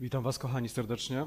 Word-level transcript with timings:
Witam 0.00 0.22
Was, 0.22 0.38
kochani, 0.38 0.68
serdecznie. 0.68 1.26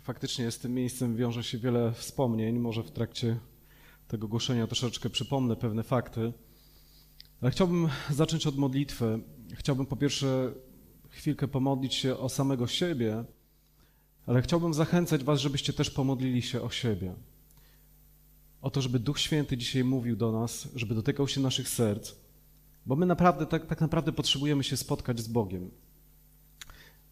Faktycznie 0.00 0.50
z 0.50 0.58
tym 0.58 0.74
miejscem 0.74 1.16
wiąże 1.16 1.44
się 1.44 1.58
wiele 1.58 1.92
wspomnień. 1.92 2.58
Może 2.58 2.82
w 2.82 2.90
trakcie 2.90 3.40
tego 4.08 4.28
głoszenia 4.28 4.66
troszeczkę 4.66 5.10
przypomnę 5.10 5.56
pewne 5.56 5.82
fakty. 5.82 6.32
Ale 7.40 7.50
chciałbym 7.50 7.88
zacząć 8.10 8.46
od 8.46 8.56
modlitwy. 8.56 9.20
Chciałbym 9.54 9.86
po 9.86 9.96
pierwsze 9.96 10.52
chwilkę 11.08 11.48
pomodlić 11.48 11.94
się 11.94 12.18
o 12.18 12.28
samego 12.28 12.66
siebie, 12.66 13.24
ale 14.26 14.42
chciałbym 14.42 14.74
zachęcać 14.74 15.24
Was, 15.24 15.40
żebyście 15.40 15.72
też 15.72 15.90
pomodlili 15.90 16.42
się 16.42 16.62
o 16.62 16.70
siebie. 16.70 17.14
O 18.62 18.70
to, 18.70 18.82
żeby 18.82 18.98
Duch 18.98 19.18
Święty 19.18 19.56
dzisiaj 19.56 19.84
mówił 19.84 20.16
do 20.16 20.32
nas, 20.32 20.68
żeby 20.74 20.94
dotykał 20.94 21.28
się 21.28 21.40
naszych 21.40 21.68
serc, 21.68 22.12
bo 22.86 22.96
my 22.96 23.06
naprawdę, 23.06 23.46
tak, 23.46 23.66
tak 23.66 23.80
naprawdę 23.80 24.12
potrzebujemy 24.12 24.64
się 24.64 24.76
spotkać 24.76 25.20
z 25.20 25.28
Bogiem. 25.28 25.70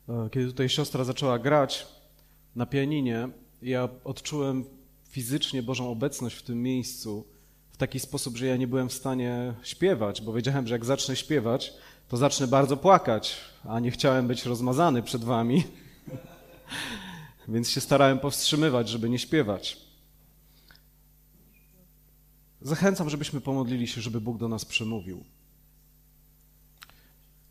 E, 0.08 0.30
kiedy 0.30 0.46
tutaj 0.46 0.68
siostra 0.68 1.04
zaczęła 1.04 1.38
grać 1.38 1.86
na 2.56 2.66
pianinie, 2.66 3.28
ja 3.62 3.88
odczułem 4.04 4.64
fizycznie 5.08 5.62
Bożą 5.62 5.90
obecność 5.90 6.36
w 6.36 6.42
tym 6.42 6.62
miejscu 6.62 7.24
w 7.70 7.76
taki 7.76 8.00
sposób, 8.00 8.36
że 8.36 8.46
ja 8.46 8.56
nie 8.56 8.68
byłem 8.68 8.88
w 8.88 8.92
stanie 8.92 9.54
śpiewać, 9.62 10.22
bo 10.22 10.32
wiedziałem, 10.32 10.66
że 10.66 10.74
jak 10.74 10.84
zacznę 10.84 11.16
śpiewać, 11.16 11.72
to 12.08 12.16
zacznę 12.16 12.46
bardzo 12.46 12.76
płakać, 12.76 13.36
a 13.64 13.80
nie 13.80 13.90
chciałem 13.90 14.26
być 14.26 14.44
rozmazany 14.44 15.02
przed 15.02 15.24
wami. 15.24 15.64
Więc 17.48 17.70
się 17.70 17.80
starałem 17.80 18.18
powstrzymywać, 18.18 18.88
żeby 18.88 19.10
nie 19.10 19.18
śpiewać. 19.18 19.76
Zachęcam, 22.60 23.10
żebyśmy 23.10 23.40
pomodlili 23.40 23.88
się, 23.88 24.00
żeby 24.00 24.20
Bóg 24.20 24.38
do 24.38 24.48
nas 24.48 24.64
przemówił. 24.64 25.24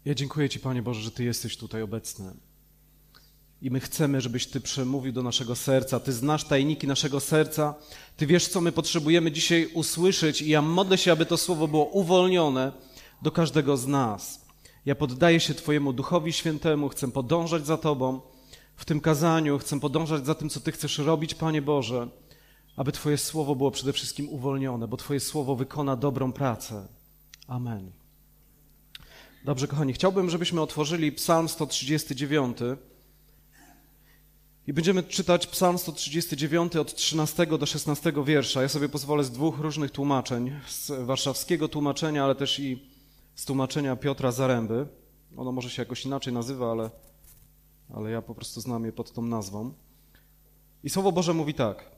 Ja 0.05 0.15
dziękuję 0.15 0.49
Ci, 0.49 0.59
Panie 0.59 0.81
Boże, 0.81 1.01
że 1.01 1.11
Ty 1.11 1.23
jesteś 1.23 1.57
tutaj 1.57 1.81
obecny. 1.81 2.33
I 3.61 3.71
my 3.71 3.79
chcemy, 3.79 4.21
żebyś 4.21 4.47
Ty 4.47 4.61
przemówił 4.61 5.13
do 5.13 5.23
naszego 5.23 5.55
serca. 5.55 5.99
Ty 5.99 6.13
znasz 6.13 6.43
tajniki 6.43 6.87
naszego 6.87 7.19
serca. 7.19 7.75
Ty 8.17 8.27
wiesz, 8.27 8.47
co 8.47 8.61
my 8.61 8.71
potrzebujemy 8.71 9.31
dzisiaj 9.31 9.69
usłyszeć, 9.73 10.41
i 10.41 10.49
ja 10.49 10.61
modlę 10.61 10.97
się, 10.97 11.11
aby 11.11 11.25
to 11.25 11.37
słowo 11.37 11.67
było 11.67 11.85
uwolnione 11.85 12.71
do 13.21 13.31
każdego 13.31 13.77
z 13.77 13.87
nas. 13.87 14.45
Ja 14.85 14.95
poddaję 14.95 15.39
się 15.39 15.53
Twojemu 15.53 15.93
Duchowi 15.93 16.33
Świętemu, 16.33 16.89
chcę 16.89 17.11
podążać 17.11 17.65
za 17.65 17.77
Tobą 17.77 18.21
w 18.75 18.85
tym 18.85 19.01
kazaniu, 19.01 19.59
chcę 19.59 19.79
podążać 19.79 20.25
za 20.25 20.35
tym, 20.35 20.49
co 20.49 20.59
Ty 20.59 20.71
chcesz 20.71 20.97
robić, 20.97 21.35
Panie 21.35 21.61
Boże, 21.61 22.07
aby 22.75 22.91
Twoje 22.91 23.17
słowo 23.17 23.55
było 23.55 23.71
przede 23.71 23.93
wszystkim 23.93 24.29
uwolnione, 24.29 24.87
bo 24.87 24.97
Twoje 24.97 25.19
słowo 25.19 25.55
wykona 25.55 25.95
dobrą 25.95 26.33
pracę. 26.33 26.87
Amen. 27.47 27.91
Dobrze, 29.45 29.67
kochani, 29.67 29.93
chciałbym, 29.93 30.29
żebyśmy 30.29 30.61
otworzyli 30.61 31.11
Psalm 31.11 31.49
139. 31.49 32.57
I 34.67 34.73
będziemy 34.73 35.03
czytać 35.03 35.47
Psalm 35.47 35.77
139 35.77 36.75
od 36.75 36.95
13 36.95 37.45
do 37.45 37.65
16 37.65 38.13
wiersza. 38.25 38.61
Ja 38.61 38.69
sobie 38.69 38.89
pozwolę 38.89 39.23
z 39.23 39.31
dwóch 39.31 39.59
różnych 39.59 39.91
tłumaczeń, 39.91 40.59
z 40.67 40.91
warszawskiego 41.05 41.67
tłumaczenia, 41.67 42.23
ale 42.23 42.35
też 42.35 42.59
i 42.59 42.89
z 43.35 43.45
tłumaczenia 43.45 43.95
Piotra 43.95 44.31
Zaręby. 44.31 44.87
Ono 45.37 45.51
może 45.51 45.69
się 45.69 45.81
jakoś 45.81 46.05
inaczej 46.05 46.33
nazywa, 46.33 46.71
ale, 46.71 46.89
ale 47.93 48.11
ja 48.11 48.21
po 48.21 48.35
prostu 48.35 48.61
znam 48.61 48.85
je 48.85 48.91
pod 48.91 49.11
tą 49.11 49.21
nazwą. 49.21 49.73
I 50.83 50.89
Słowo 50.89 51.11
Boże 51.11 51.33
mówi 51.33 51.53
tak. 51.53 51.91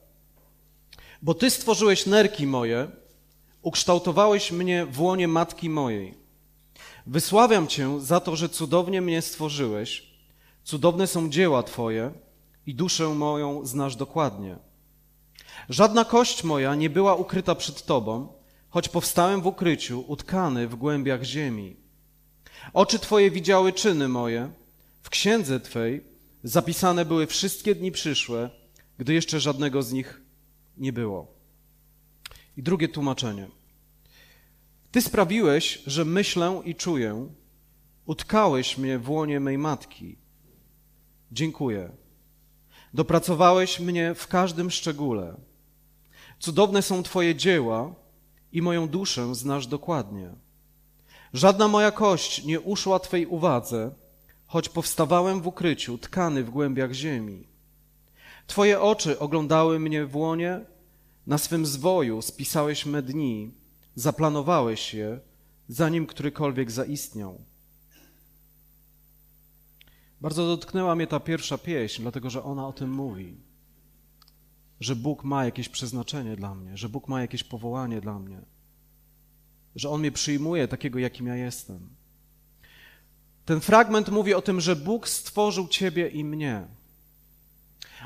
Bo 1.22 1.34
Ty 1.34 1.50
stworzyłeś 1.50 2.06
nerki 2.06 2.46
moje, 2.46 2.88
ukształtowałeś 3.62 4.52
mnie 4.52 4.86
w 4.86 5.00
łonie 5.00 5.28
matki 5.28 5.70
mojej. 5.70 6.14
Wysławiam 7.06 7.66
Cię 7.66 8.00
za 8.00 8.20
to, 8.20 8.36
że 8.36 8.48
cudownie 8.48 9.00
mnie 9.00 9.22
stworzyłeś. 9.22 10.10
Cudowne 10.64 11.06
są 11.06 11.30
dzieła 11.30 11.62
Twoje 11.62 12.12
i 12.66 12.74
duszę 12.74 13.08
moją 13.08 13.66
znasz 13.66 13.96
dokładnie. 13.96 14.56
Żadna 15.68 16.04
kość 16.04 16.44
moja 16.44 16.74
nie 16.74 16.90
była 16.90 17.14
ukryta 17.14 17.54
przed 17.54 17.84
Tobą, 17.86 18.32
choć 18.68 18.88
powstałem 18.88 19.40
w 19.40 19.46
ukryciu, 19.46 20.04
utkany 20.06 20.68
w 20.68 20.76
głębiach 20.76 21.22
ziemi. 21.22 21.76
Oczy 22.72 22.98
Twoje 22.98 23.30
widziały 23.30 23.72
czyny 23.72 24.08
moje, 24.08 24.52
w 25.02 25.10
księdze 25.10 25.60
Twej 25.60 26.04
zapisane 26.44 27.04
były 27.04 27.26
wszystkie 27.26 27.74
dni 27.74 27.92
przyszłe, 27.92 28.50
gdy 28.98 29.14
jeszcze 29.14 29.40
żadnego 29.40 29.82
z 29.82 29.92
nich 29.92 30.20
nie 30.76 30.92
było. 30.92 31.26
I 32.56 32.62
drugie 32.62 32.88
tłumaczenie. 32.88 33.48
Ty 34.92 35.02
sprawiłeś, 35.02 35.82
że 35.86 36.04
myślę 36.04 36.62
i 36.64 36.74
czuję, 36.74 37.28
utkałeś 38.06 38.78
mnie 38.78 38.98
w 38.98 39.10
łonie 39.10 39.40
mej 39.40 39.58
matki. 39.58 40.16
Dziękuję. 41.32 41.90
Dopracowałeś 42.94 43.80
mnie 43.80 44.14
w 44.14 44.26
każdym 44.26 44.70
szczególe. 44.70 45.36
Cudowne 46.38 46.82
są 46.82 47.02
Twoje 47.02 47.34
dzieła 47.34 47.94
i 48.52 48.62
moją 48.62 48.88
duszę 48.88 49.34
znasz 49.34 49.66
dokładnie. 49.66 50.30
Żadna 51.32 51.68
moja 51.68 51.90
kość 51.90 52.44
nie 52.44 52.60
uszła 52.60 52.98
Twej 52.98 53.26
uwadze, 53.26 53.90
choć 54.46 54.68
powstawałem 54.68 55.40
w 55.40 55.46
ukryciu, 55.46 55.98
tkany 55.98 56.44
w 56.44 56.50
głębiach 56.50 56.92
ziemi. 56.92 57.46
Twoje 58.46 58.80
oczy 58.80 59.18
oglądały 59.18 59.80
mnie 59.80 60.06
w 60.06 60.16
łonie, 60.16 60.60
na 61.26 61.38
swym 61.38 61.66
zwoju 61.66 62.22
spisałeś 62.22 62.86
me 62.86 63.02
dni, 63.02 63.50
zaplanowałeś 63.94 64.94
je, 64.94 65.20
zanim 65.68 66.06
którykolwiek 66.06 66.70
zaistniał. 66.70 67.49
Bardzo 70.20 70.46
dotknęła 70.46 70.94
mnie 70.94 71.06
ta 71.06 71.20
pierwsza 71.20 71.58
pieśń, 71.58 72.02
dlatego 72.02 72.30
że 72.30 72.42
ona 72.42 72.66
o 72.66 72.72
tym 72.72 72.90
mówi. 72.92 73.36
Że 74.80 74.96
Bóg 74.96 75.24
ma 75.24 75.44
jakieś 75.44 75.68
przeznaczenie 75.68 76.36
dla 76.36 76.54
mnie, 76.54 76.76
że 76.76 76.88
Bóg 76.88 77.08
ma 77.08 77.20
jakieś 77.20 77.44
powołanie 77.44 78.00
dla 78.00 78.18
mnie, 78.18 78.40
że 79.76 79.90
On 79.90 80.00
mnie 80.00 80.12
przyjmuje 80.12 80.68
takiego, 80.68 80.98
jakim 80.98 81.26
ja 81.26 81.36
jestem. 81.36 81.88
Ten 83.44 83.60
fragment 83.60 84.08
mówi 84.08 84.34
o 84.34 84.42
tym, 84.42 84.60
że 84.60 84.76
Bóg 84.76 85.08
stworzył 85.08 85.68
Ciebie 85.68 86.08
i 86.08 86.24
mnie. 86.24 86.66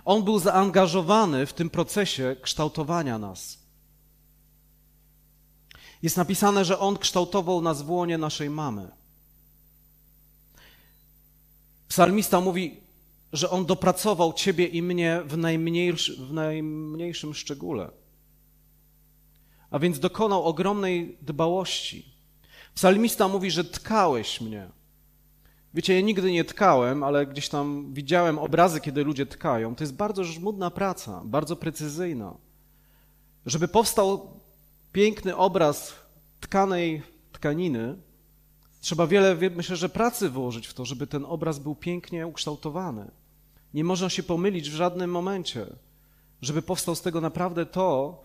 On 0.04 0.24
był 0.24 0.38
zaangażowany 0.38 1.46
w 1.46 1.52
tym 1.52 1.70
procesie 1.70 2.36
kształtowania 2.42 3.18
nas. 3.18 3.58
Jest 6.02 6.16
napisane, 6.16 6.64
że 6.64 6.78
On 6.78 6.98
kształtował 6.98 7.62
nas 7.62 7.82
w 7.82 7.90
łonie 7.90 8.18
naszej 8.18 8.50
mamy. 8.50 8.90
Psalmista 11.88 12.40
mówi, 12.40 12.80
że 13.32 13.50
On 13.50 13.66
dopracował 13.66 14.32
Ciebie 14.32 14.66
i 14.66 14.82
mnie 14.82 15.22
w, 15.26 15.36
najmniejszy, 15.36 16.16
w 16.16 16.32
najmniejszym 16.32 17.34
szczególe. 17.34 17.90
A 19.70 19.78
więc 19.78 19.98
dokonał 19.98 20.44
ogromnej 20.44 21.18
dbałości. 21.22 22.14
Psalmista 22.74 23.28
mówi, 23.28 23.50
że 23.50 23.64
tkałeś 23.64 24.40
mnie. 24.40 24.68
Wiecie, 25.74 25.94
ja 25.94 26.00
nigdy 26.00 26.32
nie 26.32 26.44
tkałem, 26.44 27.02
ale 27.02 27.26
gdzieś 27.26 27.48
tam 27.48 27.94
widziałem 27.94 28.38
obrazy, 28.38 28.80
kiedy 28.80 29.04
ludzie 29.04 29.26
tkają. 29.26 29.74
To 29.74 29.84
jest 29.84 29.94
bardzo 29.94 30.24
żmudna 30.24 30.70
praca, 30.70 31.22
bardzo 31.24 31.56
precyzyjna. 31.56 32.34
Żeby 33.46 33.68
powstał 33.68 34.40
piękny 34.92 35.36
obraz 35.36 35.94
tkanej 36.40 37.02
tkaniny, 37.32 37.96
trzeba 38.84 39.06
wiele, 39.06 39.36
myślę, 39.56 39.76
że 39.76 39.88
pracy 39.88 40.30
włożyć 40.30 40.66
w 40.66 40.74
to, 40.74 40.84
żeby 40.84 41.06
ten 41.06 41.24
obraz 41.24 41.58
był 41.58 41.74
pięknie 41.74 42.26
ukształtowany. 42.26 43.10
Nie 43.74 43.84
można 43.84 44.10
się 44.10 44.22
pomylić 44.22 44.70
w 44.70 44.74
żadnym 44.74 45.10
momencie, 45.10 45.66
żeby 46.42 46.62
powstał 46.62 46.94
z 46.94 47.02
tego 47.02 47.20
naprawdę 47.20 47.66
to 47.66 48.20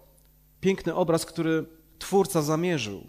piękny 0.61 0.95
obraz, 0.95 1.25
który 1.25 1.65
Twórca 1.99 2.41
zamierzył. 2.41 3.07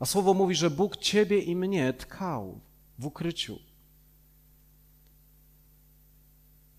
A 0.00 0.06
słowo 0.06 0.34
mówi, 0.34 0.54
że 0.54 0.70
Bóg 0.70 0.96
ciebie 0.96 1.38
i 1.38 1.56
mnie 1.56 1.92
tkał 1.92 2.60
w 2.98 3.06
ukryciu. 3.06 3.58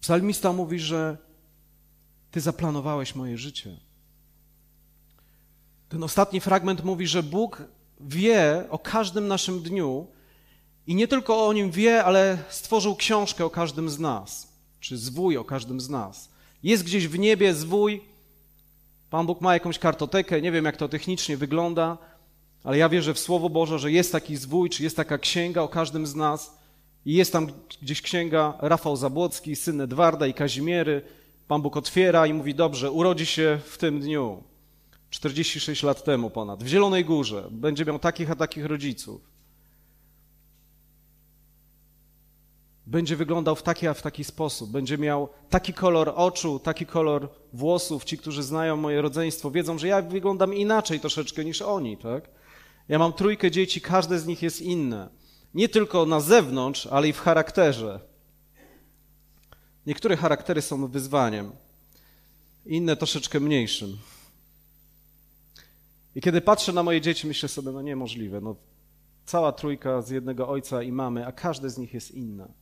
Psalmista 0.02 0.54
mówi, 0.54 0.80
że 0.80 1.18
Ty 2.32 2.42
zaplanowałeś 2.42 3.16
moje 3.16 3.38
życie. 3.38 3.78
Ten 5.90 6.04
ostatni 6.04 6.40
fragment 6.40 6.84
mówi, 6.84 7.08
że 7.08 7.24
Bóg 7.24 7.64
wie 8.00 8.64
o 8.70 8.80
każdym 8.80 9.28
naszym 9.28 9.62
dniu 9.62 10.08
i 10.88 10.96
nie 10.96 11.08
tylko 11.08 11.48
o 11.48 11.54
nim 11.54 11.72
wie, 11.72 12.04
ale 12.04 12.38
stworzył 12.50 12.96
książkę 12.96 13.46
o 13.46 13.50
każdym 13.50 13.90
z 13.90 14.00
nas, 14.00 14.48
czy 14.80 14.98
zwój 14.98 15.38
o 15.38 15.44
każdym 15.44 15.82
z 15.82 15.90
nas. 15.90 16.30
Jest 16.64 16.84
gdzieś 16.84 17.08
w 17.08 17.20
niebie 17.20 17.54
zwój, 17.54 18.02
Pan 19.10 19.26
Bóg 19.26 19.42
ma 19.42 19.54
jakąś 19.54 19.80
kartotekę, 19.80 20.42
nie 20.42 20.52
wiem 20.52 20.66
jak 20.66 20.78
to 20.78 20.90
technicznie 20.90 21.38
wygląda, 21.38 21.98
ale 22.64 22.78
ja 22.78 22.90
wierzę 22.90 23.14
w 23.14 23.20
Słowo 23.20 23.50
Boże, 23.50 23.80
że 23.80 23.92
jest 23.92 24.12
taki 24.12 24.36
zwój, 24.36 24.70
czy 24.70 24.84
jest 24.84 24.96
taka 24.96 25.18
księga 25.18 25.62
o 25.62 25.68
każdym 25.68 26.08
z 26.08 26.16
nas 26.16 26.58
i 27.06 27.14
jest 27.14 27.34
tam 27.34 27.48
gdzieś 27.82 28.02
księga 28.02 28.54
Rafał 28.62 28.96
Zabłocki, 28.96 29.56
syn 29.56 29.82
Edwarda 29.82 30.28
i 30.28 30.34
Kazimiery. 30.34 31.02
Pan 31.48 31.62
Bóg 31.62 31.78
otwiera 31.78 32.28
i 32.28 32.34
mówi, 32.34 32.56
dobrze, 32.56 32.92
urodzi 32.92 33.26
się 33.26 33.60
w 33.66 33.78
tym 33.78 34.00
dniu, 34.00 34.44
46 35.10 35.84
lat 35.84 36.04
temu 36.04 36.30
ponad, 36.30 36.64
w 36.64 36.68
Zielonej 36.68 37.06
Górze. 37.06 37.48
Będzie 37.52 37.86
miał 37.86 38.00
takich 38.00 38.32
a 38.32 38.36
takich 38.36 38.66
rodziców. 38.66 39.22
będzie 42.90 43.16
wyglądał 43.16 43.56
w 43.56 43.64
taki, 43.64 43.88
a 43.88 43.94
w 43.94 44.02
taki 44.02 44.24
sposób. 44.24 44.72
Będzie 44.72 44.98
miał 44.98 45.30
taki 45.50 45.74
kolor 45.74 46.14
oczu, 46.16 46.60
taki 46.60 46.86
kolor 46.86 47.30
włosów. 47.54 48.04
Ci, 48.04 48.18
którzy 48.18 48.44
znają 48.44 48.76
moje 48.76 49.02
rodzeństwo, 49.02 49.52
wiedzą, 49.52 49.78
że 49.78 49.88
ja 49.88 50.02
wyglądam 50.02 50.54
inaczej 50.54 51.00
troszeczkę 51.00 51.46
niż 51.46 51.62
oni, 51.62 51.98
tak? 51.98 52.30
Ja 52.88 53.00
mam 53.00 53.14
trójkę 53.14 53.52
dzieci, 53.52 53.82
każde 53.82 54.20
z 54.20 54.26
nich 54.26 54.42
jest 54.42 54.62
inne. 54.62 55.10
Nie 55.54 55.70
tylko 55.70 56.06
na 56.06 56.20
zewnątrz, 56.20 56.88
ale 56.88 57.08
i 57.08 57.14
w 57.14 57.20
charakterze. 57.20 58.00
Niektóre 59.86 60.18
charaktery 60.18 60.62
są 60.62 60.88
wyzwaniem, 60.88 61.52
inne 62.66 62.96
troszeczkę 62.96 63.40
mniejszym. 63.40 63.98
I 66.16 66.22
kiedy 66.22 66.42
patrzę 66.42 66.74
na 66.74 66.84
moje 66.84 67.02
dzieci, 67.02 67.28
myślę 67.28 67.50
sobie, 67.50 67.72
no 67.72 67.82
niemożliwe. 67.82 68.42
No, 68.42 68.56
cała 69.26 69.52
trójka 69.52 70.02
z 70.02 70.10
jednego 70.10 70.50
ojca 70.50 70.84
i 70.84 70.92
mamy, 70.92 71.28
a 71.28 71.32
każde 71.32 71.70
z 71.70 71.78
nich 71.78 71.94
jest 71.94 72.12
inne. 72.12 72.54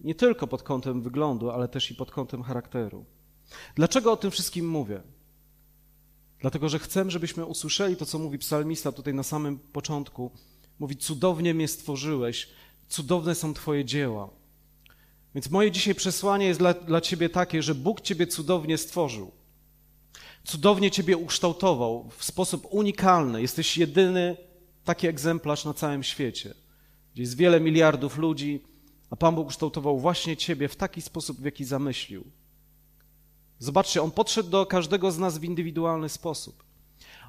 Nie 0.00 0.14
tylko 0.14 0.46
pod 0.46 0.62
kątem 0.62 1.02
wyglądu, 1.02 1.50
ale 1.50 1.68
też 1.68 1.90
i 1.90 1.94
pod 1.94 2.10
kątem 2.10 2.42
charakteru. 2.42 3.04
Dlaczego 3.74 4.12
o 4.12 4.16
tym 4.16 4.30
wszystkim 4.30 4.68
mówię? 4.68 5.02
Dlatego, 6.40 6.68
że 6.68 6.78
chcę, 6.78 7.10
żebyśmy 7.10 7.44
usłyszeli 7.44 7.96
to, 7.96 8.06
co 8.06 8.18
mówi 8.18 8.38
psalmista 8.38 8.92
tutaj 8.92 9.14
na 9.14 9.22
samym 9.22 9.58
początku. 9.58 10.30
Mówi: 10.78 10.96
Cudownie 10.96 11.54
mnie 11.54 11.68
stworzyłeś, 11.68 12.48
cudowne 12.88 13.34
są 13.34 13.54
Twoje 13.54 13.84
dzieła. 13.84 14.30
Więc 15.34 15.50
moje 15.50 15.70
dzisiaj 15.70 15.94
przesłanie 15.94 16.46
jest 16.46 16.60
dla, 16.60 16.74
dla 16.74 17.00
Ciebie 17.00 17.28
takie, 17.28 17.62
że 17.62 17.74
Bóg 17.74 18.00
Ciebie 18.00 18.26
cudownie 18.26 18.78
stworzył. 18.78 19.32
Cudownie 20.44 20.90
Ciebie 20.90 21.16
ukształtował 21.16 22.10
w 22.16 22.24
sposób 22.24 22.66
unikalny. 22.70 23.42
Jesteś 23.42 23.78
jedyny 23.78 24.36
taki 24.84 25.06
egzemplarz 25.06 25.64
na 25.64 25.74
całym 25.74 26.02
świecie, 26.02 26.54
gdzie 27.14 27.22
jest 27.22 27.36
wiele 27.36 27.60
miliardów 27.60 28.18
ludzi, 28.18 28.64
a 29.10 29.16
Pan 29.16 29.34
Bóg 29.34 29.46
ukształtował 29.46 29.98
właśnie 29.98 30.36
Ciebie 30.36 30.68
w 30.68 30.76
taki 30.76 31.02
sposób, 31.02 31.40
w 31.40 31.44
jaki 31.44 31.64
zamyślił. 31.64 32.24
Zobaczcie, 33.58 34.02
On 34.02 34.10
podszedł 34.10 34.50
do 34.50 34.66
każdego 34.66 35.12
z 35.12 35.18
nas 35.18 35.38
w 35.38 35.44
indywidualny 35.44 36.08
sposób. 36.08 36.64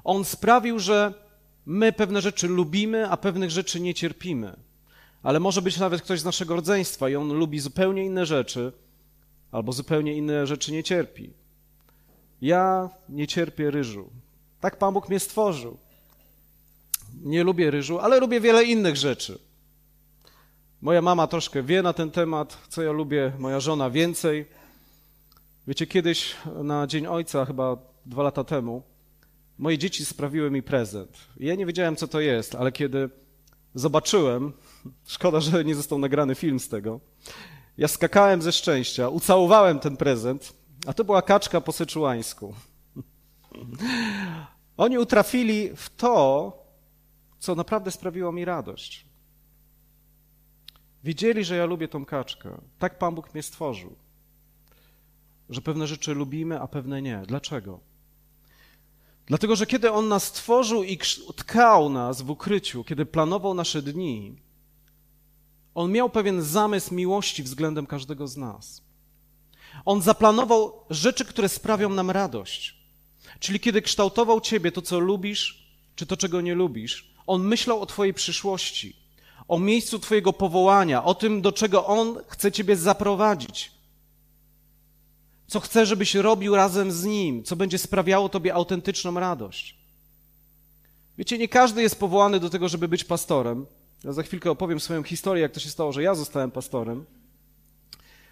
On 0.04 0.24
sprawił, 0.24 0.78
że 0.78 1.14
my 1.66 1.92
pewne 1.92 2.20
rzeczy 2.22 2.48
lubimy, 2.48 3.10
a 3.10 3.16
pewnych 3.16 3.50
rzeczy 3.50 3.80
nie 3.80 3.94
cierpimy. 3.94 4.56
Ale 5.22 5.40
może 5.40 5.62
być 5.62 5.78
nawet 5.78 6.02
ktoś 6.02 6.20
z 6.20 6.24
naszego 6.24 6.56
rodzeństwa 6.56 7.08
i 7.08 7.16
on 7.16 7.32
lubi 7.32 7.58
zupełnie 7.58 8.04
inne 8.04 8.26
rzeczy, 8.26 8.72
albo 9.52 9.72
zupełnie 9.72 10.16
inne 10.16 10.46
rzeczy 10.46 10.72
nie 10.72 10.82
cierpi. 10.82 11.30
Ja 12.42 12.90
nie 13.08 13.26
cierpię 13.26 13.70
ryżu. 13.70 14.10
Tak 14.60 14.78
Pan 14.78 14.94
Bóg 14.94 15.08
mnie 15.08 15.20
stworzył. 15.20 15.76
Nie 17.22 17.44
lubię 17.44 17.70
ryżu, 17.70 17.98
ale 17.98 18.20
lubię 18.20 18.40
wiele 18.40 18.64
innych 18.64 18.96
rzeczy. 18.96 19.38
Moja 20.82 21.02
mama 21.02 21.26
troszkę 21.26 21.62
wie 21.62 21.82
na 21.82 21.92
ten 21.92 22.10
temat, 22.10 22.58
co 22.68 22.82
ja 22.82 22.92
lubię, 22.92 23.32
moja 23.38 23.60
żona 23.60 23.90
więcej. 23.90 24.46
Wiecie, 25.66 25.86
kiedyś 25.86 26.36
na 26.62 26.86
Dzień 26.86 27.06
Ojca, 27.06 27.44
chyba 27.44 27.76
dwa 28.06 28.22
lata 28.22 28.44
temu, 28.44 28.82
moje 29.58 29.78
dzieci 29.78 30.04
sprawiły 30.04 30.50
mi 30.50 30.62
prezent. 30.62 31.18
Ja 31.36 31.54
nie 31.54 31.66
wiedziałem, 31.66 31.96
co 31.96 32.08
to 32.08 32.20
jest, 32.20 32.54
ale 32.54 32.72
kiedy 32.72 33.10
zobaczyłem, 33.74 34.52
szkoda, 35.06 35.40
że 35.40 35.64
nie 35.64 35.74
został 35.74 35.98
nagrany 35.98 36.34
film 36.34 36.60
z 36.60 36.68
tego, 36.68 37.00
ja 37.78 37.88
skakałem 37.88 38.42
ze 38.42 38.52
szczęścia, 38.52 39.08
ucałowałem 39.08 39.78
ten 39.78 39.96
prezent, 39.96 40.52
a 40.86 40.92
to 40.92 41.04
była 41.04 41.22
kaczka 41.22 41.60
po 41.60 41.72
seczułańsku. 41.72 42.54
Oni 44.76 44.98
utrafili 44.98 45.76
w 45.76 45.90
to, 45.96 46.52
co 47.38 47.54
naprawdę 47.54 47.90
sprawiło 47.90 48.32
mi 48.32 48.44
radość. 48.44 49.06
Wiedzieli, 51.04 51.44
że 51.44 51.56
ja 51.56 51.64
lubię 51.64 51.88
tą 51.88 52.04
kaczkę. 52.04 52.60
Tak 52.78 52.98
Pan 52.98 53.14
Bóg 53.14 53.34
mnie 53.34 53.42
stworzył. 53.42 53.96
Że 55.50 55.60
pewne 55.60 55.86
rzeczy 55.86 56.14
lubimy, 56.14 56.60
a 56.60 56.66
pewne 56.66 57.02
nie. 57.02 57.22
Dlaczego? 57.26 57.80
Dlatego, 59.26 59.56
że 59.56 59.66
kiedy 59.66 59.92
On 59.92 60.08
nas 60.08 60.24
stworzył 60.24 60.82
i 60.82 60.98
tkał 61.36 61.88
nas 61.88 62.22
w 62.22 62.30
ukryciu, 62.30 62.84
kiedy 62.84 63.06
planował 63.06 63.54
nasze 63.54 63.82
dni, 63.82 64.36
On 65.74 65.92
miał 65.92 66.10
pewien 66.10 66.42
zamysł 66.42 66.94
miłości 66.94 67.42
względem 67.42 67.86
każdego 67.86 68.28
z 68.28 68.36
nas. 68.36 68.83
On 69.84 70.02
zaplanował 70.02 70.72
rzeczy, 70.90 71.24
które 71.24 71.48
sprawią 71.48 71.88
nam 71.88 72.10
radość. 72.10 72.74
Czyli 73.40 73.60
kiedy 73.60 73.82
kształtował 73.82 74.40
Ciebie, 74.40 74.72
to 74.72 74.82
co 74.82 74.98
lubisz, 74.98 75.68
czy 75.96 76.06
to 76.06 76.16
czego 76.16 76.40
nie 76.40 76.54
lubisz, 76.54 77.10
On 77.26 77.42
myślał 77.42 77.82
o 77.82 77.86
Twojej 77.86 78.14
przyszłości 78.14 79.04
o 79.48 79.58
miejscu 79.58 79.98
Twojego 79.98 80.32
powołania, 80.32 81.04
o 81.04 81.14
tym, 81.14 81.42
do 81.42 81.52
czego 81.52 81.86
On 81.86 82.18
chce 82.28 82.52
Ciebie 82.52 82.76
zaprowadzić. 82.76 83.70
Co 85.46 85.60
chce, 85.60 85.86
żebyś 85.86 86.14
robił 86.14 86.56
razem 86.56 86.92
z 86.92 87.04
Nim, 87.04 87.44
co 87.44 87.56
będzie 87.56 87.78
sprawiało 87.78 88.28
Tobie 88.28 88.54
autentyczną 88.54 89.20
radość. 89.20 89.76
Wiecie, 91.18 91.38
nie 91.38 91.48
każdy 91.48 91.82
jest 91.82 92.00
powołany 92.00 92.40
do 92.40 92.50
tego, 92.50 92.68
żeby 92.68 92.88
być 92.88 93.04
pastorem. 93.04 93.66
Ja 94.04 94.12
za 94.12 94.22
chwilkę 94.22 94.50
opowiem 94.50 94.80
swoją 94.80 95.02
historię, 95.02 95.42
jak 95.42 95.52
to 95.52 95.60
się 95.60 95.70
stało, 95.70 95.92
że 95.92 96.02
ja 96.02 96.14
zostałem 96.14 96.50
pastorem. 96.50 97.04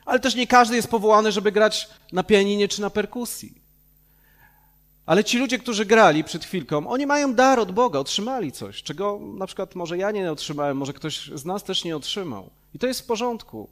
Ale 0.04 0.20
też 0.20 0.34
nie 0.34 0.46
każdy 0.46 0.76
jest 0.76 0.88
powołany, 0.88 1.32
żeby 1.32 1.52
grać 1.52 1.88
na 2.12 2.22
pianinie 2.22 2.68
czy 2.68 2.80
na 2.80 2.90
perkusji. 2.90 3.62
Ale 5.06 5.24
ci 5.24 5.38
ludzie, 5.38 5.58
którzy 5.58 5.86
grali 5.86 6.24
przed 6.24 6.44
chwilką, 6.44 6.88
oni 6.88 7.06
mają 7.06 7.34
dar 7.34 7.60
od 7.60 7.72
Boga, 7.72 7.98
otrzymali 7.98 8.52
coś, 8.52 8.82
czego 8.82 9.20
na 9.38 9.46
przykład 9.46 9.74
może 9.74 9.98
ja 9.98 10.10
nie 10.10 10.32
otrzymałem, 10.32 10.76
może 10.76 10.92
ktoś 10.92 11.30
z 11.34 11.44
nas 11.44 11.64
też 11.64 11.84
nie 11.84 11.96
otrzymał. 11.96 12.50
I 12.74 12.78
to 12.78 12.86
jest 12.86 13.00
w 13.00 13.06
porządku. 13.06 13.68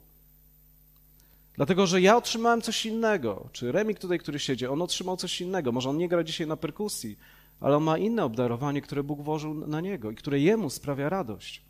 Dlatego, 1.55 1.87
że 1.87 2.01
ja 2.01 2.17
otrzymałem 2.17 2.61
coś 2.61 2.85
innego. 2.85 3.49
Czy 3.51 3.71
Remik 3.71 3.99
tutaj, 3.99 4.19
który 4.19 4.39
siedzi, 4.39 4.67
on 4.67 4.81
otrzymał 4.81 5.17
coś 5.17 5.41
innego. 5.41 5.71
Może 5.71 5.89
on 5.89 5.97
nie 5.97 6.09
gra 6.09 6.23
dzisiaj 6.23 6.47
na 6.47 6.57
perkusji, 6.57 7.17
ale 7.59 7.77
on 7.77 7.83
ma 7.83 7.97
inne 7.97 8.23
obdarowanie, 8.25 8.81
które 8.81 9.03
Bóg 9.03 9.21
włożył 9.21 9.53
na 9.53 9.81
niego 9.81 10.11
i 10.11 10.15
które 10.15 10.39
jemu 10.39 10.69
sprawia 10.69 11.09
radość. 11.09 11.61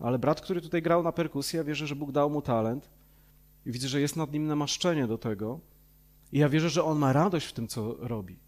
Ale 0.00 0.18
brat, 0.18 0.40
który 0.40 0.60
tutaj 0.60 0.82
grał 0.82 1.02
na 1.02 1.12
perkusji, 1.12 1.56
ja 1.56 1.64
wierzę, 1.64 1.86
że 1.86 1.96
Bóg 1.96 2.12
dał 2.12 2.30
mu 2.30 2.42
talent 2.42 2.88
i 3.66 3.72
widzę, 3.72 3.88
że 3.88 4.00
jest 4.00 4.16
nad 4.16 4.32
nim 4.32 4.46
namaszczenie 4.46 5.06
do 5.06 5.18
tego, 5.18 5.60
i 6.32 6.38
ja 6.38 6.48
wierzę, 6.48 6.70
że 6.70 6.84
on 6.84 6.98
ma 6.98 7.12
radość 7.12 7.46
w 7.46 7.52
tym, 7.52 7.68
co 7.68 7.96
robi, 7.98 8.38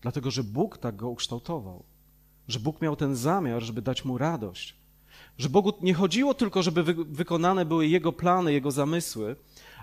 dlatego 0.00 0.30
że 0.30 0.44
Bóg 0.44 0.78
tak 0.78 0.96
go 0.96 1.08
ukształtował, 1.08 1.84
że 2.48 2.60
Bóg 2.60 2.80
miał 2.82 2.96
ten 2.96 3.16
zamiar, 3.16 3.62
żeby 3.62 3.82
dać 3.82 4.04
mu 4.04 4.18
radość. 4.18 4.76
Że 5.38 5.48
Bogu 5.48 5.72
nie 5.80 5.94
chodziło 5.94 6.34
tylko, 6.34 6.62
żeby 6.62 6.82
wy 6.82 6.94
wykonane 6.94 7.64
były 7.64 7.86
Jego 7.86 8.12
plany, 8.12 8.52
Jego 8.52 8.70
zamysły, 8.70 9.36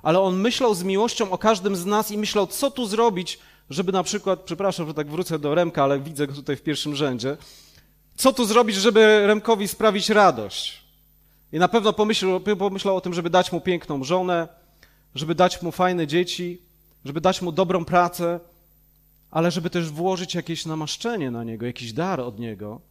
ale 0.04 0.20
On 0.20 0.38
myślał 0.38 0.76
z 0.76 0.84
miłością 0.84 1.32
o 1.32 1.38
każdym 1.38 1.76
z 1.76 1.86
nas 1.86 2.12
i 2.12 2.18
myślał, 2.18 2.48
co 2.48 2.72
tu 2.72 2.86
zrobić, 2.86 3.40
żeby 3.70 3.92
na 3.92 4.04
przykład, 4.04 4.40
przepraszam, 4.40 4.88
że 4.88 4.94
tak 4.94 5.10
wrócę 5.10 5.40
do 5.40 5.56
Remka, 5.56 5.84
ale 5.84 6.00
widzę 6.00 6.28
go 6.28 6.34
tutaj 6.34 6.56
w 6.56 6.62
pierwszym 6.62 6.96
rzędzie, 6.96 7.38
co 8.16 8.34
tu 8.34 8.46
zrobić, 8.46 8.76
żeby 8.76 9.28
Remkowi 9.28 9.68
sprawić 9.68 10.10
radość. 10.10 10.84
I 11.52 11.60
na 11.60 11.68
pewno 11.68 11.94
pomyślał, 11.94 12.40
pomyślał 12.40 12.96
o 12.96 13.02
tym, 13.02 13.14
żeby 13.14 13.30
dać 13.30 13.52
mu 13.52 13.62
piękną 13.62 14.04
żonę, 14.04 14.48
żeby 15.16 15.36
dać 15.36 15.62
mu 15.62 15.72
fajne 15.72 16.08
dzieci, 16.08 16.62
żeby 17.06 17.22
dać 17.22 17.42
mu 17.42 17.52
dobrą 17.52 17.86
pracę, 17.86 18.40
ale 19.32 19.52
żeby 19.52 19.70
też 19.70 19.90
włożyć 19.90 20.36
jakieś 20.36 20.66
namaszczenie 20.66 21.32
na 21.32 21.44
niego, 21.44 21.66
jakiś 21.66 21.94
dar 21.94 22.20
od 22.20 22.40
niego, 22.40 22.82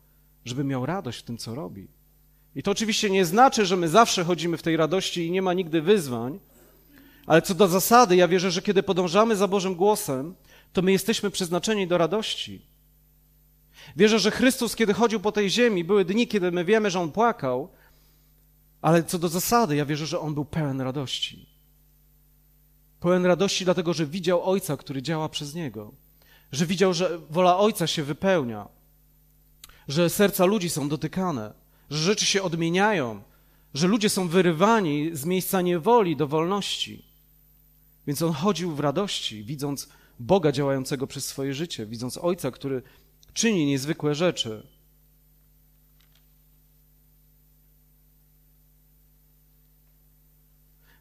żeby 0.44 0.64
miał 0.64 0.86
radość 0.86 1.18
w 1.18 1.22
tym, 1.22 1.38
co 1.38 1.54
robi. 1.54 1.88
I 2.54 2.62
to 2.62 2.70
oczywiście 2.70 3.10
nie 3.10 3.24
znaczy, 3.24 3.66
że 3.66 3.76
my 3.76 3.88
zawsze 3.88 4.24
chodzimy 4.24 4.56
w 4.56 4.62
tej 4.62 4.76
radości 4.76 5.26
i 5.26 5.30
nie 5.30 5.42
ma 5.42 5.54
nigdy 5.54 5.82
wyzwań, 5.82 6.38
ale 7.26 7.42
co 7.42 7.54
do 7.54 7.68
zasady, 7.68 8.16
ja 8.16 8.28
wierzę, 8.28 8.50
że 8.50 8.62
kiedy 8.62 8.82
podążamy 8.82 9.36
za 9.36 9.48
Bożym 9.48 9.74
głosem, 9.74 10.34
to 10.72 10.82
my 10.82 10.92
jesteśmy 10.92 11.30
przeznaczeni 11.30 11.86
do 11.86 11.98
radości. 11.98 12.62
Wierzę, 13.96 14.18
że 14.18 14.30
Chrystus, 14.30 14.76
kiedy 14.76 14.94
chodził 14.94 15.20
po 15.20 15.32
tej 15.32 15.50
ziemi, 15.50 15.84
były 15.84 16.04
dni, 16.04 16.28
kiedy 16.28 16.52
my 16.52 16.64
wiemy, 16.64 16.90
że 16.90 17.00
On 17.00 17.12
płakał, 17.12 17.68
ale 18.82 19.02
co 19.02 19.18
do 19.18 19.28
zasady, 19.28 19.76
ja 19.76 19.86
wierzę, 19.86 20.06
że 20.06 20.20
On 20.20 20.34
był 20.34 20.44
pełen 20.44 20.80
radości. 20.80 21.47
Pełen 23.00 23.26
radości, 23.26 23.64
dlatego 23.64 23.94
że 23.94 24.06
widział 24.06 24.50
Ojca, 24.50 24.76
który 24.76 25.02
działa 25.02 25.28
przez 25.28 25.54
niego, 25.54 25.92
że 26.52 26.66
widział, 26.66 26.94
że 26.94 27.18
wola 27.30 27.58
Ojca 27.58 27.86
się 27.86 28.02
wypełnia, 28.02 28.68
że 29.88 30.10
serca 30.10 30.44
ludzi 30.44 30.70
są 30.70 30.88
dotykane, 30.88 31.54
że 31.90 31.98
rzeczy 31.98 32.26
się 32.26 32.42
odmieniają, 32.42 33.22
że 33.74 33.88
ludzie 33.88 34.08
są 34.08 34.28
wyrywani 34.28 35.10
z 35.12 35.24
miejsca 35.24 35.60
niewoli 35.62 36.16
do 36.16 36.26
wolności. 36.26 37.04
Więc 38.06 38.22
on 38.22 38.32
chodził 38.32 38.74
w 38.74 38.80
radości, 38.80 39.44
widząc 39.44 39.88
Boga 40.18 40.52
działającego 40.52 41.06
przez 41.06 41.24
swoje 41.26 41.54
życie, 41.54 41.86
widząc 41.86 42.18
Ojca, 42.18 42.50
który 42.50 42.82
czyni 43.32 43.66
niezwykłe 43.66 44.14
rzeczy. 44.14 44.66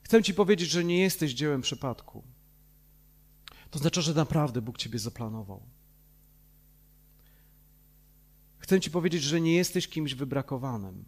Chcę 0.08 0.24
Ci 0.24 0.34
powiedzieć, 0.34 0.70
że 0.70 0.84
nie 0.84 1.00
jesteś 1.00 1.34
dziełem 1.34 1.62
przypadku. 1.62 2.24
To 3.72 3.80
znaczy, 3.80 4.02
że 4.02 4.14
naprawdę 4.14 4.62
Bóg 4.62 4.78
Ciebie 4.78 5.00
zaplanował. 5.00 5.62
Chcę 8.60 8.82
Ci 8.82 8.92
powiedzieć, 8.92 9.24
że 9.24 9.42
nie 9.42 9.56
jesteś 9.56 9.88
kimś 9.88 10.14
wybrakowanym. 10.14 11.06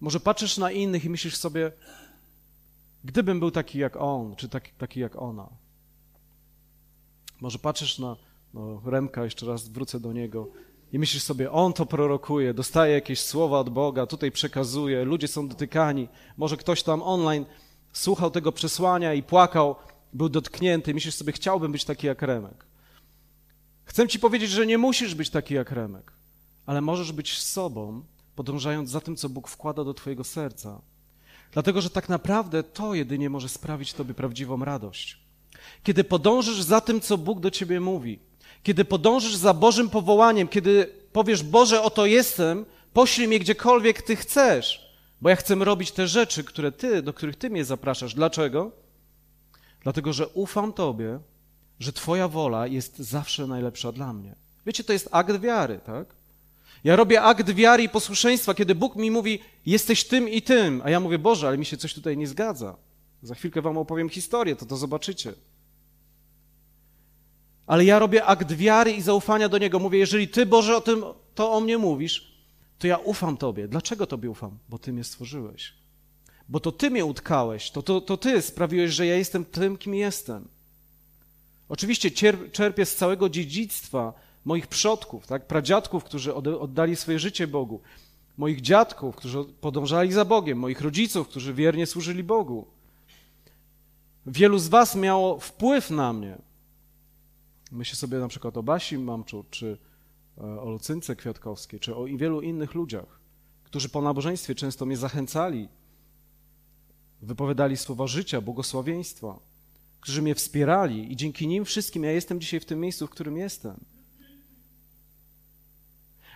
Może 0.00 0.20
patrzysz 0.20 0.58
na 0.58 0.70
innych 0.70 1.04
i 1.04 1.10
myślisz 1.10 1.36
sobie, 1.36 1.72
Gdybym 3.04 3.40
był 3.40 3.50
taki 3.50 3.78
jak 3.78 3.96
on, 3.96 4.36
czy 4.36 4.48
taki, 4.48 4.72
taki 4.72 5.00
jak 5.00 5.16
ona. 5.16 5.48
Może 7.40 7.58
patrzysz 7.58 7.98
na 7.98 8.16
no, 8.54 8.82
Remka, 8.86 9.24
jeszcze 9.24 9.46
raz 9.46 9.68
wrócę 9.68 10.00
do 10.00 10.12
niego, 10.12 10.48
i 10.92 10.98
myślisz 10.98 11.22
sobie, 11.22 11.52
on 11.52 11.72
to 11.72 11.86
prorokuje, 11.86 12.54
dostaje 12.54 12.94
jakieś 12.94 13.20
słowa 13.20 13.58
od 13.58 13.70
Boga, 13.70 14.06
tutaj 14.06 14.32
przekazuje, 14.32 15.04
ludzie 15.04 15.28
są 15.28 15.48
dotykani. 15.48 16.08
Może 16.36 16.56
ktoś 16.56 16.82
tam 16.82 17.02
online 17.02 17.44
słuchał 17.94 18.30
tego 18.30 18.52
przesłania 18.52 19.14
i 19.14 19.22
płakał, 19.22 19.76
był 20.12 20.28
dotknięty. 20.28 20.94
Myślisz 20.94 21.14
sobie, 21.14 21.32
chciałbym 21.32 21.72
być 21.72 21.84
taki 21.84 22.06
jak 22.06 22.22
Remek. 22.22 22.66
Chcę 23.84 24.08
ci 24.08 24.18
powiedzieć, 24.18 24.50
że 24.50 24.66
nie 24.66 24.78
musisz 24.78 25.14
być 25.14 25.30
taki 25.30 25.54
jak 25.54 25.70
Remek, 25.70 26.12
ale 26.66 26.80
możesz 26.80 27.12
być 27.12 27.38
sobą, 27.38 28.02
podążając 28.36 28.90
za 28.90 29.00
tym, 29.00 29.16
co 29.16 29.28
Bóg 29.28 29.48
wkłada 29.48 29.84
do 29.84 29.94
twojego 29.94 30.24
serca. 30.24 30.80
Dlatego, 31.52 31.80
że 31.80 31.90
tak 31.90 32.08
naprawdę 32.08 32.62
to 32.62 32.94
jedynie 32.94 33.30
może 33.30 33.48
sprawić 33.48 33.92
tobie 33.92 34.14
prawdziwą 34.14 34.64
radość. 34.64 35.18
Kiedy 35.82 36.04
podążysz 36.04 36.62
za 36.62 36.80
tym, 36.80 37.00
co 37.00 37.18
Bóg 37.18 37.40
do 37.40 37.50
ciebie 37.50 37.80
mówi, 37.80 38.18
kiedy 38.62 38.84
podążysz 38.84 39.36
za 39.36 39.54
Bożym 39.54 39.90
powołaniem, 39.90 40.48
kiedy 40.48 40.90
powiesz, 41.12 41.42
Boże, 41.42 41.82
oto 41.82 42.06
jestem, 42.06 42.66
poślij 42.92 43.28
mnie 43.28 43.38
gdziekolwiek 43.38 44.02
Ty 44.02 44.16
chcesz, 44.16 44.83
bo 45.24 45.30
ja 45.30 45.36
chcę 45.36 45.54
robić 45.54 45.92
te 45.92 46.08
rzeczy, 46.08 46.44
które 46.44 46.72
Ty, 46.72 47.02
do 47.02 47.12
których 47.12 47.36
Ty 47.36 47.50
mnie 47.50 47.64
zapraszasz. 47.64 48.14
Dlaczego? 48.14 48.70
Dlatego, 49.80 50.12
że 50.12 50.28
ufam 50.28 50.72
Tobie, 50.72 51.18
że 51.80 51.92
Twoja 51.92 52.28
wola 52.28 52.66
jest 52.66 52.98
zawsze 52.98 53.46
najlepsza 53.46 53.92
dla 53.92 54.12
mnie. 54.12 54.34
Wiecie, 54.66 54.84
to 54.84 54.92
jest 54.92 55.08
akt 55.12 55.40
wiary, 55.40 55.80
tak? 55.86 56.14
Ja 56.84 56.96
robię 56.96 57.22
akt 57.22 57.50
wiary 57.50 57.82
i 57.82 57.88
posłuszeństwa, 57.88 58.54
kiedy 58.54 58.74
Bóg 58.74 58.96
mi 58.96 59.10
mówi, 59.10 59.40
jesteś 59.66 60.04
tym 60.04 60.28
i 60.28 60.42
tym, 60.42 60.82
a 60.84 60.90
ja 60.90 61.00
mówię, 61.00 61.18
Boże, 61.18 61.48
ale 61.48 61.58
mi 61.58 61.64
się 61.64 61.76
coś 61.76 61.94
tutaj 61.94 62.16
nie 62.16 62.26
zgadza. 62.26 62.76
Za 63.22 63.34
chwilkę 63.34 63.62
wam 63.62 63.78
opowiem 63.78 64.08
historię, 64.08 64.56
to 64.56 64.66
to 64.66 64.76
zobaczycie. 64.76 65.32
Ale 67.66 67.84
ja 67.84 67.98
robię 67.98 68.24
akt 68.24 68.52
wiary 68.52 68.92
i 68.92 69.02
zaufania 69.02 69.48
do 69.48 69.58
Niego. 69.58 69.78
Mówię, 69.78 69.98
jeżeli 69.98 70.28
Ty, 70.28 70.46
Boże, 70.46 70.76
o 70.76 70.80
tym, 70.80 71.04
to 71.34 71.52
o 71.52 71.60
mnie 71.60 71.78
mówisz, 71.78 72.33
to 72.78 72.86
ja 72.86 72.96
ufam 72.96 73.36
Tobie. 73.36 73.68
Dlaczego 73.68 74.06
Tobie 74.06 74.30
ufam? 74.30 74.58
Bo 74.68 74.78
Ty 74.78 74.92
mnie 74.92 75.04
stworzyłeś. 75.04 75.72
Bo 76.48 76.60
to 76.60 76.72
Ty 76.72 76.90
mnie 76.90 77.04
utkałeś, 77.04 77.70
to, 77.70 77.82
to, 77.82 78.00
to 78.00 78.16
Ty 78.16 78.42
sprawiłeś, 78.42 78.90
że 78.90 79.06
ja 79.06 79.16
jestem 79.16 79.44
tym, 79.44 79.76
kim 79.76 79.94
jestem. 79.94 80.48
Oczywiście 81.68 82.10
czerpię 82.52 82.86
z 82.86 82.96
całego 82.96 83.28
dziedzictwa 83.28 84.12
moich 84.44 84.66
przodków, 84.66 85.26
tak? 85.26 85.46
pradziadków, 85.46 86.04
którzy 86.04 86.34
oddali 86.34 86.96
swoje 86.96 87.18
życie 87.18 87.46
Bogu, 87.46 87.80
moich 88.36 88.60
dziadków, 88.60 89.16
którzy 89.16 89.44
podążali 89.60 90.12
za 90.12 90.24
Bogiem, 90.24 90.58
moich 90.58 90.80
rodziców, 90.80 91.28
którzy 91.28 91.54
wiernie 91.54 91.86
służyli 91.86 92.22
Bogu. 92.22 92.66
Wielu 94.26 94.58
z 94.58 94.68
Was 94.68 94.96
miało 94.96 95.38
wpływ 95.38 95.90
na 95.90 96.12
mnie. 96.12 96.38
Myślę 97.70 97.96
sobie 97.96 98.18
na 98.18 98.28
przykład 98.28 98.56
o 98.56 98.62
Basi 98.62 98.98
Mamczu, 98.98 99.44
czy 99.50 99.78
o 100.36 100.70
Lucynce 100.70 101.16
Kwiatkowskiej, 101.16 101.80
czy 101.80 101.96
o 101.96 102.04
wielu 102.04 102.40
innych 102.40 102.74
ludziach, 102.74 103.20
którzy 103.64 103.88
po 103.88 104.02
nabożeństwie 104.02 104.54
często 104.54 104.86
mnie 104.86 104.96
zachęcali, 104.96 105.68
wypowiadali 107.22 107.76
słowa 107.76 108.06
życia, 108.06 108.40
błogosławieństwa, 108.40 109.38
którzy 110.00 110.22
mnie 110.22 110.34
wspierali 110.34 111.12
i 111.12 111.16
dzięki 111.16 111.48
nim 111.48 111.64
wszystkim 111.64 112.04
ja 112.04 112.12
jestem 112.12 112.40
dzisiaj 112.40 112.60
w 112.60 112.64
tym 112.64 112.80
miejscu, 112.80 113.06
w 113.06 113.10
którym 113.10 113.36
jestem. 113.36 113.80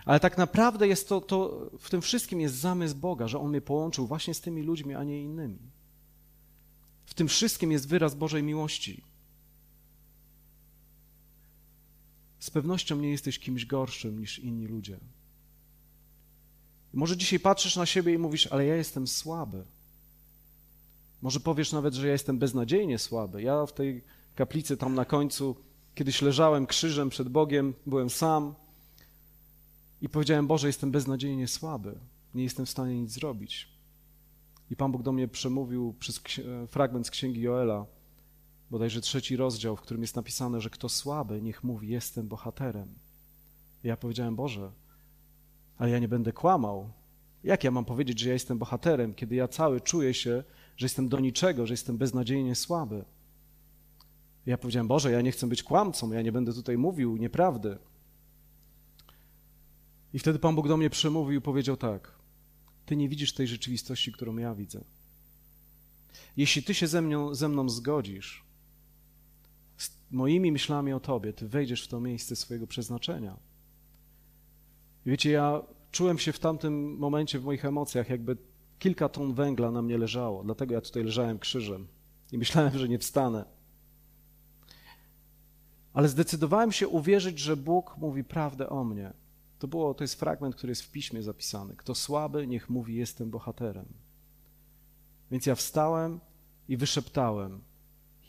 Ale 0.05 0.19
tak 0.19 0.37
naprawdę 0.37 0.87
jest 0.87 1.09
to, 1.09 1.21
to, 1.21 1.69
w 1.79 1.89
tym 1.89 2.01
wszystkim 2.01 2.41
jest 2.41 2.55
zamysł 2.55 2.95
Boga, 2.95 3.27
że 3.27 3.39
On 3.39 3.49
mnie 3.49 3.61
połączył 3.61 4.07
właśnie 4.07 4.33
z 4.33 4.41
tymi 4.41 4.61
ludźmi, 4.63 4.95
a 4.95 5.03
nie 5.03 5.21
innymi. 5.21 5.59
W 7.05 7.13
tym 7.13 7.27
wszystkim 7.27 7.71
jest 7.71 7.87
wyraz 7.87 8.15
Bożej 8.15 8.43
miłości. 8.43 9.08
Z 12.39 12.49
pewnością 12.49 12.95
nie 12.95 13.09
jesteś 13.09 13.39
kimś 13.39 13.65
gorszym 13.65 14.19
niż 14.19 14.39
inni 14.39 14.67
ludzie. 14.67 14.97
Może 16.93 17.17
dzisiaj 17.17 17.39
patrzysz 17.39 17.75
na 17.75 17.85
siebie 17.85 18.13
i 18.13 18.17
mówisz, 18.17 18.47
ale 18.47 18.65
ja 18.65 18.75
jestem 18.75 19.07
słaby. 19.07 19.63
Może 21.21 21.39
powiesz 21.39 21.71
nawet, 21.71 21.93
że 21.93 22.07
ja 22.07 22.13
jestem 22.13 22.39
beznadziejnie 22.39 22.99
słaby. 22.99 23.41
Ja 23.41 23.65
w 23.65 23.73
tej 23.73 24.03
kaplicy 24.35 24.77
tam 24.77 24.95
na 24.95 25.05
końcu 25.05 25.55
kiedyś 25.95 26.21
leżałem 26.21 26.67
krzyżem 26.67 27.09
przed 27.09 27.29
Bogiem, 27.29 27.73
byłem 27.85 28.09
sam 28.09 28.55
i 30.01 30.09
powiedziałem: 30.09 30.47
Boże, 30.47 30.67
jestem 30.67 30.91
beznadziejnie 30.91 31.47
słaby, 31.47 31.99
nie 32.35 32.43
jestem 32.43 32.65
w 32.65 32.69
stanie 32.69 33.01
nic 33.01 33.11
zrobić. 33.11 33.67
I 34.71 34.75
Pan 34.75 34.91
Bóg 34.91 35.03
do 35.03 35.11
mnie 35.11 35.27
przemówił 35.27 35.95
przez 35.99 36.21
fragment 36.67 37.07
z 37.07 37.11
księgi 37.11 37.41
Joela 37.41 37.85
bodajże 38.71 39.01
trzeci 39.01 39.35
rozdział, 39.35 39.75
w 39.75 39.81
którym 39.81 40.01
jest 40.01 40.15
napisane, 40.15 40.61
że 40.61 40.69
kto 40.69 40.89
słaby, 40.89 41.41
niech 41.41 41.63
mówi, 41.63 41.87
jestem 41.87 42.27
bohaterem. 42.27 42.95
ja 43.83 43.97
powiedziałem, 43.97 44.35
Boże, 44.35 44.71
ale 45.77 45.89
ja 45.89 45.99
nie 45.99 46.07
będę 46.07 46.33
kłamał. 46.33 46.89
Jak 47.43 47.63
ja 47.63 47.71
mam 47.71 47.85
powiedzieć, 47.85 48.19
że 48.19 48.27
ja 48.27 48.33
jestem 48.33 48.57
bohaterem, 48.57 49.13
kiedy 49.13 49.35
ja 49.35 49.47
cały 49.47 49.81
czuję 49.81 50.13
się, 50.13 50.43
że 50.77 50.85
jestem 50.85 51.09
do 51.09 51.19
niczego, 51.19 51.67
że 51.67 51.73
jestem 51.73 51.97
beznadziejnie 51.97 52.55
słaby? 52.55 53.05
ja 54.45 54.57
powiedziałem, 54.57 54.87
Boże, 54.87 55.11
ja 55.11 55.21
nie 55.21 55.31
chcę 55.31 55.47
być 55.47 55.63
kłamcą, 55.63 56.11
ja 56.11 56.21
nie 56.21 56.31
będę 56.31 56.53
tutaj 56.53 56.77
mówił 56.77 57.17
nieprawdy. 57.17 57.77
I 60.13 60.19
wtedy 60.19 60.39
Pan 60.39 60.55
Bóg 60.55 60.67
do 60.67 60.77
mnie 60.77 60.89
przemówił 60.89 61.39
i 61.39 61.41
powiedział 61.41 61.77
tak: 61.77 62.11
Ty 62.85 62.95
nie 62.95 63.09
widzisz 63.09 63.33
tej 63.33 63.47
rzeczywistości, 63.47 64.11
którą 64.11 64.37
ja 64.37 64.55
widzę. 64.55 64.83
Jeśli 66.37 66.63
ty 66.63 66.73
się 66.73 66.87
ze 66.87 67.01
mną, 67.01 67.35
ze 67.35 67.49
mną 67.49 67.69
zgodzisz, 67.69 68.43
moimi 70.11 70.51
myślami 70.51 70.93
o 70.93 70.99
Tobie, 70.99 71.33
Ty 71.33 71.47
wejdziesz 71.47 71.83
w 71.83 71.87
to 71.87 71.99
miejsce 71.99 72.35
swojego 72.35 72.67
przeznaczenia. 72.67 73.37
Wiecie, 75.05 75.31
ja 75.31 75.61
czułem 75.91 76.17
się 76.17 76.33
w 76.33 76.39
tamtym 76.39 76.97
momencie 76.97 77.39
w 77.39 77.43
moich 77.43 77.65
emocjach, 77.65 78.09
jakby 78.09 78.37
kilka 78.79 79.09
ton 79.09 79.33
węgla 79.33 79.71
na 79.71 79.81
mnie 79.81 79.97
leżało, 79.97 80.43
dlatego 80.43 80.73
ja 80.73 80.81
tutaj 80.81 81.03
leżałem 81.03 81.39
krzyżem 81.39 81.87
i 82.31 82.37
myślałem, 82.37 82.77
że 82.77 82.89
nie 82.89 82.99
wstanę. 82.99 83.45
Ale 85.93 86.09
zdecydowałem 86.09 86.71
się 86.71 86.87
uwierzyć, 86.87 87.39
że 87.39 87.57
Bóg 87.57 87.97
mówi 87.97 88.23
prawdę 88.23 88.69
o 88.69 88.83
mnie. 88.83 89.13
To, 89.59 89.67
było, 89.67 89.93
to 89.93 90.03
jest 90.03 90.15
fragment, 90.15 90.55
który 90.55 90.71
jest 90.71 90.81
w 90.81 90.91
piśmie 90.91 91.23
zapisany. 91.23 91.75
Kto 91.75 91.95
słaby, 91.95 92.47
niech 92.47 92.69
mówi, 92.69 92.95
jestem 92.95 93.29
bohaterem. 93.29 93.85
Więc 95.31 95.45
ja 95.45 95.55
wstałem 95.55 96.19
i 96.67 96.77
wyszeptałem: 96.77 97.61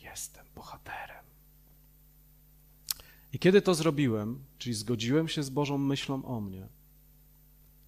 Jestem 0.03 0.47
bohaterem. 0.55 1.20
I 3.33 3.39
kiedy 3.39 3.63
to 3.63 3.75
zrobiłem, 3.75 4.45
czyli 4.59 4.75
zgodziłem 4.75 5.29
się 5.29 5.43
z 5.43 5.51
Bożą 5.51 5.79
myślą 5.79 6.25
o 6.25 6.41
mnie, 6.41 6.69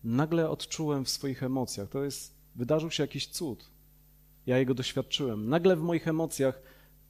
nagle 0.04 0.50
odczułem 0.50 1.04
w 1.04 1.10
swoich 1.10 1.42
emocjach, 1.42 1.88
to 1.88 2.04
jest, 2.04 2.34
wydarzył 2.54 2.90
się 2.90 3.02
jakiś 3.02 3.26
cud. 3.26 3.70
Ja 4.46 4.58
jego 4.58 4.74
doświadczyłem. 4.74 5.48
Nagle 5.48 5.76
w 5.76 5.82
moich 5.82 6.08
emocjach 6.08 6.62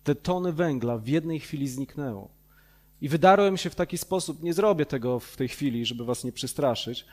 te 0.05 0.15
tony 0.15 0.53
węgla 0.53 0.99
w 0.99 1.09
jednej 1.09 1.41
chwili 1.41 1.69
zniknęło. 1.69 2.31
I 3.01 3.09
wydarłem 3.09 3.57
się 3.57 3.71
w 3.71 3.75
taki 3.75 3.99
sposób, 3.99 4.43
nie 4.43 4.55
zrobię 4.55 4.87
tego 4.87 5.21
w 5.21 5.37
tej 5.37 5.49
chwili, 5.49 5.87
żeby 5.87 6.05
was 6.05 6.25
nie 6.25 6.33
przestraszyć. 6.33 7.07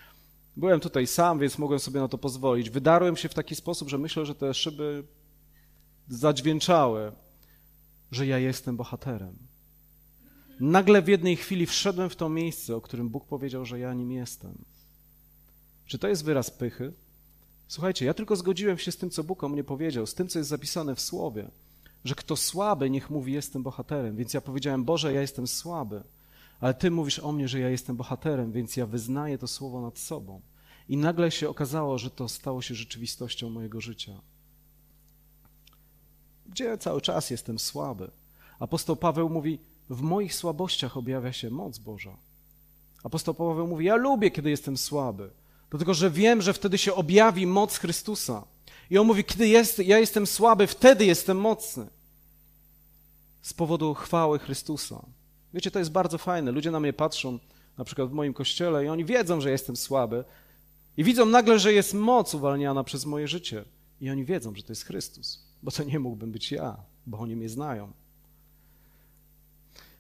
Byłem 0.57 0.79
tutaj 0.79 1.07
sam, 1.07 1.39
więc 1.39 1.57
mogłem 1.57 1.79
sobie 1.79 1.99
na 1.99 2.07
to 2.07 2.17
pozwolić. 2.17 2.69
Wydarłem 2.69 3.15
się 3.17 3.29
w 3.29 3.33
taki 3.33 3.55
sposób, 3.55 3.89
że 3.89 3.97
myślę, 3.97 4.25
że 4.25 4.35
te 4.35 4.53
szyby 4.53 5.03
zadźwięczały, 6.07 7.11
że 8.11 8.27
ja 8.27 8.39
jestem 8.39 8.77
bohaterem. 8.77 9.48
Nagle 10.59 11.01
w 11.01 11.07
jednej 11.07 11.35
chwili 11.35 11.65
wszedłem 11.65 12.09
w 12.09 12.15
to 12.15 12.29
miejsce, 12.29 12.75
o 12.75 12.81
którym 12.81 13.09
Bóg 13.09 13.25
powiedział, 13.25 13.65
że 13.65 13.79
ja 13.79 13.93
nim 13.93 14.11
jestem. 14.11 14.57
Czy 15.85 15.99
to 15.99 16.07
jest 16.07 16.23
wyraz 16.23 16.51
pychy? 16.51 16.93
Słuchajcie, 17.67 18.05
ja 18.05 18.13
tylko 18.13 18.35
zgodziłem 18.35 18.77
się 18.77 18.91
z 18.91 18.97
tym, 18.97 19.09
co 19.09 19.23
Bóg 19.23 19.43
o 19.43 19.49
mnie 19.49 19.63
powiedział, 19.63 20.05
z 20.05 20.13
tym, 20.13 20.27
co 20.27 20.39
jest 20.39 20.49
zapisane 20.49 20.95
w 20.95 21.01
Słowie, 21.01 21.51
że 22.05 22.15
kto 22.15 22.35
słaby, 22.35 22.89
niech 22.89 23.09
mówi, 23.09 23.33
jestem 23.33 23.63
bohaterem. 23.63 24.15
Więc 24.15 24.33
ja 24.33 24.41
powiedziałem, 24.41 24.83
Boże, 24.83 25.13
ja 25.13 25.21
jestem 25.21 25.47
słaby, 25.47 26.03
ale 26.59 26.73
Ty 26.73 26.91
mówisz 26.91 27.19
o 27.19 27.31
mnie, 27.31 27.47
że 27.47 27.59
ja 27.59 27.69
jestem 27.69 27.95
bohaterem, 27.95 28.51
więc 28.51 28.77
ja 28.77 28.85
wyznaję 28.85 29.37
to 29.37 29.47
słowo 29.47 29.81
nad 29.81 29.97
sobą. 29.97 30.41
I 30.89 30.97
nagle 30.97 31.31
się 31.31 31.49
okazało, 31.49 31.97
że 31.97 32.11
to 32.11 32.29
stało 32.29 32.61
się 32.61 32.75
rzeczywistością 32.75 33.49
mojego 33.49 33.81
życia. 33.81 34.21
Gdzie 36.45 36.77
cały 36.77 37.01
czas 37.01 37.29
jestem 37.29 37.59
słaby. 37.59 38.11
Apostoł 38.59 38.95
Paweł 38.95 39.29
mówi, 39.29 39.59
w 39.89 40.01
moich 40.01 40.35
słabościach 40.35 40.97
objawia 40.97 41.33
się 41.33 41.49
moc 41.49 41.77
Boża. 41.77 42.17
Apostoł 43.03 43.33
Paweł 43.33 43.67
mówi: 43.67 43.85
Ja 43.85 43.95
lubię, 43.95 44.31
kiedy 44.31 44.49
jestem 44.49 44.77
słaby, 44.77 45.31
dlatego 45.69 45.93
że 45.93 46.11
wiem, 46.11 46.41
że 46.41 46.53
wtedy 46.53 46.77
się 46.77 46.93
objawi 46.93 47.47
moc 47.47 47.77
Chrystusa. 47.77 48.45
I 48.89 48.97
on 48.97 49.07
mówi: 49.07 49.23
Kiedy 49.23 49.47
jest, 49.47 49.79
ja 49.79 49.99
jestem 49.99 50.27
słaby, 50.27 50.67
wtedy 50.67 51.05
jestem 51.05 51.37
mocny. 51.37 51.87
Z 53.41 53.53
powodu 53.53 53.93
chwały 53.93 54.39
Chrystusa. 54.39 55.05
Wiecie, 55.53 55.71
to 55.71 55.79
jest 55.79 55.91
bardzo 55.91 56.17
fajne. 56.17 56.51
Ludzie 56.51 56.71
na 56.71 56.79
mnie 56.79 56.93
patrzą, 56.93 57.39
na 57.77 57.85
przykład 57.85 58.09
w 58.09 58.13
moim 58.13 58.33
kościele, 58.33 58.85
i 58.85 58.87
oni 58.87 59.05
wiedzą, 59.05 59.41
że 59.41 59.51
jestem 59.51 59.75
słaby, 59.75 60.23
i 60.97 61.03
widzą 61.03 61.25
nagle, 61.25 61.59
że 61.59 61.73
jest 61.73 61.93
moc 61.93 62.33
uwalniana 62.33 62.83
przez 62.83 63.05
moje 63.05 63.27
życie. 63.27 63.65
I 64.01 64.09
oni 64.09 64.25
wiedzą, 64.25 64.55
że 64.55 64.63
to 64.63 64.71
jest 64.71 64.85
Chrystus, 64.85 65.43
bo 65.63 65.71
to 65.71 65.83
nie 65.83 65.99
mógłbym 65.99 66.31
być 66.31 66.51
ja, 66.51 66.77
bo 67.05 67.17
oni 67.17 67.35
mnie 67.35 67.49
znają. 67.49 67.91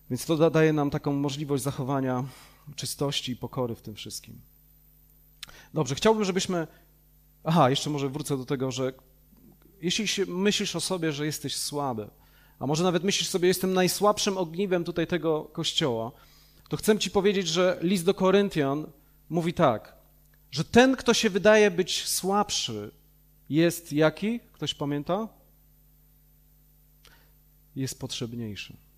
Więc 0.09 0.25
to 0.25 0.49
daje 0.49 0.73
nam 0.73 0.89
taką 0.89 1.13
możliwość 1.13 1.63
zachowania 1.63 2.23
czystości 2.75 3.31
i 3.31 3.35
pokory 3.35 3.75
w 3.75 3.81
tym 3.81 3.95
wszystkim. 3.95 4.41
Dobrze, 5.73 5.95
chciałbym, 5.95 6.25
żebyśmy. 6.25 6.67
Aha, 7.43 7.69
jeszcze 7.69 7.89
może 7.89 8.09
wrócę 8.09 8.37
do 8.37 8.45
tego, 8.45 8.71
że 8.71 8.93
jeśli 9.81 10.25
myślisz 10.27 10.75
o 10.75 10.79
sobie, 10.79 11.11
że 11.11 11.25
jesteś 11.25 11.55
słaby, 11.55 12.09
a 12.59 12.67
może 12.67 12.83
nawet 12.83 13.03
myślisz 13.03 13.29
sobie, 13.29 13.47
jestem 13.47 13.73
najsłabszym 13.73 14.37
ogniwem 14.37 14.83
tutaj 14.83 15.07
tego 15.07 15.43
kościoła, 15.43 16.11
to 16.69 16.77
chcę 16.77 16.99
ci 16.99 17.11
powiedzieć, 17.11 17.47
że 17.47 17.79
list 17.81 18.05
do 18.05 18.13
Koryntian 18.13 18.85
mówi 19.29 19.53
tak, 19.53 19.95
że 20.51 20.63
ten, 20.63 20.95
kto 20.95 21.13
się 21.13 21.29
wydaje 21.29 21.71
być 21.71 22.07
słabszy, 22.07 22.91
jest 23.49 23.93
jaki? 23.93 24.39
Ktoś 24.39 24.73
pamięta? 24.73 25.27
Jest 27.75 27.99
potrzebniejszy. 27.99 28.88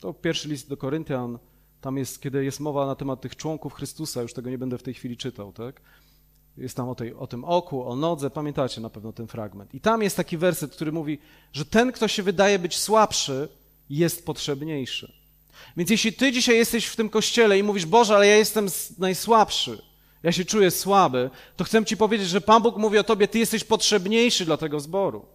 To 0.00 0.14
pierwszy 0.14 0.48
list 0.48 0.68
do 0.68 0.76
Koryntian, 0.76 1.38
tam 1.80 1.96
jest, 1.96 2.22
kiedy 2.22 2.44
jest 2.44 2.60
mowa 2.60 2.86
na 2.86 2.94
temat 2.94 3.20
tych 3.20 3.36
członków 3.36 3.74
Chrystusa, 3.74 4.22
już 4.22 4.32
tego 4.32 4.50
nie 4.50 4.58
będę 4.58 4.78
w 4.78 4.82
tej 4.82 4.94
chwili 4.94 5.16
czytał, 5.16 5.52
tak? 5.52 5.80
Jest 6.56 6.76
tam 6.76 6.88
o, 6.88 6.94
tej, 6.94 7.14
o 7.14 7.26
tym 7.26 7.44
oku, 7.44 7.88
o 7.88 7.96
nodze, 7.96 8.30
pamiętacie 8.30 8.80
na 8.80 8.90
pewno 8.90 9.12
ten 9.12 9.26
fragment. 9.26 9.74
I 9.74 9.80
tam 9.80 10.02
jest 10.02 10.16
taki 10.16 10.36
werset, 10.36 10.72
który 10.72 10.92
mówi, 10.92 11.18
że 11.52 11.64
ten, 11.64 11.92
kto 11.92 12.08
się 12.08 12.22
wydaje 12.22 12.58
być 12.58 12.78
słabszy, 12.78 13.48
jest 13.90 14.26
potrzebniejszy. 14.26 15.12
Więc 15.76 15.90
jeśli 15.90 16.12
ty 16.12 16.32
dzisiaj 16.32 16.56
jesteś 16.56 16.86
w 16.86 16.96
tym 16.96 17.08
kościele 17.10 17.58
i 17.58 17.62
mówisz, 17.62 17.86
Boże, 17.86 18.16
ale 18.16 18.26
ja 18.26 18.36
jestem 18.36 18.66
najsłabszy, 18.98 19.82
ja 20.22 20.32
się 20.32 20.44
czuję 20.44 20.70
słaby, 20.70 21.30
to 21.56 21.64
chcę 21.64 21.84
ci 21.84 21.96
powiedzieć, 21.96 22.28
że 22.28 22.40
Pan 22.40 22.62
Bóg 22.62 22.76
mówi 22.76 22.98
o 22.98 23.04
tobie, 23.04 23.28
ty 23.28 23.38
jesteś 23.38 23.64
potrzebniejszy 23.64 24.44
dla 24.44 24.56
tego 24.56 24.80
zboru. 24.80 25.26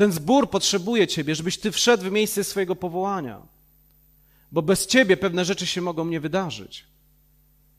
Ten 0.00 0.12
zbór 0.12 0.50
potrzebuje 0.50 1.06
ciebie, 1.06 1.34
żebyś 1.34 1.58
ty 1.58 1.72
wszedł 1.72 2.04
w 2.04 2.12
miejsce 2.12 2.44
swojego 2.44 2.76
powołania. 2.76 3.42
Bo 4.52 4.62
bez 4.62 4.86
ciebie 4.86 5.16
pewne 5.16 5.44
rzeczy 5.44 5.66
się 5.66 5.80
mogą 5.80 6.04
nie 6.04 6.20
wydarzyć. 6.20 6.86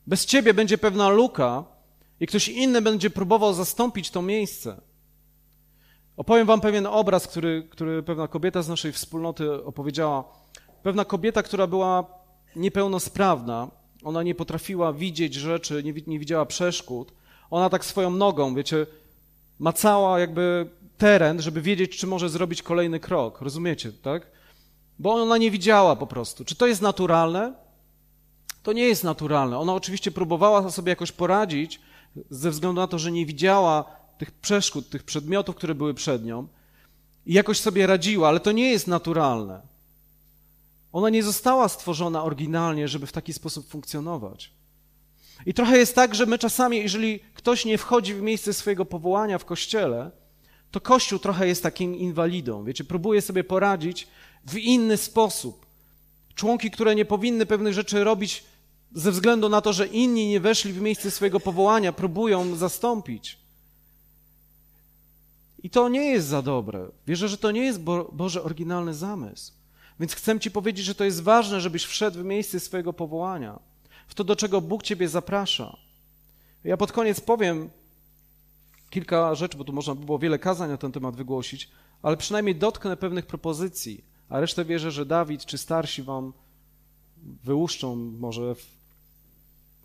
Bez 0.06 0.26
ciebie 0.26 0.54
będzie 0.54 0.78
pewna 0.78 1.08
luka 1.08 1.64
i 2.20 2.26
ktoś 2.26 2.48
inny 2.48 2.82
będzie 2.82 3.10
próbował 3.10 3.54
zastąpić 3.54 4.10
to 4.10 4.22
miejsce. 4.22 4.80
Opowiem 6.16 6.46
wam 6.46 6.60
pewien 6.60 6.86
obraz, 6.86 7.26
który, 7.26 7.68
który 7.70 8.02
pewna 8.02 8.28
kobieta 8.28 8.62
z 8.62 8.68
naszej 8.68 8.92
wspólnoty 8.92 9.64
opowiedziała. 9.64 10.24
Pewna 10.82 11.04
kobieta, 11.04 11.42
która 11.42 11.66
była 11.66 12.04
niepełnosprawna, 12.56 13.70
ona 14.04 14.22
nie 14.22 14.34
potrafiła 14.34 14.92
widzieć 14.92 15.34
rzeczy, 15.34 15.82
nie, 15.84 15.92
nie 16.06 16.18
widziała 16.18 16.46
przeszkód. 16.46 17.12
Ona 17.50 17.70
tak 17.70 17.84
swoją 17.84 18.10
nogą, 18.10 18.54
wiecie, 18.54 18.86
macała 19.58 20.20
jakby 20.20 20.70
teren, 21.02 21.42
żeby 21.42 21.62
wiedzieć, 21.62 21.96
czy 21.96 22.06
może 22.06 22.28
zrobić 22.28 22.62
kolejny 22.62 23.00
krok. 23.00 23.40
Rozumiecie, 23.40 23.92
tak? 23.92 24.26
Bo 24.98 25.12
ona 25.12 25.38
nie 25.38 25.50
widziała 25.50 25.96
po 25.96 26.06
prostu. 26.06 26.44
Czy 26.44 26.54
to 26.54 26.66
jest 26.66 26.82
naturalne? 26.82 27.54
To 28.62 28.72
nie 28.72 28.82
jest 28.82 29.04
naturalne. 29.04 29.58
Ona 29.58 29.74
oczywiście 29.74 30.10
próbowała 30.10 30.70
sobie 30.70 30.90
jakoś 30.90 31.12
poradzić, 31.12 31.80
ze 32.30 32.50
względu 32.50 32.80
na 32.80 32.86
to, 32.86 32.98
że 32.98 33.12
nie 33.12 33.26
widziała 33.26 33.84
tych 34.18 34.30
przeszkód, 34.30 34.88
tych 34.88 35.02
przedmiotów, 35.02 35.56
które 35.56 35.74
były 35.74 35.94
przed 35.94 36.24
nią 36.24 36.48
i 37.26 37.34
jakoś 37.34 37.60
sobie 37.60 37.86
radziła, 37.86 38.28
ale 38.28 38.40
to 38.40 38.52
nie 38.52 38.70
jest 38.70 38.86
naturalne. 38.86 39.60
Ona 40.92 41.10
nie 41.10 41.22
została 41.22 41.68
stworzona 41.68 42.24
oryginalnie, 42.24 42.88
żeby 42.88 43.06
w 43.06 43.12
taki 43.12 43.32
sposób 43.32 43.68
funkcjonować. 43.68 44.50
I 45.46 45.54
trochę 45.54 45.78
jest 45.78 45.94
tak, 45.94 46.14
że 46.14 46.26
my 46.26 46.38
czasami, 46.38 46.76
jeżeli 46.76 47.20
ktoś 47.34 47.64
nie 47.64 47.78
wchodzi 47.78 48.14
w 48.14 48.22
miejsce 48.22 48.52
swojego 48.52 48.84
powołania 48.84 49.38
w 49.38 49.44
kościele, 49.44 50.21
to 50.72 50.80
Kościół 50.80 51.18
trochę 51.18 51.48
jest 51.48 51.62
takim 51.62 51.96
inwalidą. 51.96 52.64
Wiecie, 52.64 52.84
próbuje 52.84 53.22
sobie 53.22 53.44
poradzić 53.44 54.08
w 54.46 54.56
inny 54.58 54.96
sposób. 54.96 55.66
Członki, 56.34 56.70
które 56.70 56.94
nie 56.94 57.04
powinny 57.04 57.46
pewnych 57.46 57.74
rzeczy 57.74 58.04
robić 58.04 58.44
ze 58.94 59.10
względu 59.10 59.48
na 59.48 59.60
to, 59.60 59.72
że 59.72 59.86
inni 59.86 60.28
nie 60.28 60.40
weszli 60.40 60.72
w 60.72 60.80
miejsce 60.80 61.10
swojego 61.10 61.40
powołania, 61.40 61.92
próbują 61.92 62.56
zastąpić. 62.56 63.38
I 65.62 65.70
to 65.70 65.88
nie 65.88 66.04
jest 66.04 66.28
za 66.28 66.42
dobre. 66.42 66.88
Wierzę, 67.06 67.28
że 67.28 67.38
to 67.38 67.50
nie 67.50 67.64
jest 67.64 67.80
Bo 67.80 68.10
Boże 68.12 68.42
oryginalny 68.42 68.94
zamysł. 68.94 69.52
Więc 70.00 70.14
chcę 70.14 70.40
Ci 70.40 70.50
powiedzieć, 70.50 70.84
że 70.84 70.94
to 70.94 71.04
jest 71.04 71.22
ważne, 71.22 71.60
żebyś 71.60 71.84
wszedł 71.84 72.20
w 72.20 72.24
miejsce 72.24 72.60
swojego 72.60 72.92
powołania, 72.92 73.58
w 74.08 74.14
to, 74.14 74.24
do 74.24 74.36
czego 74.36 74.60
Bóg 74.60 74.82
Ciebie 74.82 75.08
zaprasza. 75.08 75.76
Ja 76.64 76.76
pod 76.76 76.92
koniec 76.92 77.20
powiem 77.20 77.70
kilka 78.92 79.34
rzeczy, 79.34 79.58
bo 79.58 79.64
tu 79.64 79.72
można 79.72 79.94
by 79.94 80.04
było 80.04 80.18
wiele 80.18 80.38
kazań 80.38 80.70
na 80.70 80.76
ten 80.76 80.92
temat 80.92 81.16
wygłosić, 81.16 81.70
ale 82.02 82.16
przynajmniej 82.16 82.56
dotknę 82.56 82.96
pewnych 82.96 83.26
propozycji, 83.26 84.04
a 84.28 84.40
resztę 84.40 84.64
wierzę, 84.64 84.90
że 84.90 85.06
Dawid 85.06 85.46
czy 85.46 85.58
starsi 85.58 86.02
Wam 86.02 86.32
wyłuszczą 87.44 87.96
może 87.96 88.54
w, 88.54 88.66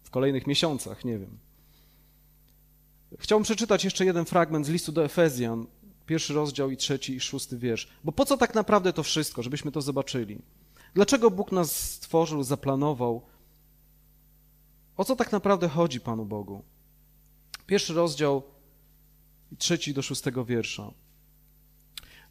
w 0.03 0.09
kolejnych 0.09 0.47
miesiącach, 0.47 1.05
nie 1.05 1.19
wiem. 1.19 1.37
Chciałbym 3.19 3.43
przeczytać 3.43 3.83
jeszcze 3.83 4.05
jeden 4.05 4.25
fragment 4.25 4.65
z 4.65 4.69
listu 4.69 4.91
do 4.91 5.05
Efezjan, 5.05 5.65
pierwszy 6.05 6.33
rozdział 6.33 6.71
i 6.71 6.77
trzeci 6.77 7.15
i 7.15 7.19
szósty 7.19 7.57
wiersz. 7.57 7.87
Bo 8.03 8.11
po 8.11 8.25
co 8.25 8.37
tak 8.37 8.55
naprawdę 8.55 8.93
to 8.93 9.03
wszystko, 9.03 9.43
żebyśmy 9.43 9.71
to 9.71 9.81
zobaczyli? 9.81 10.41
Dlaczego 10.93 11.31
Bóg 11.31 11.51
nas 11.51 11.71
stworzył, 11.71 12.43
zaplanował? 12.43 13.21
O 14.97 15.05
co 15.05 15.15
tak 15.15 15.31
naprawdę 15.31 15.67
chodzi 15.67 15.99
Panu 15.99 16.25
Bogu? 16.25 16.63
Pierwszy 17.67 17.93
rozdział 17.93 18.56
i 19.51 19.57
trzeci 19.57 19.93
do 19.93 20.01
szóstego 20.01 20.45
wiersza. 20.45 20.91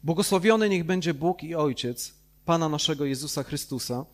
Błogosławiony 0.03 0.69
niech 0.69 0.83
będzie 0.83 1.13
Bóg 1.13 1.43
i 1.43 1.55
Ojciec 1.55 2.13
Pana 2.45 2.69
naszego 2.69 3.05
Jezusa 3.05 3.43
Chrystusa, 3.43 4.05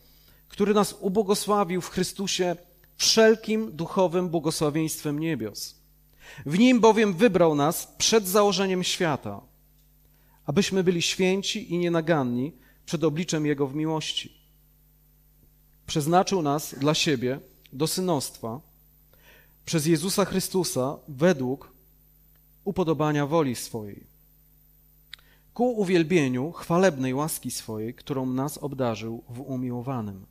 który 0.48 0.74
nas 0.74 0.96
ubłogosławił 1.00 1.82
w 1.82 1.90
Chrystusie 1.90 2.56
wszelkim 2.98 3.72
duchowym 3.76 4.30
błogosławieństwem 4.30 5.20
niebios. 5.20 5.76
W 6.46 6.60
nim 6.60 6.80
bowiem 6.80 7.14
wybrał 7.14 7.56
nas 7.56 7.94
przed 7.98 8.28
założeniem 8.28 8.84
świata– 8.84 9.42
abyśmy 10.46 10.84
byli 10.84 11.02
święci 11.02 11.74
i 11.74 11.78
nienaganni 11.78 12.52
przed 12.86 13.04
obliczem 13.04 13.46
Jego 13.46 13.68
w 13.68 13.76
miłości. 13.76 14.34
Przeznaczył 15.88 16.42
nas 16.42 16.76
dla 16.80 16.94
siebie 16.94 17.40
do 17.74 17.88
synostwa 17.88 18.62
przez 19.66 19.86
Jezusa 19.86 20.26
Chrystusa 20.26 20.98
według 21.08 21.73
upodobania 22.64 23.28
woli 23.28 23.56
swojej, 23.56 24.04
ku 25.54 25.72
uwielbieniu 25.72 26.52
chwalebnej 26.52 27.14
łaski 27.14 27.52
swojej, 27.52 27.94
którą 27.94 28.26
nas 28.26 28.58
obdarzył 28.58 29.24
w 29.30 29.40
umiłowanym. 29.40 30.26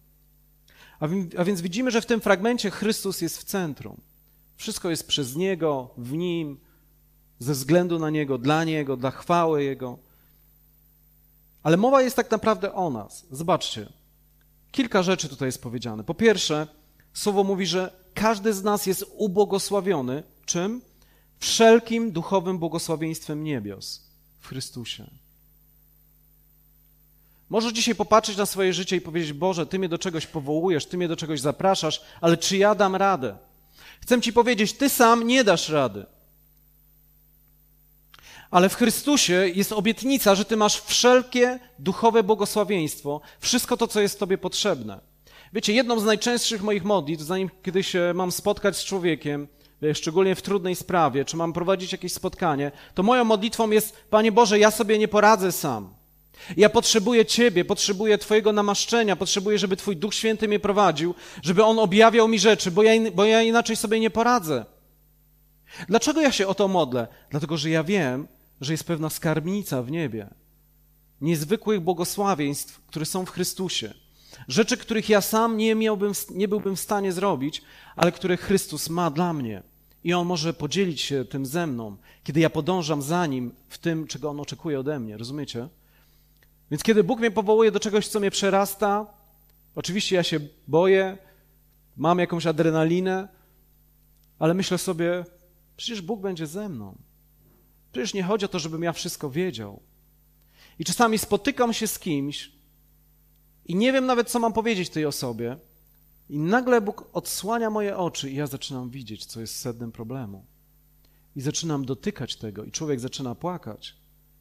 A, 1.00 1.08
a 1.38 1.44
więc 1.44 1.60
widzimy, 1.60 1.90
że 1.90 2.00
w 2.00 2.06
tym 2.06 2.20
fragmencie 2.20 2.70
Chrystus 2.70 3.20
jest 3.20 3.38
w 3.38 3.44
centrum. 3.44 4.00
Wszystko 4.56 4.90
jest 4.90 5.06
przez 5.06 5.36
Niego, 5.36 5.90
w 5.96 6.12
Nim, 6.12 6.60
ze 7.38 7.52
względu 7.52 7.98
na 7.98 8.10
Niego, 8.10 8.38
dla 8.38 8.64
Niego, 8.64 8.96
dla 8.96 9.10
chwały 9.10 9.64
Jego. 9.64 9.98
Ale 11.62 11.76
mowa 11.76 12.02
jest 12.02 12.16
tak 12.16 12.30
naprawdę 12.30 12.72
o 12.72 12.90
nas. 12.90 13.26
Zobaczcie, 13.30 13.92
kilka 14.72 15.02
rzeczy 15.02 15.28
tutaj 15.28 15.48
jest 15.48 15.62
powiedziane. 15.62 16.04
Po 16.04 16.14
pierwsze, 16.14 16.66
słowo 17.12 17.44
mówi, 17.44 17.66
że 17.66 17.92
każdy 18.14 18.52
z 18.52 18.62
nas 18.62 18.86
jest 18.86 19.04
ubłogosławiony 19.16 20.22
czym? 20.44 20.80
Wszelkim 21.42 22.12
duchowym 22.12 22.58
błogosławieństwem 22.58 23.44
niebios 23.44 24.00
w 24.40 24.48
Chrystusie. 24.48 25.10
Możesz 27.50 27.72
dzisiaj 27.72 27.94
popatrzeć 27.94 28.36
na 28.36 28.46
swoje 28.46 28.72
życie 28.72 28.96
i 28.96 29.00
powiedzieć: 29.00 29.32
Boże, 29.32 29.66
Ty 29.66 29.78
mnie 29.78 29.88
do 29.88 29.98
czegoś 29.98 30.26
powołujesz, 30.26 30.86
Ty 30.86 30.96
mnie 30.96 31.08
do 31.08 31.16
czegoś 31.16 31.40
zapraszasz, 31.40 32.02
ale 32.20 32.36
czy 32.36 32.56
ja 32.56 32.74
dam 32.74 32.96
radę? 32.96 33.36
Chcę 34.00 34.20
Ci 34.20 34.32
powiedzieć: 34.32 34.72
Ty 34.72 34.88
sam 34.88 35.26
nie 35.26 35.44
dasz 35.44 35.68
rady. 35.68 36.06
Ale 38.50 38.68
w 38.68 38.74
Chrystusie 38.74 39.48
jest 39.54 39.72
obietnica, 39.72 40.34
że 40.34 40.44
Ty 40.44 40.56
masz 40.56 40.80
wszelkie 40.80 41.58
duchowe 41.78 42.22
błogosławieństwo, 42.22 43.20
wszystko 43.40 43.76
to, 43.76 43.88
co 43.88 44.00
jest 44.00 44.18
Tobie 44.18 44.38
potrzebne. 44.38 45.00
Wiecie, 45.52 45.72
jedną 45.72 46.00
z 46.00 46.04
najczęstszych 46.04 46.62
moich 46.62 46.84
modlitw, 46.84 47.22
zanim 47.22 47.50
kiedyś 47.62 47.88
się 47.88 48.12
mam 48.14 48.32
spotkać 48.32 48.76
z 48.76 48.84
człowiekiem, 48.84 49.48
szczególnie 49.94 50.34
w 50.34 50.42
trudnej 50.42 50.76
sprawie, 50.76 51.24
czy 51.24 51.36
mam 51.36 51.52
prowadzić 51.52 51.92
jakieś 51.92 52.12
spotkanie, 52.12 52.72
to 52.94 53.02
moją 53.02 53.24
modlitwą 53.24 53.70
jest, 53.70 53.96
Panie 54.10 54.32
Boże, 54.32 54.58
ja 54.58 54.70
sobie 54.70 54.98
nie 54.98 55.08
poradzę 55.08 55.52
sam. 55.52 55.94
Ja 56.56 56.70
potrzebuję 56.70 57.26
Ciebie, 57.26 57.64
potrzebuję 57.64 58.18
Twojego 58.18 58.52
namaszczenia, 58.52 59.16
potrzebuję, 59.16 59.58
żeby 59.58 59.76
Twój 59.76 59.96
Duch 59.96 60.14
Święty 60.14 60.48
mnie 60.48 60.60
prowadził, 60.60 61.14
żeby 61.42 61.64
On 61.64 61.78
objawiał 61.78 62.28
mi 62.28 62.38
rzeczy, 62.38 62.70
bo 62.70 62.82
ja, 62.82 63.10
bo 63.10 63.24
ja 63.24 63.42
inaczej 63.42 63.76
sobie 63.76 64.00
nie 64.00 64.10
poradzę. 64.10 64.64
Dlaczego 65.88 66.20
ja 66.20 66.32
się 66.32 66.46
o 66.46 66.54
to 66.54 66.68
modlę? 66.68 67.08
Dlatego, 67.30 67.56
że 67.56 67.70
ja 67.70 67.84
wiem, 67.84 68.28
że 68.60 68.72
jest 68.72 68.84
pewna 68.84 69.10
skarbnica 69.10 69.82
w 69.82 69.90
niebie, 69.90 70.28
niezwykłych 71.20 71.80
błogosławieństw, 71.80 72.80
które 72.86 73.06
są 73.06 73.26
w 73.26 73.30
Chrystusie. 73.30 73.94
Rzeczy, 74.48 74.76
których 74.76 75.08
ja 75.08 75.20
sam 75.20 75.56
nie, 75.56 75.74
miałbym, 75.74 76.12
nie 76.30 76.48
byłbym 76.48 76.76
w 76.76 76.80
stanie 76.80 77.12
zrobić, 77.12 77.62
ale 77.96 78.12
które 78.12 78.36
Chrystus 78.36 78.88
ma 78.88 79.10
dla 79.10 79.32
mnie. 79.32 79.62
I 80.04 80.14
On 80.14 80.26
może 80.26 80.54
podzielić 80.54 81.00
się 81.00 81.24
tym 81.24 81.46
ze 81.46 81.66
mną, 81.66 81.96
kiedy 82.24 82.40
ja 82.40 82.50
podążam 82.50 83.02
za 83.02 83.26
Nim 83.26 83.54
w 83.68 83.78
tym, 83.78 84.06
czego 84.06 84.30
On 84.30 84.40
oczekuje 84.40 84.80
ode 84.80 85.00
mnie. 85.00 85.16
Rozumiecie? 85.16 85.68
Więc 86.70 86.82
kiedy 86.82 87.04
Bóg 87.04 87.20
mnie 87.20 87.30
powołuje 87.30 87.70
do 87.70 87.80
czegoś, 87.80 88.08
co 88.08 88.20
mnie 88.20 88.30
przerasta, 88.30 89.06
oczywiście 89.74 90.16
ja 90.16 90.22
się 90.22 90.40
boję, 90.68 91.18
mam 91.96 92.18
jakąś 92.18 92.46
adrenalinę, 92.46 93.28
ale 94.38 94.54
myślę 94.54 94.78
sobie, 94.78 95.24
przecież 95.76 96.02
Bóg 96.02 96.20
będzie 96.20 96.46
ze 96.46 96.68
mną. 96.68 96.96
Przecież 97.92 98.14
nie 98.14 98.22
chodzi 98.22 98.44
o 98.44 98.48
to, 98.48 98.58
żebym 98.58 98.82
ja 98.82 98.92
wszystko 98.92 99.30
wiedział. 99.30 99.80
I 100.78 100.84
czasami 100.84 101.18
spotykam 101.18 101.72
się 101.72 101.86
z 101.86 101.98
kimś 101.98 102.52
i 103.66 103.74
nie 103.74 103.92
wiem 103.92 104.06
nawet, 104.06 104.30
co 104.30 104.38
mam 104.38 104.52
powiedzieć 104.52 104.90
tej 104.90 105.06
osobie, 105.06 105.56
i 106.32 106.38
nagle 106.38 106.80
Bóg 106.80 107.08
odsłania 107.12 107.70
moje 107.70 107.96
oczy 107.96 108.30
i 108.30 108.34
ja 108.34 108.46
zaczynam 108.46 108.90
widzieć, 108.90 109.26
co 109.26 109.40
jest 109.40 109.56
sednem 109.56 109.92
problemu. 109.92 110.44
I 111.36 111.40
zaczynam 111.40 111.84
dotykać 111.84 112.36
tego, 112.36 112.64
i 112.64 112.70
człowiek 112.70 113.00
zaczyna 113.00 113.34
płakać, 113.34 113.96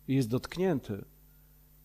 i 0.08 0.15
jest 0.15 0.30
dotknięty. 0.30 1.06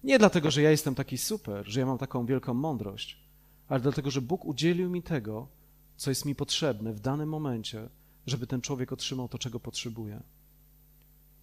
Nie 0.05 0.19
dlatego, 0.19 0.51
że 0.51 0.63
ja 0.63 0.71
jestem 0.71 0.95
taki 0.95 1.19
super, 1.19 1.67
że 1.69 1.81
ja 1.81 1.87
mam 1.87 1.99
taką 1.99 2.27
wielką 2.27 2.55
mądrość, 2.55 3.21
ale 3.69 3.81
dlatego, 3.81 4.11
że 4.11 4.21
Bóg 4.21 4.45
udzielił 4.45 4.91
mi 4.91 5.03
tego, 5.03 5.49
co 5.97 6.11
jest 6.11 6.25
mi 6.25 6.35
potrzebne 6.35 6.93
w 6.93 7.01
danym 7.01 7.29
momencie, 7.29 7.89
żeby 8.27 8.47
ten 8.47 8.61
człowiek 8.61 8.93
otrzymał 8.93 9.29
to, 9.29 9.39
czego 9.39 9.61
potrzebuje. 9.61 10.23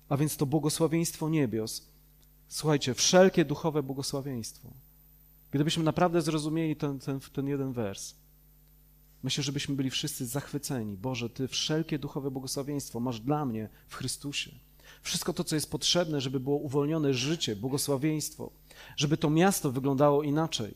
A 0.09 0.17
więc 0.17 0.37
to 0.37 0.45
błogosławieństwo 0.45 1.29
niebios. 1.29 1.87
Słuchajcie, 2.47 2.93
wszelkie 2.93 3.45
duchowe 3.45 3.83
błogosławieństwo. 3.83 4.69
Gdybyśmy 5.51 5.83
naprawdę 5.83 6.21
zrozumieli 6.21 6.75
ten, 6.75 6.99
ten, 6.99 7.19
ten 7.19 7.47
jeden 7.47 7.73
wers, 7.73 8.22
myślę, 9.23 9.43
żebyśmy 9.43 9.75
byli 9.75 9.89
wszyscy 9.89 10.25
zachwyceni. 10.25 10.97
Boże, 10.97 11.29
Ty 11.29 11.47
wszelkie 11.47 11.99
duchowe 11.99 12.31
błogosławieństwo 12.31 12.99
masz 12.99 13.19
dla 13.19 13.45
mnie 13.45 13.69
w 13.87 13.95
Chrystusie. 13.95 14.51
Wszystko 15.01 15.33
to, 15.33 15.43
co 15.43 15.55
jest 15.55 15.71
potrzebne, 15.71 16.21
żeby 16.21 16.39
było 16.39 16.57
uwolnione 16.57 17.13
życie, 17.13 17.55
błogosławieństwo, 17.55 18.51
żeby 18.95 19.17
to 19.17 19.29
miasto 19.29 19.71
wyglądało 19.71 20.23
inaczej. 20.23 20.73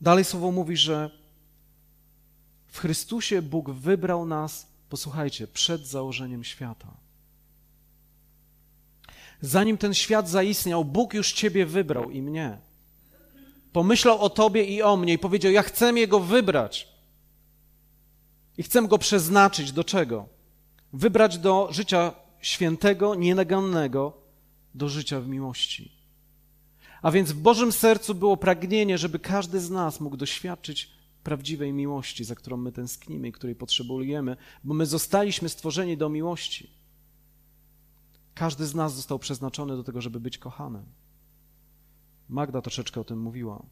Dalej 0.00 0.24
słowo 0.24 0.52
mówi, 0.52 0.76
że 0.76 1.10
w 2.66 2.78
Chrystusie 2.78 3.42
Bóg 3.42 3.70
wybrał 3.70 4.26
nas, 4.26 4.66
posłuchajcie, 4.88 5.46
przed 5.46 5.86
założeniem 5.86 6.44
świata. 6.44 6.96
Zanim 9.40 9.78
ten 9.78 9.94
świat 9.94 10.28
zaistniał, 10.30 10.84
Bóg 10.84 11.14
już 11.14 11.32
Ciebie 11.32 11.66
wybrał 11.66 12.10
i 12.10 12.22
mnie. 12.22 12.67
Pomyślał 13.72 14.20
o 14.20 14.30
Tobie 14.30 14.64
i 14.64 14.82
o 14.82 14.96
mnie 14.96 15.12
i 15.12 15.18
powiedział: 15.18 15.52
Ja 15.52 15.62
chcę 15.62 15.92
Jego 15.92 16.20
wybrać. 16.20 16.88
I 18.58 18.62
chcę 18.62 18.82
Go 18.82 18.98
przeznaczyć 18.98 19.72
do 19.72 19.84
czego? 19.84 20.26
Wybrać 20.92 21.38
do 21.38 21.68
życia 21.70 22.12
świętego, 22.40 23.14
nienagannego, 23.14 24.12
do 24.74 24.88
życia 24.88 25.20
w 25.20 25.28
miłości. 25.28 25.92
A 27.02 27.10
więc 27.10 27.32
w 27.32 27.40
Bożym 27.40 27.72
sercu 27.72 28.14
było 28.14 28.36
pragnienie, 28.36 28.98
żeby 28.98 29.18
każdy 29.18 29.60
z 29.60 29.70
nas 29.70 30.00
mógł 30.00 30.16
doświadczyć 30.16 30.90
prawdziwej 31.24 31.72
miłości, 31.72 32.24
za 32.24 32.34
którą 32.34 32.56
my 32.56 32.72
tęsknimy 32.72 33.28
i 33.28 33.32
której 33.32 33.56
potrzebujemy, 33.56 34.36
bo 34.64 34.74
my 34.74 34.86
zostaliśmy 34.86 35.48
stworzeni 35.48 35.96
do 35.96 36.08
miłości. 36.08 36.70
Każdy 38.34 38.66
z 38.66 38.74
nas 38.74 38.94
został 38.94 39.18
przeznaczony 39.18 39.76
do 39.76 39.84
tego, 39.84 40.00
żeby 40.00 40.20
być 40.20 40.38
kochanym. 40.38 40.84
Magda 42.28 42.62
troszeczkę 42.62 43.00
o 43.00 43.04
tym 43.04 43.20
mówiła 43.20 43.62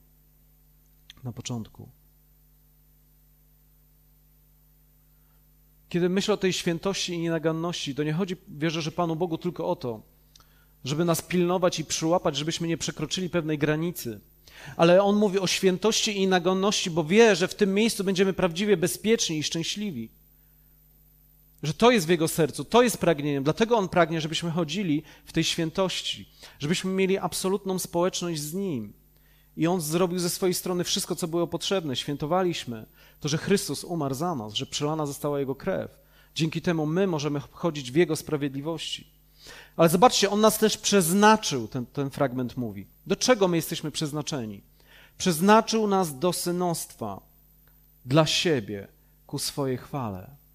na 1.25 1.33
początku. 1.33 1.89
Kiedy 5.89 6.09
myślę 6.09 6.35
o 6.35 6.37
tej 6.37 6.53
świętości 6.53 7.13
i 7.13 7.19
nienaganności, 7.19 7.95
to 7.95 8.03
nie 8.03 8.13
chodzi, 8.13 8.37
wierzę, 8.49 8.83
że 8.83 8.93
Panu 8.93 9.17
Bogu 9.17 9.39
tylko 9.39 9.69
o 9.69 9.77
to, 9.77 10.03
żeby 10.85 11.05
nas 11.05 11.23
pilnować 11.23 11.79
i 11.79 11.85
przyłapać, 11.85 12.37
żebyśmy 12.37 12.69
nie 12.69 12.79
przekroczyli 12.79 13.31
pewnej 13.31 13.59
granicy. 13.59 14.21
Ale 14.77 15.03
On 15.03 15.17
mówi 15.17 15.39
o 15.39 15.47
świętości 15.47 16.23
i 16.23 16.27
nagonności, 16.27 16.91
bo 16.91 17.05
wie, 17.05 17.37
że 17.37 17.49
w 17.49 17.55
tym 17.55 17.75
miejscu 17.75 18.05
będziemy 18.05 18.33
prawdziwie 18.33 18.77
bezpieczni 18.77 19.39
i 19.39 19.43
szczęśliwi. 19.43 20.11
Że 21.67 21.75
to 21.75 21.91
jest 21.91 22.07
w 22.07 22.11
Jego 22.11 22.29
sercu, 22.29 22.65
to 22.65 22.83
jest 22.83 22.99
pragnieniem. 22.99 23.45
Dlatego 23.45 23.77
On 23.77 23.89
pragnie, 23.89 24.21
żebyśmy 24.21 24.51
chodzili 24.51 25.03
w 25.25 25.33
tej 25.33 25.45
świętości, 25.45 26.29
żebyśmy 26.59 26.91
mieli 26.91 27.19
absolutną 27.19 27.79
społeczność 27.79 28.41
z 28.41 28.55
Nim. 28.55 28.93
I 29.57 29.67
On 29.67 29.81
zrobił 29.81 30.19
ze 30.19 30.31
swojej 30.31 30.55
strony 30.55 30.85
wszystko, 30.85 31.17
co 31.17 31.29
było 31.29 31.47
potrzebne. 31.47 31.97
Świętowaliśmy 31.97 32.87
to, 33.21 33.29
że 33.29 33.39
Chrystus 33.39 33.85
umarł 33.85 34.15
za 34.15 34.35
nas, 34.35 34.55
że 34.55 34.67
przelana 34.67 35.07
została 35.07 35.41
Jego 35.41 35.55
krew. 35.55 35.91
Dzięki 36.35 36.63
temu 36.63 36.87
my 36.87 37.07
możemy 37.07 37.41
chodzić 37.51 37.93
w 37.93 37.97
Jego 37.97 38.17
sprawiedliwości. 38.17 39.11
Ale 39.77 39.89
zobaczcie, 39.89 40.31
On 40.31 40.41
nas 40.41 40.59
też 40.59 40.79
przeznaczył, 40.79 41.69
ten, 41.69 41.87
ten 41.87 42.11
fragment 42.11 42.57
mówi. 42.57 42.87
Do 43.07 43.17
czego 43.17 43.49
my 43.49 43.57
jesteśmy 43.57 43.91
przeznaczeni? 43.91 44.63
Przeznaczył 45.19 45.87
nas 45.87 46.19
do 46.19 46.33
synostwa 46.33 47.21
dla 48.05 48.27
siebie, 48.27 48.89
ku 49.27 49.39
swojej 49.39 49.79
chwale. 49.79 50.46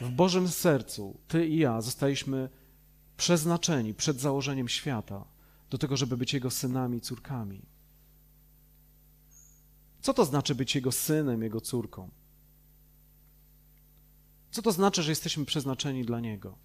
W 0.00 0.10
Bożym 0.10 0.48
sercu 0.48 1.20
Ty 1.28 1.46
i 1.46 1.58
ja 1.58 1.80
zostaliśmy 1.80 2.48
przeznaczeni 3.16 3.94
przed 3.94 4.20
założeniem 4.20 4.68
świata 4.68 5.24
do 5.70 5.78
tego, 5.78 5.96
żeby 5.96 6.16
być 6.16 6.34
Jego 6.34 6.50
synami 6.50 6.98
i 6.98 7.00
córkami. 7.00 7.62
Co 10.02 10.14
to 10.14 10.24
znaczy 10.24 10.54
być 10.54 10.74
Jego 10.74 10.92
synem, 10.92 11.42
Jego 11.42 11.60
córką? 11.60 12.10
Co 14.50 14.62
to 14.62 14.72
znaczy, 14.72 15.02
że 15.02 15.12
jesteśmy 15.12 15.44
przeznaczeni 15.44 16.04
dla 16.04 16.20
Niego? 16.20 16.58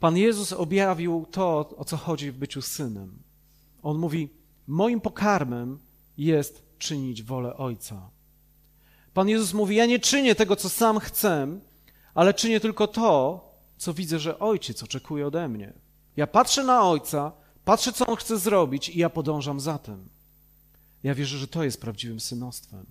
Pan 0.00 0.16
Jezus 0.16 0.52
objawił 0.52 1.26
to, 1.30 1.74
o 1.76 1.84
co 1.84 1.96
chodzi 1.96 2.30
w 2.30 2.38
byciu 2.38 2.62
synem. 2.62 3.22
On 3.82 3.98
mówi: 3.98 4.28
Moim 4.66 5.00
pokarmem 5.00 5.78
jest 6.18 6.62
czynić 6.78 7.22
wolę 7.22 7.56
Ojca. 7.56 8.10
Pan 9.14 9.28
Jezus 9.28 9.52
mówi: 9.52 9.76
Ja 9.76 9.86
nie 9.86 9.98
czynię 9.98 10.34
tego, 10.34 10.56
co 10.56 10.68
sam 10.68 10.98
chcę, 10.98 11.58
ale 12.14 12.34
czynię 12.34 12.60
tylko 12.60 12.86
to, 12.86 13.44
co 13.76 13.94
widzę, 13.94 14.18
że 14.18 14.38
Ojciec 14.38 14.82
oczekuje 14.82 15.26
ode 15.26 15.48
mnie. 15.48 15.72
Ja 16.16 16.26
patrzę 16.26 16.64
na 16.64 16.82
Ojca, 16.82 17.32
patrzę, 17.64 17.92
co 17.92 18.06
On 18.06 18.16
chce 18.16 18.38
zrobić, 18.38 18.88
i 18.88 18.98
ja 18.98 19.10
podążam 19.10 19.60
za 19.60 19.78
tym. 19.78 20.08
Ja 21.02 21.14
wierzę, 21.14 21.38
że 21.38 21.48
to 21.48 21.64
jest 21.64 21.80
prawdziwym 21.80 22.20
synostwem. 22.20 22.86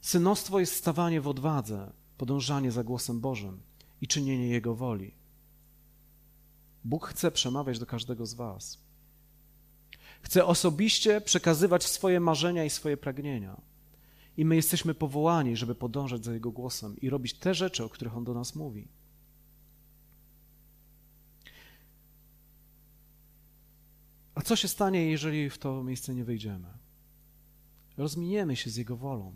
Synostwo 0.00 0.60
jest 0.60 0.76
stawanie 0.76 1.20
w 1.20 1.28
odwadze, 1.28 1.92
podążanie 2.18 2.72
za 2.72 2.84
głosem 2.84 3.20
Bożym 3.20 3.60
i 4.00 4.08
czynienie 4.08 4.48
Jego 4.48 4.74
woli. 4.74 5.14
Bóg 6.84 7.06
chce 7.06 7.30
przemawiać 7.30 7.78
do 7.78 7.86
każdego 7.86 8.26
z 8.26 8.34
Was. 8.34 8.78
Chce 10.22 10.44
osobiście 10.46 11.20
przekazywać 11.20 11.84
swoje 11.84 12.20
marzenia 12.20 12.64
i 12.64 12.70
swoje 12.70 12.96
pragnienia. 12.96 13.60
I 14.36 14.44
my 14.44 14.56
jesteśmy 14.56 14.94
powołani, 14.94 15.56
żeby 15.56 15.74
podążać 15.74 16.24
za 16.24 16.32
Jego 16.32 16.50
głosem 16.50 16.96
i 17.00 17.10
robić 17.10 17.34
te 17.34 17.54
rzeczy, 17.54 17.84
o 17.84 17.88
których 17.88 18.16
On 18.16 18.24
do 18.24 18.34
nas 18.34 18.54
mówi. 18.54 18.88
A 24.34 24.42
co 24.42 24.56
się 24.56 24.68
stanie, 24.68 25.10
jeżeli 25.10 25.50
w 25.50 25.58
to 25.58 25.84
miejsce 25.84 26.14
nie 26.14 26.24
wejdziemy? 26.24 26.68
Rozminiemy 27.96 28.56
się 28.56 28.70
z 28.70 28.76
Jego 28.76 28.96
wolą. 28.96 29.34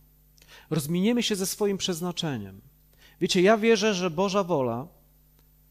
Rozminiemy 0.71 1.23
się 1.23 1.37
ze 1.37 1.47
swoim 1.47 1.79
przeznaczeniem. 1.79 2.61
Wiecie, 3.21 3.43
ja 3.43 3.59
wierzę, 3.59 3.95
że 3.95 4.11
Boża 4.11 4.45
wola 4.45 4.89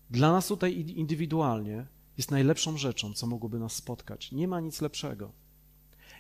dla 0.10 0.32
nas 0.32 0.48
tutaj 0.48 0.74
indywidualnie 0.76 1.86
jest 2.18 2.32
najlepszą 2.32 2.78
rzeczą, 2.78 3.14
co 3.14 3.28
mogłoby 3.28 3.60
nas 3.60 3.74
spotkać. 3.74 4.32
Nie 4.32 4.48
ma 4.48 4.60
nic 4.60 4.82
lepszego. 4.82 5.32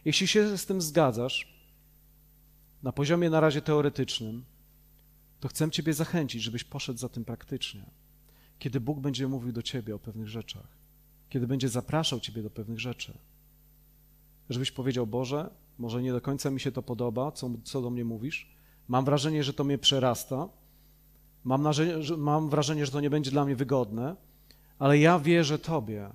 Jeśli 0.05 0.27
się 0.27 0.57
z 0.57 0.65
tym 0.65 0.81
zgadzasz, 0.81 1.54
na 2.85 2.91
poziomie 2.91 3.29
na 3.29 3.39
razie 3.39 3.61
teoretycznym, 3.61 4.43
to 5.39 5.47
chcę 5.47 5.71
Ciebie 5.71 5.93
zachęcić, 5.93 6.43
żebyś 6.43 6.63
poszedł 6.63 6.99
za 6.99 7.09
tym 7.09 7.25
praktycznie. 7.25 7.85
Kiedy 8.59 8.79
Bóg 8.79 8.99
będzie 8.99 9.27
mówił 9.27 9.51
do 9.51 9.61
Ciebie 9.63 9.95
o 9.95 9.99
pewnych 9.99 10.27
rzeczach, 10.27 10.67
kiedy 11.29 11.47
będzie 11.47 11.69
zapraszał 11.69 12.19
Ciebie 12.19 12.43
do 12.43 12.49
pewnych 12.49 12.79
rzeczy, 12.79 13.17
żebyś 14.49 14.71
powiedział: 14.71 15.07
Boże, 15.07 15.49
może 15.77 16.01
nie 16.01 16.11
do 16.11 16.21
końca 16.21 16.51
mi 16.51 16.59
się 16.59 16.71
to 16.71 16.83
podoba, 16.83 17.31
co, 17.31 17.49
co 17.63 17.81
do 17.81 17.89
mnie 17.89 18.05
mówisz. 18.05 18.55
Mam 18.87 19.05
wrażenie, 19.05 19.43
że 19.43 19.53
to 19.53 19.63
mnie 19.63 19.77
przerasta, 19.77 20.49
Mam, 21.43 21.73
że, 21.73 22.17
mam 22.17 22.49
wrażenie, 22.49 22.85
że 22.85 22.91
to 22.91 23.01
nie 23.01 23.09
będzie 23.09 23.31
dla 23.31 23.45
mnie 23.45 23.55
wygodne, 23.55 24.15
ale 24.79 24.97
ja 24.97 25.19
wierzę 25.19 25.59
Tobie, 25.59 26.09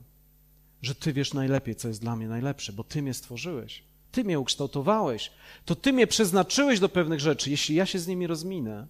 że 0.82 0.94
Ty 0.94 1.12
wiesz 1.12 1.34
najlepiej, 1.34 1.74
co 1.74 1.88
jest 1.88 2.00
dla 2.00 2.16
mnie 2.16 2.28
najlepsze, 2.28 2.72
bo 2.72 2.84
Ty 2.84 3.02
mnie 3.02 3.14
stworzyłeś, 3.14 3.89
Ty 4.12 4.24
mnie 4.24 4.40
ukształtowałeś, 4.40 5.32
to 5.64 5.74
Ty 5.74 5.92
mnie 5.92 6.06
przeznaczyłeś 6.06 6.80
do 6.80 6.88
pewnych 6.88 7.20
rzeczy. 7.20 7.50
Jeśli 7.50 7.74
ja 7.74 7.86
się 7.86 7.98
z 7.98 8.06
nimi 8.06 8.26
rozminę, 8.26 8.86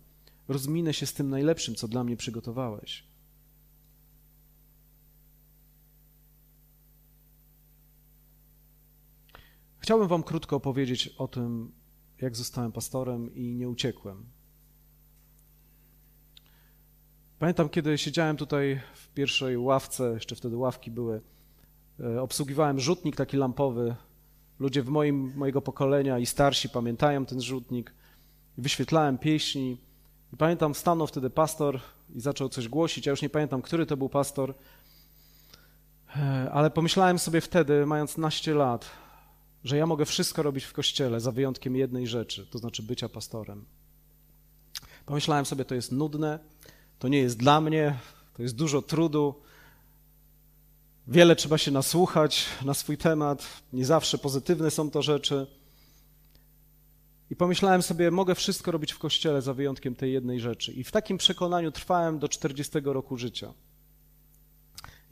rozminę 0.48 0.94
się 0.94 1.06
z 1.06 1.12
tym 1.12 1.30
najlepszym, 1.30 1.74
co 1.74 1.88
dla 1.88 2.04
mnie 2.04 2.16
przygotowałeś. 2.16 3.04
Chciałbym 9.78 10.08
Wam 10.08 10.22
krótko 10.22 10.56
opowiedzieć 10.56 11.08
o 11.08 11.28
tym, 11.28 11.72
jak 12.20 12.36
zostałem 12.36 12.72
pastorem 12.72 13.34
i 13.34 13.54
nie 13.54 13.68
uciekłem. 13.68 14.26
Pamiętam, 17.38 17.68
kiedy 17.68 17.98
siedziałem 17.98 18.36
tutaj 18.36 18.80
w 18.94 19.08
pierwszej 19.08 19.56
ławce, 19.56 20.10
jeszcze 20.14 20.36
wtedy 20.36 20.56
ławki 20.56 20.90
były, 20.90 21.20
e, 22.00 22.22
obsługiwałem 22.22 22.80
rzutnik 22.80 23.16
taki 23.16 23.36
lampowy. 23.36 23.96
Ludzie 24.60 24.82
w 24.82 24.88
moim, 24.88 25.32
mojego 25.36 25.62
pokolenia 25.62 26.18
i 26.18 26.26
starsi 26.26 26.68
pamiętają 26.68 27.26
ten 27.26 27.42
rzutnik. 27.42 27.94
Wyświetlałem 28.58 29.18
pieśni. 29.18 29.80
I 30.32 30.36
pamiętam, 30.36 30.74
stanął 30.74 31.06
wtedy 31.06 31.30
pastor 31.30 31.80
i 32.14 32.20
zaczął 32.20 32.48
coś 32.48 32.68
głosić. 32.68 33.06
Ja 33.06 33.10
już 33.10 33.22
nie 33.22 33.30
pamiętam, 33.30 33.62
który 33.62 33.86
to 33.86 33.96
był 33.96 34.08
pastor, 34.08 34.54
e, 36.16 36.50
ale 36.52 36.70
pomyślałem 36.70 37.18
sobie 37.18 37.40
wtedy, 37.40 37.86
mając 37.86 38.18
naście 38.18 38.54
lat, 38.54 38.90
że 39.64 39.76
ja 39.76 39.86
mogę 39.86 40.04
wszystko 40.04 40.42
robić 40.42 40.64
w 40.64 40.72
kościele, 40.72 41.20
za 41.20 41.32
wyjątkiem 41.32 41.76
jednej 41.76 42.06
rzeczy, 42.06 42.46
to 42.46 42.58
znaczy 42.58 42.82
bycia 42.82 43.08
pastorem. 43.08 43.64
Pomyślałem 45.06 45.46
sobie, 45.46 45.64
to 45.64 45.74
jest 45.74 45.92
nudne, 45.92 46.38
to 46.98 47.08
nie 47.08 47.18
jest 47.18 47.38
dla 47.38 47.60
mnie, 47.60 47.98
to 48.34 48.42
jest 48.42 48.56
dużo 48.56 48.82
trudu. 48.82 49.34
Wiele 51.10 51.36
trzeba 51.36 51.58
się 51.58 51.70
nasłuchać 51.70 52.46
na 52.64 52.74
swój 52.74 52.98
temat, 52.98 53.62
nie 53.72 53.84
zawsze 53.84 54.18
pozytywne 54.18 54.70
są 54.70 54.90
to 54.90 55.02
rzeczy. 55.02 55.46
I 57.30 57.36
pomyślałem 57.36 57.82
sobie, 57.82 58.10
mogę 58.10 58.34
wszystko 58.34 58.70
robić 58.70 58.92
w 58.92 58.98
kościele 58.98 59.42
za 59.42 59.54
wyjątkiem 59.54 59.94
tej 59.94 60.12
jednej 60.12 60.40
rzeczy. 60.40 60.72
I 60.72 60.84
w 60.84 60.90
takim 60.90 61.18
przekonaniu 61.18 61.72
trwałem 61.72 62.18
do 62.18 62.28
40 62.28 62.78
roku 62.84 63.16
życia. 63.16 63.54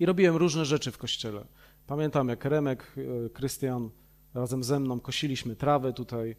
I 0.00 0.06
robiłem 0.06 0.36
różne 0.36 0.64
rzeczy 0.64 0.92
w 0.92 0.98
kościele. 0.98 1.44
Pamiętam, 1.86 2.28
jak 2.28 2.44
Remek, 2.44 2.92
e, 3.26 3.30
Krystian 3.30 3.90
razem 4.34 4.64
ze 4.64 4.80
mną 4.80 5.00
kosiliśmy 5.00 5.56
trawę 5.56 5.92
tutaj, 5.92 6.36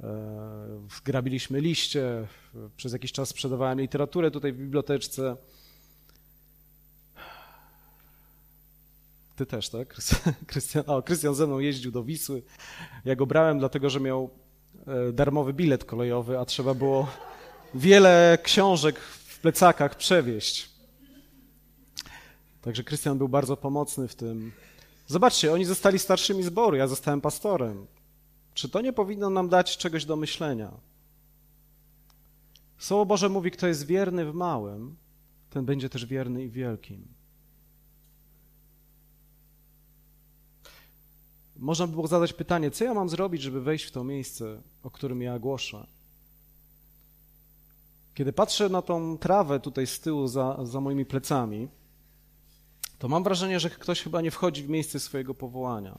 e, 0.00 0.86
grabiliśmy 1.04 1.60
liście, 1.60 2.26
przez 2.76 2.92
jakiś 2.92 3.12
czas 3.12 3.28
sprzedawałem 3.28 3.80
literaturę 3.80 4.30
tutaj 4.30 4.52
w 4.52 4.58
biblioteczce. 4.58 5.36
Ty 9.36 9.46
też, 9.46 9.68
tak? 9.68 9.96
Krystian, 10.46 10.84
o, 10.86 11.02
Krystian 11.02 11.34
ze 11.34 11.46
mną 11.46 11.58
jeździł 11.58 11.92
do 11.92 12.04
Wisły. 12.04 12.42
Ja 13.04 13.16
go 13.16 13.26
brałem, 13.26 13.58
dlatego 13.58 13.90
że 13.90 14.00
miał 14.00 14.30
e, 14.86 15.12
darmowy 15.12 15.52
bilet 15.52 15.84
kolejowy, 15.84 16.38
a 16.38 16.44
trzeba 16.44 16.74
było 16.74 17.08
wiele 17.74 18.38
książek 18.42 18.98
w 18.98 19.40
plecakach 19.40 19.96
przewieźć. 19.96 20.70
Także 22.62 22.84
Krystian 22.84 23.18
był 23.18 23.28
bardzo 23.28 23.56
pomocny 23.56 24.08
w 24.08 24.14
tym. 24.14 24.52
Zobaczcie, 25.06 25.52
oni 25.52 25.64
zostali 25.64 25.98
starszymi 25.98 26.42
zboru, 26.42 26.76
ja 26.76 26.86
zostałem 26.86 27.20
pastorem. 27.20 27.86
Czy 28.54 28.68
to 28.68 28.80
nie 28.80 28.92
powinno 28.92 29.30
nam 29.30 29.48
dać 29.48 29.76
czegoś 29.76 30.04
do 30.04 30.16
myślenia? 30.16 30.72
Słowo 32.78 33.06
Boże 33.06 33.28
mówi, 33.28 33.50
kto 33.50 33.66
jest 33.66 33.86
wierny 33.86 34.32
w 34.32 34.34
małym, 34.34 34.96
ten 35.50 35.64
będzie 35.64 35.88
też 35.88 36.06
wierny 36.06 36.44
i 36.44 36.48
w 36.48 36.52
wielkim. 36.52 37.08
Można 41.64 41.86
by 41.86 41.92
było 41.92 42.06
zadać 42.06 42.32
pytanie, 42.32 42.70
co 42.70 42.84
ja 42.84 42.94
mam 42.94 43.08
zrobić, 43.08 43.42
żeby 43.42 43.60
wejść 43.60 43.84
w 43.84 43.90
to 43.90 44.04
miejsce, 44.04 44.62
o 44.82 44.90
którym 44.90 45.22
ja 45.22 45.38
głoszę? 45.38 45.86
Kiedy 48.14 48.32
patrzę 48.32 48.68
na 48.68 48.82
tą 48.82 49.18
trawę 49.18 49.60
tutaj 49.60 49.86
z 49.86 50.00
tyłu 50.00 50.28
za, 50.28 50.58
za 50.64 50.80
moimi 50.80 51.04
plecami, 51.04 51.68
to 52.98 53.08
mam 53.08 53.24
wrażenie, 53.24 53.60
że 53.60 53.70
ktoś 53.70 54.02
chyba 54.02 54.20
nie 54.20 54.30
wchodzi 54.30 54.62
w 54.62 54.68
miejsce 54.68 55.00
swojego 55.00 55.34
powołania. 55.34 55.98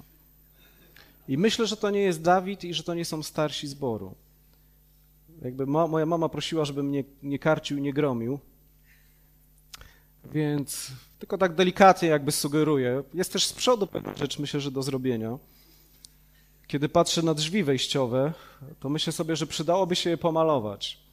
I 1.28 1.38
myślę, 1.38 1.68
że 1.68 1.78
to 1.78 1.90
nie 1.90 2.02
jest 2.02 2.22
Dawid 2.22 2.64
i 2.64 2.74
że 2.74 2.84
to 2.84 2.94
nie 2.94 3.06
są 3.06 3.24
starsi 3.24 3.68
zboru. 3.68 4.16
Jakby 5.42 5.66
ma, 5.66 5.88
moja 5.88 6.06
mama 6.06 6.30
prosiła, 6.30 6.66
żebym 6.66 6.92
nie, 6.92 7.04
nie 7.24 7.40
karcił, 7.40 7.80
nie 7.80 7.94
gromił. 7.94 8.40
Więc 10.32 10.92
tylko 11.20 11.38
tak 11.38 11.56
delikatnie 11.56 12.10
jakby 12.10 12.32
sugeruję. 12.32 13.04
Jest 13.14 13.34
też 13.34 13.46
z 13.46 13.54
przodu 13.54 13.88
pewna 13.88 14.16
rzecz, 14.16 14.40
myślę, 14.40 14.60
że 14.60 14.72
do 14.72 14.84
zrobienia. 14.84 15.38
Kiedy 16.68 16.90
patrzę 16.90 17.22
na 17.22 17.34
drzwi 17.34 17.64
wejściowe, 17.64 18.34
to 18.80 18.90
myślę 18.90 19.14
sobie, 19.14 19.36
że 19.36 19.48
przydałoby 19.48 19.96
się 19.96 20.10
je 20.10 20.18
pomalować. 20.18 21.06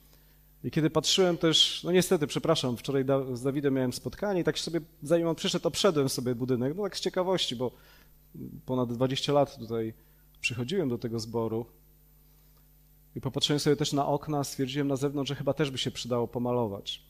I 0.65 0.71
kiedy 0.71 0.91
patrzyłem 0.91 1.39
też, 1.39 1.85
no 1.85 1.93
niestety, 1.93 2.27
przepraszam, 2.27 2.77
wczoraj 2.77 3.05
z 3.33 3.43
Dawidem 3.43 3.75
miałem 3.75 3.93
spotkanie 3.93 4.41
i 4.41 4.45
tak 4.45 4.59
sobie, 4.59 4.81
zanim 5.03 5.29
on 5.29 5.35
przyszedł, 5.35 5.69
obszedłem 5.69 6.09
sobie 6.09 6.35
budynek, 6.35 6.77
no 6.77 6.83
tak 6.83 6.97
z 6.97 7.01
ciekawości, 7.01 7.57
bo 7.57 7.71
ponad 8.67 8.93
20 8.93 9.33
lat 9.33 9.59
tutaj 9.59 9.95
przychodziłem 10.41 10.89
do 10.89 10.99
tego 10.99 11.21
zboru 11.21 11.67
i 13.17 13.21
popatrzyłem 13.21 13.61
sobie 13.61 13.77
też 13.77 13.93
na 13.93 14.07
okna, 14.07 14.45
stwierdziłem 14.45 14.89
na 14.89 14.97
zewnątrz, 14.97 15.29
że 15.29 15.35
chyba 15.35 15.55
też 15.55 15.71
by 15.71 15.79
się 15.79 15.91
przydało 15.91 16.29
pomalować. 16.29 17.03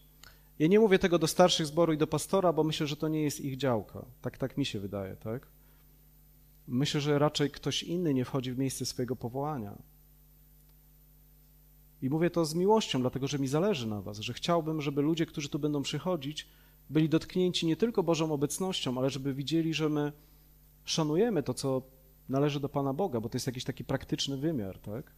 Ja 0.58 0.66
nie 0.66 0.80
mówię 0.80 0.98
tego 0.98 1.18
do 1.18 1.26
starszych 1.26 1.66
zboru 1.66 1.92
i 1.92 1.98
do 1.98 2.06
pastora, 2.06 2.52
bo 2.52 2.64
myślę, 2.64 2.86
że 2.86 2.96
to 2.96 3.08
nie 3.08 3.22
jest 3.22 3.40
ich 3.40 3.56
działka. 3.56 4.04
Tak, 4.22 4.38
tak 4.38 4.58
mi 4.58 4.66
się 4.66 4.80
wydaje, 4.80 5.16
tak? 5.16 5.46
Myślę, 6.68 7.00
że 7.00 7.18
raczej 7.18 7.50
ktoś 7.50 7.82
inny 7.82 8.14
nie 8.14 8.24
wchodzi 8.24 8.52
w 8.52 8.58
miejsce 8.58 8.86
swojego 8.86 9.16
powołania. 9.16 9.78
I 12.02 12.10
mówię 12.10 12.30
to 12.30 12.44
z 12.44 12.54
miłością, 12.54 13.00
dlatego 13.00 13.28
że 13.28 13.38
mi 13.38 13.48
zależy 13.48 13.86
na 13.86 14.02
Was, 14.02 14.18
że 14.18 14.32
chciałbym, 14.32 14.80
żeby 14.80 15.02
ludzie, 15.02 15.26
którzy 15.26 15.48
tu 15.48 15.58
będą 15.58 15.82
przychodzić, 15.82 16.48
byli 16.90 17.08
dotknięci 17.08 17.66
nie 17.66 17.76
tylko 17.76 18.02
Bożą 18.02 18.32
obecnością, 18.32 18.98
ale 18.98 19.10
żeby 19.10 19.34
widzieli, 19.34 19.74
że 19.74 19.88
my 19.88 20.12
szanujemy 20.84 21.42
to, 21.42 21.54
co 21.54 21.82
należy 22.28 22.60
do 22.60 22.68
Pana 22.68 22.92
Boga, 22.92 23.20
bo 23.20 23.28
to 23.28 23.36
jest 23.36 23.46
jakiś 23.46 23.64
taki 23.64 23.84
praktyczny 23.84 24.36
wymiar, 24.36 24.78
tak? 24.78 25.12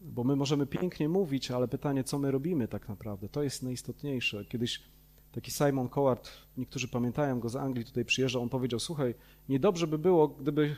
Bo 0.00 0.24
my 0.24 0.36
możemy 0.36 0.66
pięknie 0.66 1.08
mówić, 1.08 1.50
ale 1.50 1.68
pytanie, 1.68 2.04
co 2.04 2.18
my 2.18 2.30
robimy 2.30 2.68
tak 2.68 2.88
naprawdę, 2.88 3.28
to 3.28 3.42
jest 3.42 3.62
najistotniejsze. 3.62 4.44
Kiedyś 4.44 4.82
taki 5.32 5.50
Simon 5.50 5.88
Coward, 5.88 6.30
niektórzy 6.56 6.88
pamiętają 6.88 7.40
go 7.40 7.48
z 7.48 7.56
Anglii, 7.56 7.84
tutaj 7.84 8.04
przyjeżdżał, 8.04 8.42
on 8.42 8.48
powiedział, 8.48 8.80
słuchaj, 8.80 9.14
niedobrze 9.48 9.86
by 9.86 9.98
było, 9.98 10.28
gdyby 10.28 10.76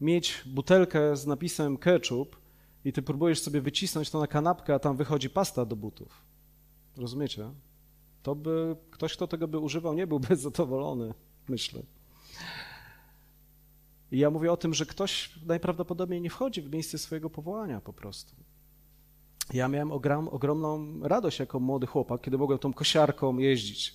mieć 0.00 0.42
butelkę 0.46 1.16
z 1.16 1.26
napisem 1.26 1.76
ketchup 1.76 2.36
i 2.84 2.92
ty 2.92 3.02
próbujesz 3.02 3.40
sobie 3.40 3.60
wycisnąć 3.60 4.10
to 4.10 4.20
na 4.20 4.26
kanapkę, 4.26 4.74
a 4.74 4.78
tam 4.78 4.96
wychodzi 4.96 5.30
pasta 5.30 5.64
do 5.64 5.76
butów. 5.76 6.24
Rozumiecie? 6.96 7.50
To 8.22 8.34
by 8.34 8.76
ktoś, 8.90 9.12
kto 9.12 9.26
tego 9.26 9.48
by 9.48 9.58
używał, 9.58 9.94
nie 9.94 10.06
byłby 10.06 10.36
zadowolony, 10.46 11.14
myślę. 11.48 11.82
I 14.12 14.18
ja 14.18 14.30
mówię 14.30 14.52
o 14.52 14.56
tym, 14.56 14.74
że 14.74 14.86
ktoś 14.86 15.30
najprawdopodobniej 15.46 16.20
nie 16.20 16.30
wchodzi 16.30 16.62
w 16.62 16.72
miejsce 16.72 16.98
swojego 16.98 17.30
powołania 17.30 17.80
po 17.80 17.92
prostu. 17.92 18.36
Ja 19.52 19.68
miałem 19.68 19.92
ogrom, 19.92 20.28
ogromną 20.28 21.00
radość 21.02 21.38
jako 21.38 21.60
młody 21.60 21.86
chłopak, 21.86 22.20
kiedy 22.20 22.38
mogłem 22.38 22.58
tą 22.58 22.72
kosiarką 22.72 23.38
jeździć. 23.38 23.94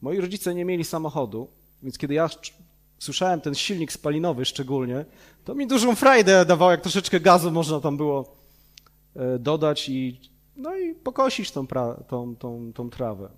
Moi 0.00 0.20
rodzice 0.20 0.54
nie 0.54 0.64
mieli 0.64 0.84
samochodu, 0.84 1.48
więc 1.82 1.98
kiedy 1.98 2.14
ja 2.14 2.28
słyszałem 2.98 3.40
ten 3.40 3.54
silnik 3.54 3.92
spalinowy 3.92 4.44
szczególnie, 4.44 5.04
to 5.44 5.54
mi 5.54 5.66
dużą 5.66 5.94
frajdę 5.94 6.44
dawało, 6.44 6.70
jak 6.70 6.80
troszeczkę 6.80 7.20
gazu 7.20 7.50
można 7.50 7.80
tam 7.80 7.96
było 7.96 8.36
e, 9.16 9.38
dodać 9.38 9.88
i, 9.88 10.20
no 10.56 10.76
i 10.76 10.94
pokosić 10.94 11.50
tą, 11.50 11.66
pra, 11.66 11.94
tą, 11.94 12.36
tą, 12.36 12.72
tą 12.72 12.90
trawę. 12.90 13.30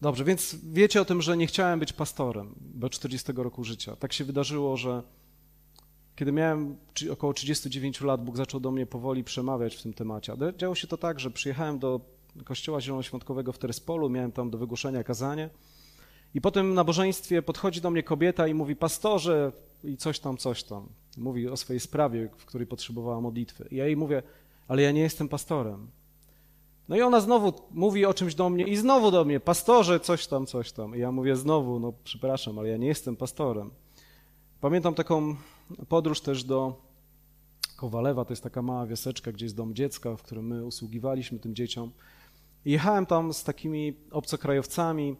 Dobrze, 0.00 0.24
więc 0.24 0.56
wiecie 0.72 1.00
o 1.00 1.04
tym, 1.04 1.22
że 1.22 1.36
nie 1.36 1.46
chciałem 1.46 1.80
być 1.80 1.92
pastorem 1.92 2.54
do 2.60 2.90
40 2.90 3.32
roku 3.36 3.64
życia. 3.64 3.96
Tak 3.96 4.12
się 4.12 4.24
wydarzyło, 4.24 4.76
że 4.76 5.02
kiedy 6.16 6.32
miałem 6.32 6.76
około 7.10 7.32
39 7.32 8.00
lat, 8.00 8.24
Bóg 8.24 8.36
zaczął 8.36 8.60
do 8.60 8.70
mnie 8.70 8.86
powoli 8.86 9.24
przemawiać 9.24 9.76
w 9.76 9.82
tym 9.82 9.94
temacie. 9.94 10.32
działo 10.56 10.74
się 10.74 10.86
to 10.86 10.96
tak, 10.96 11.20
że 11.20 11.30
przyjechałem 11.30 11.78
do 11.78 12.00
kościoła 12.44 12.80
zielonoświątkowego 12.80 13.52
w 13.52 13.58
Terespolu, 13.58 14.10
miałem 14.10 14.32
tam 14.32 14.50
do 14.50 14.58
wygłoszenia 14.58 15.04
kazanie 15.04 15.50
i 16.34 16.40
po 16.40 16.50
tym 16.50 16.74
nabożeństwie 16.74 17.42
podchodzi 17.42 17.80
do 17.80 17.90
mnie 17.90 18.02
kobieta 18.02 18.46
i 18.46 18.54
mówi, 18.54 18.76
pastorze, 18.76 19.52
i 19.84 19.96
coś 19.96 20.18
tam, 20.18 20.36
coś 20.36 20.64
tam. 20.64 20.88
Mówi 21.16 21.48
o 21.48 21.56
swojej 21.56 21.80
sprawie, 21.80 22.28
w 22.36 22.44
której 22.44 22.66
potrzebowała 22.66 23.20
modlitwy. 23.20 23.68
I 23.70 23.76
ja 23.76 23.86
jej 23.86 23.96
mówię, 23.96 24.22
ale 24.68 24.82
ja 24.82 24.92
nie 24.92 25.00
jestem 25.00 25.28
pastorem. 25.28 25.90
No 26.88 26.96
i 26.96 27.00
ona 27.00 27.20
znowu 27.20 27.52
mówi 27.70 28.06
o 28.06 28.14
czymś 28.14 28.34
do 28.34 28.50
mnie 28.50 28.64
i 28.64 28.76
znowu 28.76 29.10
do 29.10 29.24
mnie, 29.24 29.40
pastorze, 29.40 30.00
coś 30.00 30.26
tam, 30.26 30.46
coś 30.46 30.72
tam. 30.72 30.96
I 30.96 30.98
ja 30.98 31.12
mówię 31.12 31.36
znowu, 31.36 31.80
no 31.80 31.92
przepraszam, 32.04 32.58
ale 32.58 32.68
ja 32.68 32.76
nie 32.76 32.86
jestem 32.86 33.16
pastorem. 33.16 33.70
Pamiętam 34.60 34.94
taką 34.94 35.36
podróż 35.88 36.20
też 36.20 36.44
do 36.44 36.82
Kowalewa, 37.76 38.24
to 38.24 38.32
jest 38.32 38.42
taka 38.42 38.62
mała 38.62 38.86
wioseczka, 38.86 39.32
gdzie 39.32 39.44
jest 39.44 39.56
dom 39.56 39.74
dziecka, 39.74 40.16
w 40.16 40.22
którym 40.22 40.46
my 40.46 40.64
usługiwaliśmy 40.64 41.38
tym 41.38 41.54
dzieciom. 41.54 41.92
Jechałem 42.64 43.06
tam 43.06 43.34
z 43.34 43.44
takimi 43.44 43.96
obcokrajowcami, 44.10 45.16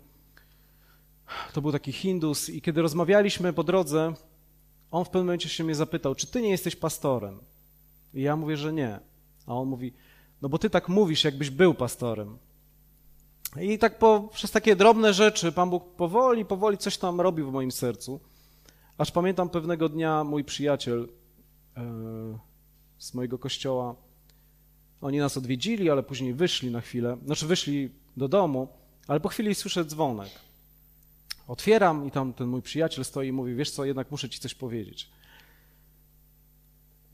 to 1.52 1.62
był 1.62 1.72
taki 1.72 1.92
Hindus 1.92 2.48
i 2.48 2.62
kiedy 2.62 2.82
rozmawialiśmy 2.82 3.52
po 3.52 3.64
drodze, 3.64 4.14
on 4.90 5.04
w 5.04 5.08
pewnym 5.08 5.26
momencie 5.26 5.48
się 5.48 5.64
mnie 5.64 5.74
zapytał, 5.74 6.14
czy 6.14 6.26
ty 6.26 6.42
nie 6.42 6.50
jesteś 6.50 6.76
pastorem? 6.76 7.40
I 8.14 8.22
ja 8.22 8.36
mówię, 8.36 8.56
że 8.56 8.72
nie. 8.72 9.00
A 9.46 9.54
on 9.54 9.68
mówi, 9.68 9.92
no 10.42 10.48
bo 10.48 10.58
ty 10.58 10.70
tak 10.70 10.88
mówisz, 10.88 11.24
jakbyś 11.24 11.50
był 11.50 11.74
pastorem. 11.74 12.38
I 13.60 13.78
tak 13.78 13.98
po, 13.98 14.28
przez 14.32 14.50
takie 14.50 14.76
drobne 14.76 15.12
rzeczy 15.12 15.52
Pan 15.52 15.70
Bóg 15.70 15.84
powoli, 15.84 16.44
powoli 16.44 16.78
coś 16.78 16.98
tam 16.98 17.20
robił 17.20 17.50
w 17.50 17.52
moim 17.52 17.72
sercu. 17.72 18.20
Aż 18.98 19.10
pamiętam 19.10 19.48
pewnego 19.48 19.88
dnia 19.88 20.24
mój 20.24 20.44
przyjaciel 20.44 21.08
z 22.98 23.14
mojego 23.14 23.38
kościoła. 23.38 23.94
Oni 25.00 25.18
nas 25.18 25.36
odwiedzili, 25.36 25.90
ale 25.90 26.02
później 26.02 26.34
wyszli 26.34 26.70
na 26.70 26.80
chwilę, 26.80 27.16
znaczy 27.24 27.46
wyszli 27.46 27.90
do 28.16 28.28
domu, 28.28 28.68
ale 29.08 29.20
po 29.20 29.28
chwili 29.28 29.54
słyszę 29.54 29.84
dzwonek. 29.84 30.30
Otwieram 31.48 32.06
i 32.06 32.10
tam 32.10 32.32
ten 32.32 32.48
mój 32.48 32.62
przyjaciel 32.62 33.04
stoi 33.04 33.28
i 33.28 33.32
mówi, 33.32 33.54
wiesz 33.54 33.70
co, 33.70 33.84
jednak 33.84 34.10
muszę 34.10 34.28
ci 34.28 34.40
coś 34.40 34.54
powiedzieć. 34.54 35.10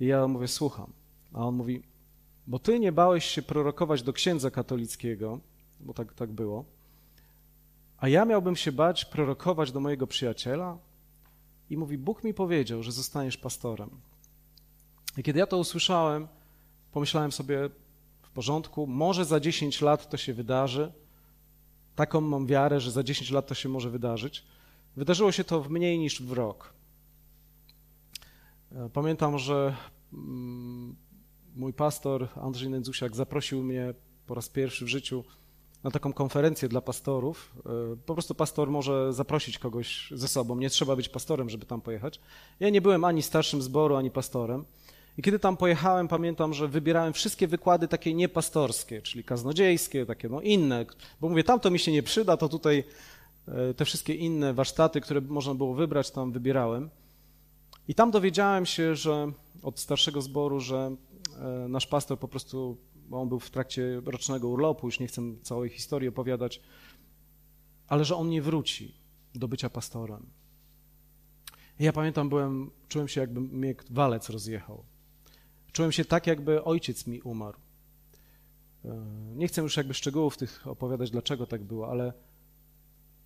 I 0.00 0.06
ja 0.06 0.28
mówię, 0.28 0.48
słucham. 0.48 0.92
A 1.32 1.46
on 1.46 1.54
mówi, 1.54 1.82
bo 2.46 2.58
ty 2.58 2.78
nie 2.78 2.92
bałeś 2.92 3.24
się 3.24 3.42
prorokować 3.42 4.02
do 4.02 4.12
księdza 4.12 4.50
katolickiego, 4.50 5.40
bo 5.80 5.94
tak, 5.94 6.14
tak 6.14 6.30
było, 6.30 6.64
a 7.98 8.08
ja 8.08 8.24
miałbym 8.24 8.56
się 8.56 8.72
bać 8.72 9.04
prorokować 9.04 9.72
do 9.72 9.80
mojego 9.80 10.06
przyjaciela? 10.06 10.78
I 11.70 11.76
mówi, 11.76 11.98
Bóg 11.98 12.24
mi 12.24 12.35
powiedział, 12.35 12.83
że 12.83 12.92
zostaniesz 12.92 13.37
pastorem. 13.37 13.90
I 15.16 15.22
kiedy 15.22 15.38
ja 15.38 15.46
to 15.46 15.59
usłyszałem, 15.59 16.28
pomyślałem 16.92 17.33
sobie, 17.33 17.70
w 18.22 18.30
porządku, 18.30 18.87
może 18.87 19.24
za 19.24 19.40
10 19.40 19.80
lat 19.80 20.11
to 20.11 20.16
się 20.16 20.35
wydarzy. 20.35 20.92
Taką 21.96 22.20
mam 22.20 22.46
wiarę, 22.46 22.80
że 22.80 22.90
za 22.90 23.02
10 23.02 23.30
lat 23.30 23.46
to 23.46 23.54
się 23.54 23.68
może 23.68 23.90
wydarzyć. 23.90 24.44
Wydarzyło 24.96 25.33
się 25.33 25.44
to 25.44 25.62
w 25.62 25.70
mniej 25.70 25.98
niż 25.98 26.22
w 26.22 26.33
rok. 26.33 26.74
E, 28.72 28.90
pamiętam, 28.92 29.38
że 29.38 29.76
mm, 30.12 30.96
mój 31.56 31.72
pastor 31.72 32.28
Andrzej 32.37 32.70
Nędzusiak 32.70 33.16
zaprosił 33.16 33.62
mnie 33.62 33.94
po 34.26 34.35
raz 34.35 34.48
pierwszy 34.48 34.85
w 34.85 34.88
życiu 34.88 35.24
na 35.84 35.90
taką 35.90 36.12
konferencję 36.12 36.68
dla 36.68 36.80
pastorów. 36.80 37.52
E, 37.66 37.96
po 38.06 38.14
prostu 38.14 38.34
pastor 38.34 38.70
może 38.70 39.12
zaprosić 39.12 39.58
kogoś 39.58 40.10
ze 40.14 40.28
sobą. 40.28 40.56
Nie 40.56 40.70
trzeba 40.70 40.96
być 40.96 41.08
pastorem, 41.08 41.50
żeby 41.50 41.66
tam 41.66 41.80
pojechać. 41.80 42.20
Ja 42.60 42.70
nie 42.70 42.80
byłem 42.80 43.04
ani 43.04 43.22
starszym 43.22 43.62
zboru, 43.62 43.96
ani 43.96 44.10
pastorem. 44.10 44.64
I 45.18 45.22
kiedy 45.22 45.38
tam 45.38 45.56
pojechałem, 45.56 46.08
pamiętam, 46.08 46.54
że 46.54 46.68
wybierałem 46.68 47.12
wszystkie 47.12 47.48
wykłady 47.48 47.88
takie 47.88 48.14
niepastorskie, 48.14 49.02
czyli 49.02 49.24
kaznodziejskie, 49.24 50.06
takie 50.06 50.28
no 50.28 50.40
inne, 50.40 50.86
bo 51.20 51.28
mówię, 51.28 51.44
tam 51.44 51.60
to 51.60 51.70
mi 51.70 51.78
się 51.78 51.92
nie 51.92 52.02
przyda, 52.02 52.36
to 52.36 52.48
tutaj 52.48 52.84
e, 53.48 53.74
te 53.74 53.84
wszystkie 53.84 54.14
inne 54.14 54.54
warsztaty, 54.54 55.00
które 55.00 55.20
można 55.20 55.54
było 55.54 55.74
wybrać, 55.74 56.10
tam 56.10 56.32
wybierałem. 56.32 56.90
I 57.88 57.94
tam 57.94 58.10
dowiedziałem 58.10 58.66
się, 58.66 58.96
że 58.96 59.32
od 59.62 59.80
starszego 59.80 60.22
zboru, 60.22 60.60
że 60.60 60.96
e, 61.40 61.68
nasz 61.68 61.86
pastor 61.86 62.18
po 62.18 62.28
prostu, 62.28 62.76
on 63.10 63.28
był 63.28 63.40
w 63.40 63.50
trakcie 63.50 64.02
rocznego 64.04 64.48
urlopu, 64.48 64.86
już 64.86 65.00
nie 65.00 65.06
chcę 65.06 65.22
całej 65.42 65.70
historii 65.70 66.08
opowiadać, 66.08 66.60
ale 67.88 68.04
że 68.04 68.16
on 68.16 68.28
nie 68.28 68.42
wróci 68.42 68.94
do 69.34 69.48
bycia 69.48 69.70
pastorem. 69.70 70.26
Ja 71.78 71.92
pamiętam, 71.92 72.28
byłem, 72.28 72.70
czułem 72.88 73.08
się 73.08 73.20
jakby 73.20 73.40
mnie 73.40 73.74
walec 73.90 74.30
rozjechał. 74.30 74.84
Czułem 75.72 75.92
się 75.92 76.04
tak, 76.04 76.26
jakby 76.26 76.64
ojciec 76.64 77.06
mi 77.06 77.22
umarł. 77.22 77.58
E, 78.84 79.06
nie 79.34 79.48
chcę 79.48 79.62
już 79.62 79.76
jakby 79.76 79.94
szczegółów 79.94 80.36
tych 80.36 80.66
opowiadać, 80.66 81.10
dlaczego 81.10 81.46
tak 81.46 81.64
było, 81.64 81.90
ale 81.90 82.12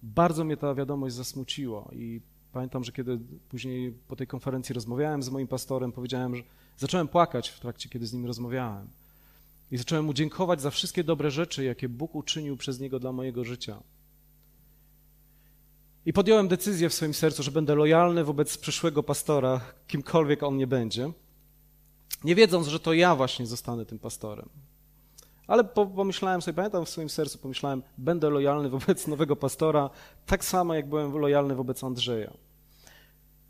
bardzo 0.02 0.44
mnie 0.44 0.56
ta 0.56 0.74
wiadomość 0.74 1.14
zasmuciła 1.14 1.90
i 1.92 2.20
pamiętam, 2.52 2.84
że 2.84 2.92
kiedy 2.92 3.18
później 3.48 3.92
po 4.08 4.16
tej 4.16 4.26
konferencji 4.26 4.72
rozmawiałem 4.72 5.22
z 5.22 5.28
moim 5.28 5.48
pastorem, 5.48 5.92
powiedziałem, 5.92 6.36
że 6.36 6.42
zacząłem 6.76 7.08
płakać 7.08 7.48
w 7.48 7.60
trakcie, 7.60 7.88
kiedy 7.88 8.06
z 8.06 8.12
nim 8.12 8.26
rozmawiałem. 8.26 8.88
I 9.74 9.78
zacząłem 9.78 10.04
mu 10.04 10.14
dziękować 10.14 10.60
za 10.60 10.70
wszystkie 10.70 11.04
dobre 11.04 11.30
rzeczy, 11.30 11.64
jakie 11.64 11.88
Bóg 11.88 12.14
uczynił 12.14 12.56
przez 12.56 12.80
niego 12.80 12.98
dla 12.98 13.12
mojego 13.12 13.44
życia. 13.44 13.82
I 16.06 16.12
podjąłem 16.12 16.48
decyzję 16.48 16.88
w 16.88 16.94
swoim 16.94 17.14
sercu, 17.14 17.42
że 17.42 17.50
będę 17.50 17.74
lojalny 17.74 18.24
wobec 18.24 18.58
przyszłego 18.58 19.02
pastora, 19.02 19.60
kimkolwiek 19.86 20.42
on 20.42 20.56
nie 20.56 20.66
będzie 20.66 21.12
nie 22.24 22.34
wiedząc, 22.34 22.66
że 22.66 22.80
to 22.80 22.92
ja 22.92 23.16
właśnie 23.16 23.46
zostanę 23.46 23.86
tym 23.86 23.98
pastorem. 23.98 24.48
Ale 25.46 25.64
pomyślałem 25.64 26.42
sobie, 26.42 26.56
pamiętam 26.56 26.84
w 26.84 26.88
swoim 26.88 27.08
sercu, 27.08 27.38
pomyślałem, 27.38 27.82
będę 27.98 28.30
lojalny 28.30 28.68
wobec 28.68 29.06
nowego 29.06 29.36
pastora, 29.36 29.90
tak 30.26 30.44
samo 30.44 30.74
jak 30.74 30.88
byłem 30.88 31.18
lojalny 31.18 31.54
wobec 31.54 31.84
Andrzeja. 31.84 32.32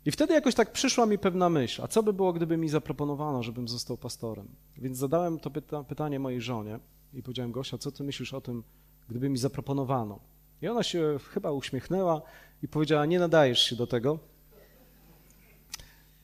I 0.05 0.11
wtedy 0.11 0.33
jakoś 0.33 0.55
tak 0.55 0.71
przyszła 0.71 1.05
mi 1.05 1.17
pewna 1.17 1.49
myśl, 1.49 1.81
a 1.81 1.87
co 1.87 2.03
by 2.03 2.13
było, 2.13 2.33
gdyby 2.33 2.57
mi 2.57 2.69
zaproponowano, 2.69 3.43
żebym 3.43 3.67
został 3.67 3.97
pastorem? 3.97 4.47
Więc 4.77 4.97
zadałem 4.97 5.39
to 5.39 5.49
pyta 5.51 5.83
pytanie 5.83 6.19
mojej 6.19 6.41
żonie 6.41 6.79
i 7.13 7.23
powiedziałem, 7.23 7.51
Gosia, 7.51 7.77
co 7.77 7.91
ty 7.91 8.03
myślisz 8.03 8.33
o 8.33 8.41
tym, 8.41 8.63
gdyby 9.09 9.29
mi 9.29 9.37
zaproponowano? 9.37 10.19
I 10.61 10.67
ona 10.67 10.83
się 10.83 11.17
chyba 11.33 11.51
uśmiechnęła 11.51 12.21
i 12.63 12.67
powiedziała, 12.67 13.05
nie 13.05 13.19
nadajesz 13.19 13.59
się 13.59 13.75
do 13.75 13.87
tego. 13.87 14.19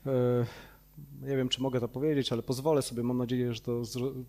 E, 0.05 0.45
nie 1.21 1.37
wiem, 1.37 1.49
czy 1.49 1.61
mogę 1.61 1.79
to 1.79 1.87
powiedzieć, 1.87 2.31
ale 2.31 2.43
pozwolę 2.43 2.81
sobie, 2.81 3.03
mam 3.03 3.17
nadzieję, 3.17 3.53
że 3.53 3.61
to 3.61 3.81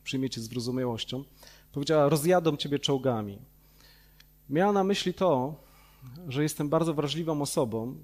przyjmiecie 0.05 0.41
z 0.41 0.49
wyrozumiałością. 0.49 1.25
Powiedziała, 1.73 2.09
rozjadą 2.09 2.57
ciebie 2.57 2.79
czołgami. 2.79 3.39
Miała 4.51 4.73
na 4.73 4.85
myśli 4.85 5.15
to, 5.15 5.55
że 6.29 6.43
jestem 6.43 6.69
bardzo 6.69 6.95
wrażliwą 6.95 7.43
osobą 7.43 7.97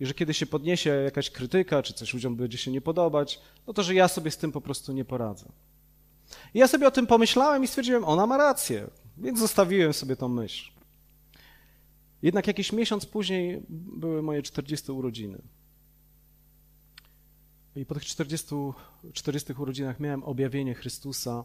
i 0.00 0.06
że 0.06 0.14
kiedy 0.14 0.34
się 0.34 0.46
podniesie 0.46 0.90
jakaś 0.90 1.30
krytyka, 1.30 1.82
czy 1.82 1.94
coś 1.94 2.14
ludziom 2.14 2.36
będzie 2.36 2.58
się 2.58 2.70
nie 2.70 2.80
podobać, 2.80 3.40
no 3.66 3.72
to, 3.72 3.82
że 3.82 3.94
ja 3.94 4.08
sobie 4.08 4.30
z 4.30 4.36
tym 4.36 4.52
po 4.52 4.60
prostu 4.60 4.92
nie 4.92 5.04
poradzę. 5.04 5.46
I 6.54 6.58
ja 6.58 6.68
sobie 6.68 6.86
o 6.86 6.90
tym 6.90 7.06
pomyślałem 7.06 7.64
i 7.64 7.66
stwierdziłem, 7.66 8.04
ona 8.04 8.26
ma 8.26 8.36
rację, 8.36 8.90
więc 9.18 9.38
zostawiłem 9.38 9.92
sobie 9.92 10.16
tą 10.16 10.28
myśl. 10.28 10.70
Jednak 12.22 12.46
jakiś 12.46 12.72
miesiąc 12.72 13.06
później 13.06 13.62
były 13.68 14.22
moje 14.22 14.42
40 14.42 14.92
urodziny. 14.92 15.42
I 17.76 17.86
po 17.86 17.94
tych 17.94 18.04
40, 18.04 18.54
40 19.12 19.52
urodzinach 19.52 20.00
miałem 20.00 20.24
objawienie 20.24 20.74
Chrystusa 20.74 21.44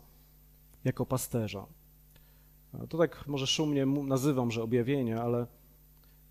jako 0.84 1.06
pasterza. 1.06 1.66
To 2.90 2.98
tak 2.98 3.28
może 3.28 3.48
szumnie 3.48 3.86
nazywam, 3.86 4.52
że 4.52 4.64
objawienie, 4.64 5.22
ale 5.22 5.48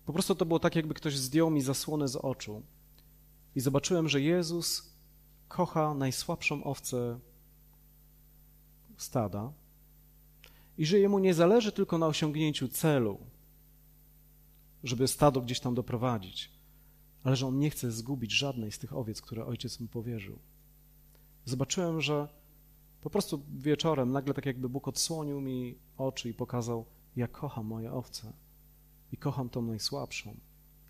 po 0.07 0.13
prostu 0.13 0.35
to 0.35 0.45
było 0.45 0.59
tak, 0.59 0.75
jakby 0.75 0.93
ktoś 0.93 1.17
zdjął 1.17 1.49
mi 1.49 1.61
zasłonę 1.61 2.07
z 2.07 2.15
oczu 2.15 2.63
i 3.55 3.59
zobaczyłem, 3.59 4.09
że 4.09 4.21
Jezus 4.21 4.93
kocha 5.47 5.93
najsłabszą 5.93 6.63
owcę 6.63 7.19
stada 8.97 9.53
i 10.77 10.85
że 10.85 10.99
jemu 10.99 11.19
nie 11.19 11.33
zależy 11.33 11.71
tylko 11.71 11.97
na 11.97 12.07
osiągnięciu 12.07 12.67
celu, 12.67 13.19
żeby 14.83 15.07
stado 15.07 15.41
gdzieś 15.41 15.59
tam 15.59 15.75
doprowadzić, 15.75 16.51
ale 17.23 17.35
że 17.35 17.47
on 17.47 17.59
nie 17.59 17.69
chce 17.69 17.91
zgubić 17.91 18.31
żadnej 18.31 18.71
z 18.71 18.79
tych 18.79 18.95
owiec, 18.95 19.21
które 19.21 19.45
ojciec 19.45 19.79
mu 19.79 19.87
powierzył. 19.87 20.39
Zobaczyłem, 21.45 22.01
że 22.01 22.27
po 23.01 23.09
prostu 23.09 23.41
wieczorem 23.57 24.11
nagle 24.11 24.33
tak 24.33 24.45
jakby 24.45 24.69
Bóg 24.69 24.87
odsłonił 24.87 25.41
mi 25.41 25.77
oczy 25.97 26.29
i 26.29 26.33
pokazał, 26.33 26.85
ja 27.15 27.27
kocham 27.27 27.65
moje 27.65 27.93
owce 27.93 28.46
i 29.11 29.17
kocham 29.17 29.49
tą 29.49 29.61
najsłabszą. 29.61 30.35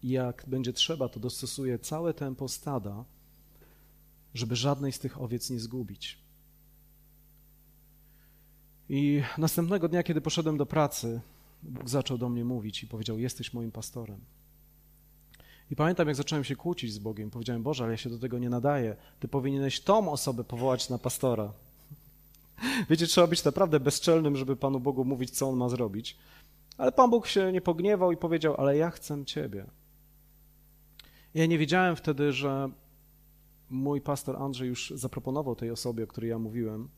I 0.03 0.09
jak 0.09 0.43
będzie 0.47 0.73
trzeba, 0.73 1.09
to 1.09 1.19
dostosuję 1.19 1.79
całe 1.79 2.13
tempo 2.13 2.47
stada, 2.47 3.05
żeby 4.33 4.55
żadnej 4.55 4.91
z 4.91 4.99
tych 4.99 5.21
owiec 5.21 5.49
nie 5.49 5.59
zgubić. 5.59 6.17
I 8.89 9.21
następnego 9.37 9.89
dnia, 9.89 10.03
kiedy 10.03 10.21
poszedłem 10.21 10.57
do 10.57 10.65
pracy, 10.65 11.21
Bóg 11.63 11.89
zaczął 11.89 12.17
do 12.17 12.29
mnie 12.29 12.45
mówić 12.45 12.83
i 12.83 12.87
powiedział: 12.87 13.19
Jesteś 13.19 13.53
moim 13.53 13.71
pastorem. 13.71 14.19
I 15.71 15.75
pamiętam, 15.75 16.07
jak 16.07 16.15
zacząłem 16.15 16.43
się 16.43 16.55
kłócić 16.55 16.93
z 16.93 16.99
Bogiem. 16.99 17.29
Powiedziałem, 17.29 17.63
Boże, 17.63 17.83
ale 17.83 17.93
ja 17.93 17.97
się 17.97 18.09
do 18.09 18.19
tego 18.19 18.39
nie 18.39 18.49
nadaję. 18.49 18.95
Ty 19.19 19.27
powinieneś 19.27 19.79
tą 19.79 20.11
osobę 20.11 20.43
powołać 20.43 20.89
na 20.89 20.97
pastora. 20.97 21.53
Wiecie, 22.89 23.07
trzeba 23.07 23.27
być 23.27 23.43
naprawdę 23.43 23.79
bezczelnym, 23.79 24.37
żeby 24.37 24.55
Panu 24.55 24.79
Bogu 24.79 25.05
mówić, 25.05 25.31
co 25.31 25.49
On 25.49 25.57
ma 25.57 25.69
zrobić. 25.69 26.17
Ale 26.77 26.91
Pan 26.91 27.09
Bóg 27.09 27.27
się 27.27 27.51
nie 27.51 27.61
pogniewał 27.61 28.11
i 28.11 28.17
powiedział, 28.17 28.55
ale 28.57 28.77
ja 28.77 28.91
chcę 28.91 29.25
Ciebie. 29.25 29.65
Ja 31.33 31.45
nie 31.45 31.57
wiedziałem 31.57 31.95
wtedy, 31.95 32.31
że 32.31 32.69
mój 33.69 34.01
pastor 34.01 34.35
Andrzej 34.35 34.67
już 34.67 34.93
zaproponował 34.95 35.55
tej 35.55 35.71
osobie, 35.71 36.03
o 36.03 36.07
której 36.07 36.29
ja 36.29 36.39
mówiłem, 36.39 36.89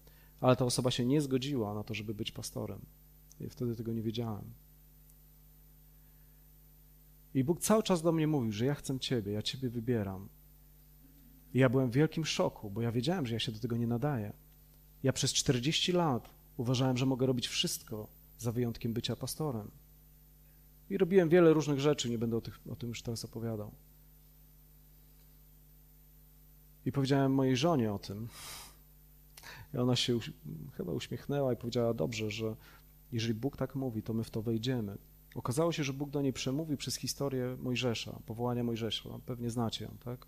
ale 0.41 0.55
ta 0.55 0.65
osoba 0.65 0.91
się 0.91 1.05
nie 1.05 1.21
zgodziła 1.21 1.73
na 1.73 1.83
to, 1.83 1.93
żeby 1.93 2.13
być 2.13 2.31
pastorem. 2.31 2.79
I 3.39 3.49
wtedy 3.49 3.75
tego 3.75 3.93
nie 3.93 4.01
wiedziałem. 4.01 4.53
I 7.33 7.43
Bóg 7.43 7.59
cały 7.59 7.83
czas 7.83 8.01
do 8.01 8.11
mnie 8.11 8.27
mówił, 8.27 8.51
że 8.51 8.65
ja 8.65 8.75
chcę 8.75 8.99
Ciebie, 8.99 9.31
ja 9.31 9.41
Ciebie 9.41 9.69
wybieram. 9.69 10.29
I 11.53 11.59
ja 11.59 11.69
byłem 11.69 11.91
w 11.91 11.93
wielkim 11.93 12.25
szoku, 12.25 12.69
bo 12.69 12.81
ja 12.81 12.91
wiedziałem, 12.91 13.25
że 13.25 13.33
ja 13.33 13.39
się 13.39 13.51
do 13.51 13.59
tego 13.59 13.77
nie 13.77 13.87
nadaję. 13.87 14.33
Ja 15.03 15.13
przez 15.13 15.33
40 15.33 15.91
lat 15.91 16.29
uważałem, 16.57 16.97
że 16.97 17.05
mogę 17.05 17.25
robić 17.25 17.47
wszystko, 17.47 18.07
za 18.39 18.51
wyjątkiem 18.51 18.93
bycia 18.93 19.15
pastorem. 19.15 19.71
I 20.89 20.97
robiłem 20.97 21.29
wiele 21.29 21.53
różnych 21.53 21.79
rzeczy, 21.79 22.09
nie 22.09 22.17
będę 22.17 22.37
o, 22.37 22.41
tych, 22.41 22.59
o 22.71 22.75
tym 22.75 22.89
już 22.89 23.01
teraz 23.01 23.25
opowiadał. 23.25 23.71
I 26.85 26.91
powiedziałem 26.91 27.33
mojej 27.33 27.57
żonie 27.57 27.93
o 27.93 27.99
tym. 27.99 28.27
I 29.73 29.77
ona 29.77 29.95
się 29.95 30.19
chyba 30.73 30.91
uśmiechnęła 30.91 31.53
i 31.53 31.57
powiedziała: 31.57 31.93
Dobrze, 31.93 32.31
że 32.31 32.55
jeżeli 33.11 33.33
Bóg 33.33 33.57
tak 33.57 33.75
mówi, 33.75 34.03
to 34.03 34.13
my 34.13 34.23
w 34.23 34.29
to 34.29 34.41
wejdziemy. 34.41 34.97
Okazało 35.35 35.71
się, 35.71 35.83
że 35.83 35.93
Bóg 35.93 36.09
do 36.09 36.21
niej 36.21 36.33
przemówił 36.33 36.77
przez 36.77 36.95
historię 36.95 37.57
Mojżesza, 37.59 38.19
powołania 38.25 38.63
Mojżesza. 38.63 39.09
Pewnie 39.25 39.49
znacie 39.49 39.85
ją, 39.85 39.91
tak? 40.05 40.27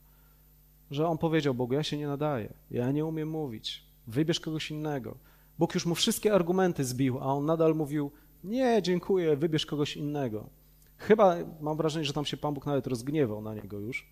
że 0.91 1.07
on 1.07 1.17
powiedział 1.17 1.53
Bogu: 1.53 1.73
Ja 1.73 1.83
się 1.83 1.97
nie 1.97 2.07
nadaję, 2.07 2.53
ja 2.71 2.91
nie 2.91 3.05
umiem 3.05 3.29
mówić, 3.29 3.83
wybierz 4.07 4.39
kogoś 4.39 4.71
innego. 4.71 5.17
Bóg 5.59 5.73
już 5.73 5.85
mu 5.85 5.95
wszystkie 5.95 6.33
argumenty 6.33 6.85
zbił, 6.85 7.19
a 7.19 7.25
on 7.25 7.45
nadal 7.45 7.75
mówił: 7.75 8.11
Nie, 8.43 8.81
dziękuję, 8.81 9.35
wybierz 9.35 9.65
kogoś 9.65 9.97
innego. 9.97 10.49
Chyba 10.97 11.35
mam 11.61 11.77
wrażenie, 11.77 12.05
że 12.05 12.13
tam 12.13 12.25
się 12.25 12.37
Pan 12.37 12.53
Bóg 12.53 12.65
nawet 12.65 12.87
rozgniewał 12.87 13.41
na 13.41 13.53
niego 13.53 13.79
już. 13.79 14.07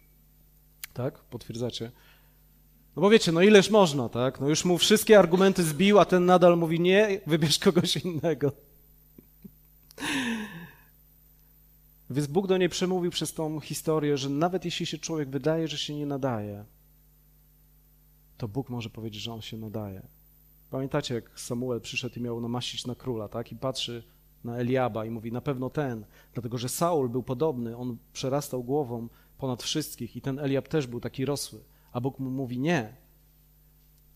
Tak? 0.93 1.19
Potwierdzacie? 1.19 1.91
No 2.95 3.01
bo 3.01 3.09
wiecie, 3.09 3.31
no 3.31 3.41
ileż 3.41 3.69
można, 3.69 4.09
tak? 4.09 4.39
No 4.39 4.49
już 4.49 4.65
mu 4.65 4.77
wszystkie 4.77 5.19
argumenty 5.19 5.63
zbił, 5.63 5.99
a 5.99 6.05
ten 6.05 6.25
nadal 6.25 6.57
mówi: 6.57 6.79
Nie, 6.79 7.21
wybierz 7.27 7.59
kogoś 7.59 7.97
innego. 7.97 8.51
Więc 12.09 12.27
Bóg 12.27 12.47
do 12.47 12.57
niej 12.57 12.69
przemówił 12.69 13.11
przez 13.11 13.33
tą 13.33 13.59
historię, 13.59 14.17
że 14.17 14.29
nawet 14.29 14.65
jeśli 14.65 14.85
się 14.85 14.97
człowiek 14.97 15.29
wydaje, 15.29 15.67
że 15.67 15.77
się 15.77 15.95
nie 15.95 16.05
nadaje, 16.05 16.65
to 18.37 18.47
Bóg 18.47 18.69
może 18.69 18.89
powiedzieć, 18.89 19.21
że 19.21 19.33
on 19.33 19.41
się 19.41 19.57
nadaje. 19.57 20.07
Pamiętacie, 20.69 21.15
jak 21.15 21.39
Samuel 21.39 21.81
przyszedł 21.81 22.19
i 22.19 22.21
miał 22.21 22.41
namaścić 22.41 22.85
na 22.85 22.95
króla, 22.95 23.27
tak? 23.27 23.51
I 23.51 23.55
patrzy 23.55 24.03
na 24.43 24.57
Eliaba 24.57 25.05
i 25.05 25.09
mówi, 25.09 25.31
na 25.31 25.41
pewno 25.41 25.69
ten, 25.69 26.05
dlatego 26.33 26.57
że 26.57 26.69
Saul 26.69 27.09
był 27.09 27.23
podobny, 27.23 27.77
on 27.77 27.97
przerastał 28.13 28.63
głową 28.63 29.07
ponad 29.37 29.63
wszystkich 29.63 30.15
i 30.15 30.21
ten 30.21 30.39
Eliab 30.39 30.67
też 30.67 30.87
był 30.87 30.99
taki 30.99 31.25
rosły. 31.25 31.59
A 31.91 32.01
Bóg 32.01 32.19
mu 32.19 32.29
mówi, 32.29 32.59
nie, 32.59 32.95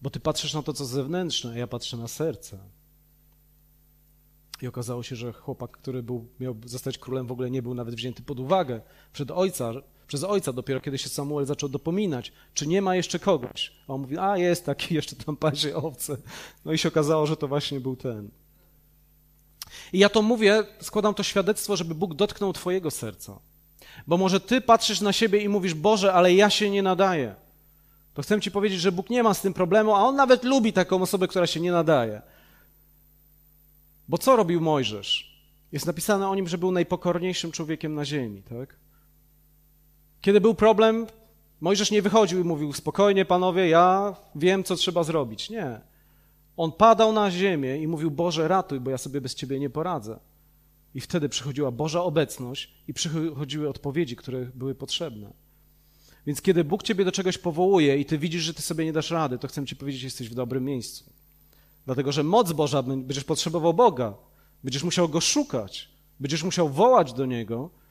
bo 0.02 0.10
ty 0.10 0.20
patrzysz 0.20 0.54
na 0.54 0.64
to, 0.64 0.74
co 0.74 0.86
zewnętrzne, 0.86 1.52
a 1.52 1.58
ja 1.58 1.68
patrzę 1.68 1.98
na 1.98 2.08
serce. 2.08 2.60
I 4.62 4.68
okazało 4.68 5.04
się, 5.04 5.16
że 5.16 5.34
chłopak, 5.34 5.72
który 5.72 6.04
był, 6.04 6.28
miał 6.40 6.56
zostać 6.66 6.98
królem, 6.98 7.28
w 7.28 7.32
ogóle 7.32 7.52
nie 7.52 7.62
był 7.62 7.74
nawet 7.74 7.96
wzięty 7.96 8.24
pod 8.24 8.40
uwagę 8.40 8.82
przed 9.14 9.32
ojca, 9.32 9.74
przez 10.08 10.24
ojca, 10.24 10.54
dopiero 10.54 10.82
kiedy 10.82 10.98
się 10.98 11.10
Samuel 11.10 11.46
zaczął 11.46 11.70
dopominać, 11.70 12.32
czy 12.54 12.68
nie 12.68 12.82
ma 12.82 12.96
jeszcze 12.96 13.20
kogoś. 13.20 13.72
A 13.88 13.94
on 13.94 14.02
mówi, 14.02 14.18
a 14.18 14.38
jest 14.38 14.66
taki, 14.66 14.96
jeszcze 14.96 15.16
tam 15.16 15.38
pasie 15.38 15.76
owce. 15.76 16.18
No 16.66 16.74
i 16.74 16.78
się 16.78 16.90
okazało, 16.90 17.26
że 17.26 17.38
to 17.38 17.48
właśnie 17.48 17.80
był 17.80 17.96
ten. 17.96 18.30
I 19.94 20.00
ja 20.00 20.10
to 20.10 20.22
mówię, 20.22 20.64
składam 20.82 21.14
to 21.14 21.24
świadectwo, 21.24 21.76
żeby 21.76 21.96
Bóg 21.96 22.14
dotknął 22.14 22.54
twojego 22.54 22.92
serca. 22.92 23.40
Bo 24.08 24.18
może 24.18 24.40
ty 24.40 24.62
patrzysz 24.62 25.02
na 25.02 25.14
siebie 25.14 25.40
i 25.40 25.50
mówisz, 25.50 25.74
Boże, 25.74 26.14
ale 26.14 26.34
ja 26.34 26.50
się 26.50 26.70
nie 26.70 26.84
nadaję. 26.84 27.36
To 28.14 28.22
chcę 28.22 28.42
ci 28.42 28.52
powiedzieć, 28.52 28.80
że 28.80 28.92
Bóg 28.92 29.10
nie 29.10 29.24
ma 29.24 29.34
z 29.34 29.42
tym 29.42 29.54
problemu, 29.54 29.96
a 29.96 30.00
On 30.00 30.16
nawet 30.16 30.44
lubi 30.44 30.74
taką 30.74 31.02
osobę, 31.02 31.28
która 31.28 31.48
się 31.48 31.60
nie 31.60 31.72
nadaje. 31.72 32.22
Bo 34.08 34.18
co 34.18 34.36
robił 34.36 34.62
Mojżesz? 34.62 35.34
Jest 35.72 35.86
napisane 35.86 36.30
o 36.30 36.36
nim, 36.36 36.48
że 36.48 36.58
był 36.58 36.72
najpokorniejszym 36.72 37.52
człowiekiem 37.52 37.96
na 37.96 38.06
ziemi, 38.06 38.44
tak? 38.44 38.76
Kiedy 40.24 40.42
był 40.42 40.54
problem, 40.54 41.08
Mojżesz 41.62 41.92
nie 41.92 42.02
wychodził 42.02 42.40
i 42.40 42.44
mówił: 42.44 42.74
Spokojnie, 42.74 43.26
panowie, 43.26 43.70
ja 43.70 44.16
wiem, 44.36 44.64
co 44.64 44.76
trzeba 44.76 45.04
zrobić. 45.04 45.50
Nie. 45.50 45.82
On 46.58 46.72
padał 46.72 47.14
na 47.14 47.32
ziemię 47.32 47.78
i 47.78 47.88
mówił: 47.88 48.12
Boże, 48.12 48.48
ratuj, 48.48 48.80
bo 48.80 48.92
ja 48.92 48.98
sobie 48.98 49.22
bez 49.22 49.36
ciebie 49.36 49.60
nie 49.60 49.70
poradzę. 49.70 50.20
I 50.96 51.02
wtedy 51.02 51.30
przychodziła 51.30 51.72
Boża 51.72 52.04
obecność 52.04 52.74
i 52.88 52.94
przychodziły 52.94 53.70
odpowiedzi, 53.70 54.16
które 54.16 54.46
były 54.46 54.76
potrzebne. 54.76 55.34
Więc 56.26 56.42
kiedy 56.42 56.64
Bóg 56.64 56.84
ciebie 56.84 57.06
do 57.06 57.12
czegoś 57.12 57.38
powołuje 57.38 57.98
i 57.98 58.06
ty 58.06 58.18
widzisz, 58.18 58.44
że 58.44 58.54
ty 58.54 58.62
sobie 58.62 58.86
nie 58.86 58.94
dasz 58.94 59.12
rady, 59.12 59.38
to 59.38 59.48
chcę 59.48 59.66
ci 59.66 59.76
powiedzieć, 59.76 60.02
że 60.02 60.08
jesteś 60.08 60.30
w 60.30 60.36
dobrym 60.36 60.66
miejscu. 60.66 61.06
Dlatego, 61.86 62.12
że 62.12 62.24
moc 62.24 62.52
Boża, 62.52 62.84
będziesz 62.84 63.24
potrzebował 63.24 63.74
Boga, 63.74 64.14
będziesz 64.64 64.84
musiał 64.84 65.10
Go 65.10 65.22
szukać, 65.22 65.90
będziesz 66.20 66.44
musiał 66.44 66.70
wołać 66.70 67.14
do 67.14 67.26
Niego, 67.26 67.83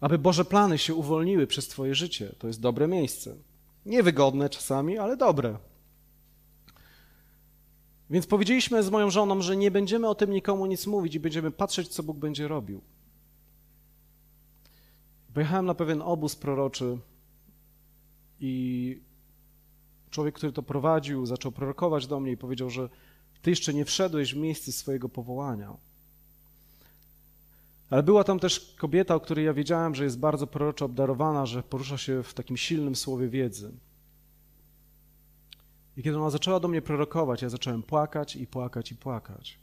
aby 0.00 0.18
Boże 0.18 0.44
plany 0.44 0.78
się 0.78 0.94
uwolniły 0.94 1.46
przez 1.46 1.68
twoje 1.68 1.94
życie. 1.94 2.34
To 2.38 2.46
jest 2.46 2.60
dobre 2.60 2.88
miejsce. 2.88 3.36
Niewygodne 3.86 4.48
czasami, 4.48 4.98
ale 4.98 5.16
dobre. 5.16 5.58
Więc 8.10 8.26
powiedzieliśmy 8.26 8.82
z 8.82 8.90
moją 8.90 9.10
żoną, 9.10 9.42
że 9.42 9.56
nie 9.56 9.70
będziemy 9.70 10.08
o 10.08 10.14
tym 10.14 10.30
nikomu 10.30 10.66
nic 10.66 10.86
mówić 10.86 11.14
i 11.14 11.20
będziemy 11.20 11.50
patrzeć, 11.50 11.88
co 11.88 12.02
Bóg 12.02 12.18
będzie 12.18 12.48
robił. 12.48 12.80
Pojechałem 15.34 15.66
na 15.66 15.74
pewien 15.74 16.02
obóz 16.02 16.36
proroczy 16.36 16.98
i 18.40 19.00
człowiek, 20.10 20.34
który 20.34 20.52
to 20.52 20.62
prowadził, 20.62 21.26
zaczął 21.26 21.52
prorokować 21.52 22.06
do 22.06 22.20
mnie 22.20 22.32
i 22.32 22.36
powiedział, 22.36 22.70
że 22.70 22.88
ty 23.42 23.50
jeszcze 23.50 23.74
nie 23.74 23.84
wszedłeś 23.84 24.34
w 24.34 24.36
miejsce 24.36 24.72
swojego 24.72 25.08
powołania. 25.08 25.76
Ale 27.90 28.02
była 28.02 28.24
tam 28.24 28.38
też 28.38 28.74
kobieta, 28.78 29.14
o 29.14 29.20
której 29.20 29.44
ja 29.44 29.54
wiedziałem, 29.54 29.94
że 29.94 30.04
jest 30.04 30.18
bardzo 30.18 30.46
proroczo 30.46 30.84
obdarowana, 30.84 31.46
że 31.46 31.62
porusza 31.62 31.98
się 31.98 32.22
w 32.22 32.34
takim 32.34 32.56
silnym 32.56 32.96
słowie 32.96 33.28
wiedzy. 33.28 33.72
I 35.96 36.02
kiedy 36.02 36.18
ona 36.18 36.30
zaczęła 36.30 36.60
do 36.60 36.68
mnie 36.68 36.82
prorokować, 36.82 37.42
ja 37.42 37.48
zacząłem 37.48 37.82
płakać 37.82 38.36
i 38.36 38.46
płakać 38.46 38.92
i 38.92 38.96
płakać. 38.96 39.58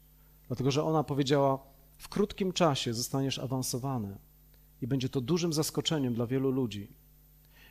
Dlatego, 0.48 0.72
że 0.72 0.84
ona 0.84 1.04
powiedziała: 1.04 1.60
W 1.98 2.10
krótkim 2.10 2.54
czasie 2.54 2.94
zostaniesz 2.94 3.40
awansowany 3.40 4.18
i 4.82 4.88
będzie 4.88 5.10
to 5.10 5.22
dużym 5.22 5.54
zaskoczeniem 5.54 6.14
dla 6.14 6.28
wielu 6.28 6.52
ludzi. 6.52 6.94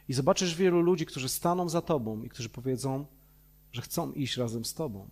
I 0.09 0.13
zobaczysz 0.13 0.55
wielu 0.55 0.81
ludzi, 0.81 1.07
którzy 1.07 1.29
staną 1.29 1.69
za 1.69 1.83
tobą 1.83 2.23
i 2.23 2.29
którzy 2.29 2.49
powiedzą, 2.49 3.07
że 3.73 3.83
chcą 3.83 4.13
iść 4.13 4.37
razem 4.37 4.65
z 4.65 4.75
tobą. 4.75 5.09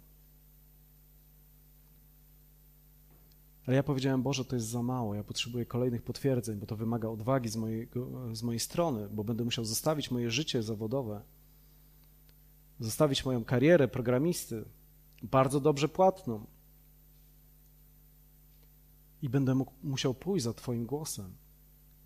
Ale 3.67 3.77
ja 3.77 3.83
powiedziałem, 3.83 4.23
Boże, 4.23 4.45
to 4.45 4.57
jest 4.57 4.69
za 4.69 4.83
mało, 4.83 5.15
ja 5.15 5.25
potrzebuję 5.25 5.67
kolejnych 5.67 6.03
potwierdzeń, 6.03 6.59
bo 6.59 6.67
to 6.67 6.77
wymaga 6.77 7.09
odwagi 7.09 7.49
z, 7.49 7.57
mojego, 7.57 8.37
z 8.37 8.43
mojej 8.43 8.61
strony, 8.61 9.09
bo 9.09 9.25
będę 9.25 9.45
musiał 9.45 9.65
zostawić 9.65 10.11
moje 10.11 10.31
życie 10.31 10.63
zawodowe, 10.63 11.23
zostawić 12.81 13.25
moją 13.25 13.45
karierę 13.45 13.89
programisty, 13.89 14.65
bardzo 15.23 15.61
dobrze 15.61 15.89
płatną. 15.89 16.47
I 19.23 19.29
będę 19.29 19.55
mógł, 19.55 19.73
musiał 19.83 20.15
pójść 20.15 20.45
za 20.45 20.53
Twoim 20.53 20.87
głosem. 20.87 21.35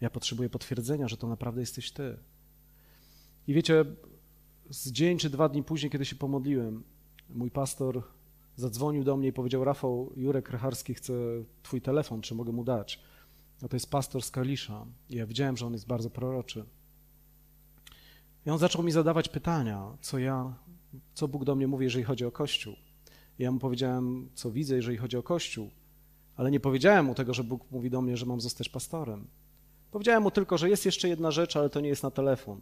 Ja 0.00 0.10
potrzebuję 0.10 0.50
potwierdzenia, 0.50 1.08
że 1.08 1.16
to 1.16 1.26
naprawdę 1.28 1.60
jesteś 1.60 1.90
Ty. 1.90 2.18
I 3.46 3.54
wiecie, 3.54 3.84
z 4.70 4.92
dzień 4.92 5.18
czy 5.18 5.30
dwa 5.30 5.48
dni 5.48 5.62
później, 5.62 5.90
kiedy 5.90 6.04
się 6.04 6.16
pomodliłem, 6.16 6.84
mój 7.30 7.50
pastor 7.50 8.02
zadzwonił 8.58 9.04
do 9.04 9.16
mnie 9.16 9.28
i 9.28 9.32
powiedział: 9.32 9.64
Rafał, 9.64 10.12
Jurek 10.16 10.50
Rycharski 10.50 10.94
chce 10.94 11.12
Twój 11.62 11.80
telefon, 11.80 12.20
czy 12.20 12.34
mogę 12.34 12.52
mu 12.52 12.64
dać? 12.64 13.00
No 13.62 13.68
to 13.68 13.76
jest 13.76 13.90
pastor 13.90 14.22
z 14.22 14.30
Kalisza. 14.30 14.86
Ja 15.10 15.26
widziałem, 15.26 15.56
że 15.56 15.66
on 15.66 15.72
jest 15.72 15.86
bardzo 15.86 16.10
proroczy. 16.10 16.64
I 18.46 18.50
on 18.50 18.58
zaczął 18.58 18.82
mi 18.82 18.92
zadawać 18.92 19.28
pytania, 19.28 19.96
co 20.00 20.18
ja, 20.18 20.54
co 21.14 21.28
Bóg 21.28 21.44
do 21.44 21.54
mnie 21.54 21.66
mówi, 21.66 21.84
jeżeli 21.84 22.04
chodzi 22.04 22.24
o 22.24 22.30
Kościół. 22.30 22.74
I 23.38 23.42
ja 23.42 23.52
mu 23.52 23.58
powiedziałem, 23.58 24.28
co 24.34 24.50
widzę, 24.50 24.76
jeżeli 24.76 24.96
chodzi 24.96 25.16
o 25.16 25.22
Kościół, 25.22 25.70
ale 26.36 26.50
nie 26.50 26.60
powiedziałem 26.60 27.06
mu 27.06 27.14
tego, 27.14 27.34
że 27.34 27.44
Bóg 27.44 27.70
mówi 27.70 27.90
do 27.90 28.02
mnie, 28.02 28.16
że 28.16 28.26
mam 28.26 28.40
zostać 28.40 28.68
pastorem. 28.68 29.26
Powiedziałem 29.90 30.22
mu 30.22 30.30
tylko, 30.30 30.58
że 30.58 30.70
jest 30.70 30.86
jeszcze 30.86 31.08
jedna 31.08 31.30
rzecz, 31.30 31.56
ale 31.56 31.70
to 31.70 31.80
nie 31.80 31.88
jest 31.88 32.02
na 32.02 32.10
telefon. 32.10 32.60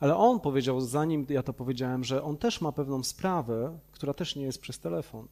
Ale 0.00 0.16
on 0.16 0.40
powiedział, 0.40 0.80
zanim 0.80 1.26
ja 1.28 1.42
to 1.42 1.52
powiedziałem, 1.52 2.04
że 2.04 2.22
on 2.22 2.36
też 2.36 2.60
ma 2.60 2.72
pewną 2.72 3.02
sprawę, 3.02 3.78
która 3.92 4.14
też 4.14 4.36
nie 4.36 4.42
jest 4.42 4.60
przez 4.60 4.78
telefon. 4.78 5.26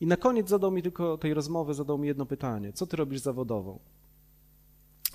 I 0.00 0.06
na 0.06 0.16
koniec 0.16 0.48
zadał 0.48 0.70
mi 0.70 0.82
tylko 0.82 1.18
tej 1.18 1.34
rozmowy, 1.34 1.74
zadał 1.74 1.98
mi 1.98 2.08
jedno 2.08 2.26
pytanie: 2.26 2.72
co 2.72 2.86
ty 2.86 2.96
robisz 2.96 3.20
zawodowo? 3.20 3.78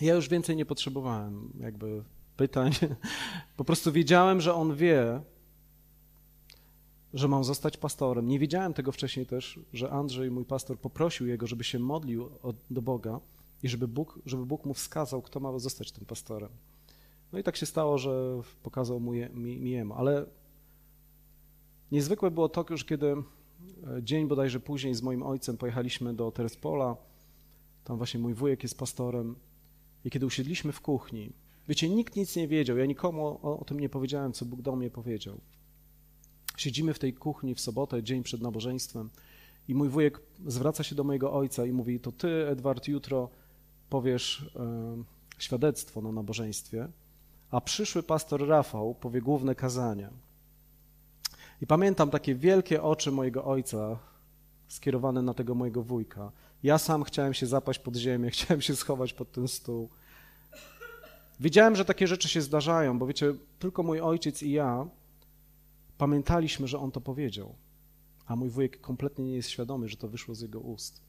Ja 0.01 0.16
już 0.16 0.30
więcej 0.30 0.56
nie 0.56 0.66
potrzebowałem 0.66 1.54
jakby 1.60 2.04
pytań. 2.38 2.72
Po 3.58 3.66
prostu 3.66 3.91
wiedziałem, 3.91 4.41
że 4.41 4.54
on 4.54 4.76
wie, 4.76 5.22
że 7.14 7.28
mam 7.28 7.43
zostać 7.43 7.78
pastorem. 7.78 8.28
Nie 8.28 8.39
wiedziałem 8.39 8.74
tego 8.74 8.91
wcześniej 8.91 9.26
też, 9.26 9.60
że 9.74 9.89
Andrzej, 9.89 10.32
mój 10.32 10.45
pastor, 10.45 10.80
poprosił 10.80 11.28
jego, 11.28 11.47
żeby 11.47 11.64
się 11.64 11.80
modlił 11.80 12.30
do 12.70 12.82
Boga 12.82 13.20
i 13.64 13.70
żeby 13.70 13.88
Bóg, 13.88 14.20
żeby 14.26 14.45
Bóg 14.45 14.66
mu 14.66 14.74
wskazał, 14.74 15.22
kto 15.22 15.39
ma 15.39 15.60
zostać 15.60 15.91
tym 15.91 16.06
pastorem. 16.06 16.49
No 17.34 17.39
i 17.39 17.43
tak 17.43 17.55
się 17.55 17.65
stało, 17.65 17.97
że 17.97 18.41
pokazał 18.63 18.99
mu 18.99 19.13
je, 19.13 19.29
mi, 19.29 19.59
mi 19.59 19.71
jemu. 19.71 19.93
Ale 19.93 20.25
niezwykłe 21.91 22.31
było 22.31 22.49
to, 22.49 22.77
że 22.77 22.86
kiedy 22.86 23.07
e, 23.07 23.23
dzień 24.03 24.27
bodajże 24.27 24.59
później 24.59 24.95
z 24.95 25.01
moim 25.01 25.23
ojcem 25.23 25.57
pojechaliśmy 25.57 26.13
do 26.13 26.31
Terespola, 26.31 26.97
tam 27.84 27.97
właśnie 27.97 28.19
mój 28.19 28.34
wujek 28.34 28.63
jest 28.63 28.77
pastorem, 28.77 29.36
i 30.05 30.09
kiedy 30.09 30.25
usiedliśmy 30.25 30.71
w 30.71 30.81
kuchni, 30.81 31.34
wiecie, 31.67 31.89
nikt 31.89 32.15
nic 32.15 32.36
nie 32.36 32.47
wiedział, 32.47 32.77
ja 32.77 32.86
nikomu 32.86 33.27
o, 33.27 33.59
o 33.59 33.65
tym 33.65 33.79
nie 33.79 33.89
powiedziałem, 33.89 34.34
co 34.34 34.45
Bóg 34.45 34.61
do 34.61 34.75
mnie 34.75 34.89
powiedział. 34.89 35.38
Siedzimy 36.57 36.93
w 36.93 36.99
tej 36.99 37.13
kuchni 37.13 37.55
w 37.55 37.59
sobotę, 37.59 38.03
dzień 38.03 38.23
przed 38.23 38.41
nabożeństwem, 38.41 39.09
i 39.67 39.75
mój 39.75 39.89
wujek 39.89 40.21
zwraca 40.47 40.84
się 40.84 40.95
do 40.95 41.03
mojego 41.03 41.34
ojca 41.34 41.65
i 41.65 41.71
mówi: 41.71 41.99
To 41.99 42.11
ty, 42.11 42.47
Edward, 42.47 42.88
jutro 42.88 43.29
powiesz 43.89 44.51
e, 44.55 45.03
świadectwo 45.38 46.01
na 46.01 46.11
nabożeństwie 46.11 46.88
a 47.54 47.62
przyszły 47.62 48.04
pastor 48.04 48.47
Rafał 48.47 48.95
powie 48.95 49.22
główne 49.22 49.56
kazania. 49.56 50.10
I 51.62 51.68
pamiętam 51.68 52.10
takie 52.10 52.36
wielkie 52.36 52.84
oczy 52.84 53.12
mojego 53.12 53.45
ojca 53.45 53.99
skierowane 54.68 55.22
na 55.22 55.34
tego 55.34 55.56
mojego 55.56 55.84
wujka. 55.84 56.32
Ja 56.64 56.78
sam 56.78 57.04
chciałem 57.04 57.34
się 57.34 57.45
zapaść 57.45 57.80
pod 57.80 57.95
ziemię, 57.95 58.30
chciałem 58.36 58.62
się 58.62 58.76
schować 58.76 59.14
pod 59.14 59.32
ten 59.32 59.47
stół. 59.47 59.89
Wiedziałem, 61.39 61.76
że 61.76 61.86
takie 61.86 62.08
rzeczy 62.08 62.30
się 62.30 62.41
zdarzają, 62.41 62.99
bo 62.99 63.08
wiecie, 63.08 63.34
tylko 63.60 63.84
mój 63.84 63.99
ojciec 63.99 64.43
i 64.43 64.51
ja 64.51 64.88
pamiętaliśmy, 65.97 66.68
że 66.68 66.80
on 66.80 66.91
to 66.91 67.01
powiedział, 67.01 67.56
a 68.26 68.36
mój 68.36 68.49
wujek 68.49 68.82
kompletnie 68.82 69.26
nie 69.26 69.36
jest 69.36 69.49
świadomy, 69.49 69.89
że 69.89 69.97
to 69.97 70.08
wyszło 70.08 70.36
z 70.36 70.41
jego 70.41 70.60
ust. 70.60 71.01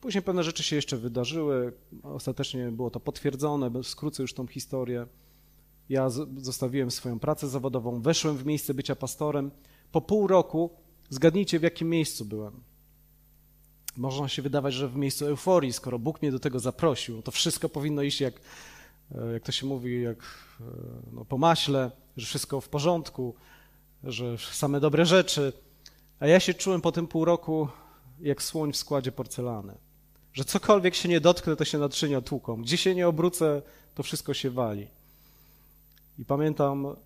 Później 0.00 0.22
pewne 0.22 0.44
rzeczy 0.44 0.62
się 0.62 0.76
jeszcze 0.76 0.96
wydarzyły, 0.96 1.72
ostatecznie 2.02 2.70
było 2.70 2.90
to 2.90 3.00
potwierdzone, 3.00 3.70
skrócę 3.82 4.22
już 4.22 4.34
tą 4.34 4.46
historię. 4.46 5.06
Ja 5.88 6.08
zostawiłem 6.36 6.90
swoją 6.90 7.18
pracę 7.18 7.48
zawodową, 7.48 8.00
weszłem 8.00 8.36
w 8.36 8.46
miejsce 8.46 8.74
bycia 8.74 8.96
pastorem. 8.96 9.50
Po 9.92 10.00
pół 10.00 10.26
roku, 10.26 10.70
zgadnijcie 11.10 11.58
w 11.58 11.62
jakim 11.62 11.88
miejscu 11.88 12.24
byłem. 12.24 12.60
Można 13.96 14.28
się 14.28 14.42
wydawać, 14.42 14.74
że 14.74 14.88
w 14.88 14.96
miejscu 14.96 15.26
euforii, 15.26 15.72
skoro 15.72 15.98
Bóg 15.98 16.22
mnie 16.22 16.32
do 16.32 16.38
tego 16.38 16.60
zaprosił, 16.60 17.22
to 17.22 17.30
wszystko 17.30 17.68
powinno 17.68 18.02
iść 18.02 18.20
jak, 18.20 18.34
e, 19.14 19.32
jak 19.32 19.42
to 19.42 19.52
się 19.52 19.66
mówi, 19.66 20.02
jak 20.02 20.18
e, 20.18 20.64
no, 21.12 21.24
po 21.24 21.38
maśle, 21.38 21.90
że 22.16 22.26
wszystko 22.26 22.60
w 22.60 22.68
porządku, 22.68 23.34
że 24.04 24.38
same 24.38 24.80
dobre 24.80 25.06
rzeczy. 25.06 25.52
A 26.20 26.26
ja 26.26 26.40
się 26.40 26.54
czułem 26.54 26.80
po 26.80 26.92
tym 26.92 27.06
pół 27.06 27.24
roku 27.24 27.68
jak 28.20 28.42
słoń 28.42 28.72
w 28.72 28.76
składzie 28.76 29.12
porcelany. 29.12 29.74
Że 30.32 30.44
cokolwiek 30.44 30.94
się 30.94 31.08
nie 31.08 31.20
dotknę, 31.20 31.56
to 31.56 31.64
się 31.64 31.78
naczynia 31.78 32.20
tłuką. 32.20 32.62
Gdzie 32.62 32.76
się 32.76 32.94
nie 32.94 33.08
obrócę, 33.08 33.62
to 33.94 34.02
wszystko 34.02 34.34
się 34.34 34.50
wali. 34.50 34.88
I 36.18 36.24
pamiętam 36.24 36.96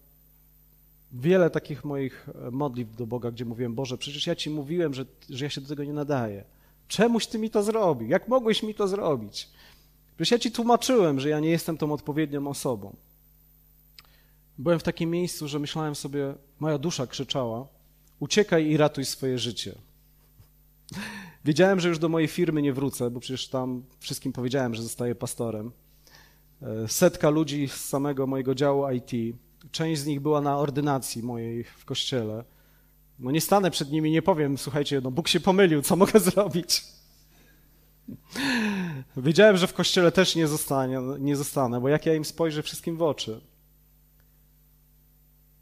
wiele 1.13 1.51
takich 1.51 1.85
moich 1.85 2.29
modlitw 2.51 2.97
do 2.97 3.07
Boga, 3.07 3.31
gdzie 3.31 3.45
mówiłem, 3.45 3.75
Boże, 3.75 3.99
przecież 3.99 4.27
ja 4.27 4.37
Ci 4.37 4.51
mówiłem, 4.51 4.95
że, 4.95 5.05
że 5.31 5.45
ja 5.45 5.51
się 5.51 5.61
do 5.61 5.69
tego 5.69 5.85
nie 5.85 5.93
nadaję. 5.93 6.45
Czemuś 6.89 7.27
Ty 7.27 7.39
mi 7.39 7.51
to 7.51 7.63
zrobił? 7.63 8.09
Jak 8.09 8.29
mogłeś 8.29 8.63
mi 8.63 8.75
to 8.75 8.89
zrobić? 8.89 9.49
Przecież 10.17 10.31
ja 10.31 10.39
Ci 10.39 10.51
tłumaczyłem, 10.51 11.21
że 11.21 11.29
ja 11.29 11.41
nie 11.41 11.51
jestem 11.51 11.79
tą 11.79 11.93
odpowiednią 11.93 12.49
osobą. 12.49 12.97
Byłem 14.59 14.79
w 14.79 14.83
takim 14.83 15.11
miejscu, 15.11 15.49
że 15.49 15.59
myślałem 15.59 15.95
sobie, 15.95 16.35
moja 16.61 16.79
dusza 16.79 17.07
krzyczała, 17.07 17.67
uciekaj 18.21 18.67
i 18.67 18.77
ratuj 18.77 19.05
swoje 19.05 19.39
życie. 19.39 19.75
Wiedziałem, 21.45 21.81
że 21.81 21.89
już 21.89 21.99
do 21.99 22.09
mojej 22.09 22.29
firmy 22.29 22.63
nie 22.63 22.73
wrócę, 22.73 23.11
bo 23.11 23.21
przecież 23.21 23.49
tam 23.49 23.83
wszystkim 23.99 24.33
powiedziałem, 24.33 24.75
że 24.75 24.83
zostaję 24.83 25.15
pastorem. 25.15 25.73
E, 26.63 26.89
setka 26.89 27.31
ludzi 27.31 27.69
z 27.69 27.85
samego 27.85 28.27
mojego 28.27 28.55
działu 28.55 28.91
IT, 28.91 29.37
część 29.71 30.01
z 30.01 30.07
nich 30.07 30.21
była 30.21 30.41
na 30.41 30.59
ordynacji 30.59 31.23
mojej 31.23 31.65
w 31.65 31.85
kościele. 31.85 32.45
No 33.19 33.31
nie 33.31 33.41
stanę 33.41 33.71
przed 33.71 33.91
nimi, 33.91 34.11
nie 34.11 34.23
powiem, 34.23 34.59
słuchajcie, 34.59 35.01
no 35.01 35.11
Bóg 35.11 35.29
się 35.29 35.41
pomylił, 35.41 35.83
co 35.83 35.97
mogę 35.97 36.21
zrobić? 36.31 36.85
Wiedziałem, 39.17 39.57
że 39.57 39.67
w 39.67 39.75
kościele 39.75 40.13
też 40.13 40.37
nie, 40.37 40.49
zostanie, 40.49 41.01
nie 41.19 41.37
zostanę, 41.37 41.81
bo 41.81 41.89
jak 41.89 42.07
ja 42.07 42.15
im 42.15 42.25
spojrzę 42.25 42.63
wszystkim 42.63 42.97
w 42.97 43.03
oczy. 43.03 43.41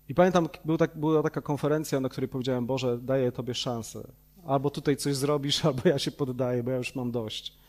I 0.08 0.14
pamiętam, 0.14 0.48
był 0.64 0.76
tak, 0.76 0.98
była 0.98 1.22
taka 1.22 1.40
konferencja, 1.40 2.00
na 2.00 2.08
której 2.08 2.28
powiedziałem, 2.28 2.66
Boże, 2.66 2.98
daję 2.98 3.32
Tobie 3.32 3.54
szansę. 3.54 4.08
Albo 4.46 4.70
tutaj 4.70 4.96
coś 4.96 5.16
zrobisz, 5.16 5.64
albo 5.66 5.88
ja 5.88 5.98
się 5.98 6.10
poddaję, 6.10 6.62
bo 6.62 6.70
ja 6.70 6.76
już 6.76 6.94
mam 6.94 7.10
dość. 7.10 7.63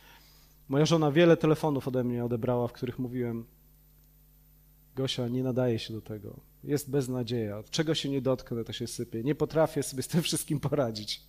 Moja 0.69 0.85
żona 0.85 1.11
wiele 1.11 1.37
telefonów 1.37 1.87
ode 1.87 2.03
mnie 2.03 2.25
odebrała, 2.25 2.67
w 2.67 2.73
których 2.73 2.99
mówiłem, 2.99 3.45
Gosia, 4.95 5.27
nie 5.27 5.43
nadaje 5.43 5.79
się 5.79 5.93
do 5.93 6.01
tego. 6.01 6.39
Jest 6.63 6.89
beznadzieja. 6.89 7.63
Czego 7.71 7.95
się 7.95 8.09
nie 8.09 8.21
dotknę, 8.21 8.63
to 8.63 8.73
się 8.73 8.87
sypie. 8.87 9.23
Nie 9.23 9.35
potrafię 9.35 9.83
sobie 9.83 10.03
z 10.03 10.07
tym 10.07 10.21
wszystkim 10.27 10.59
poradzić. 10.59 11.21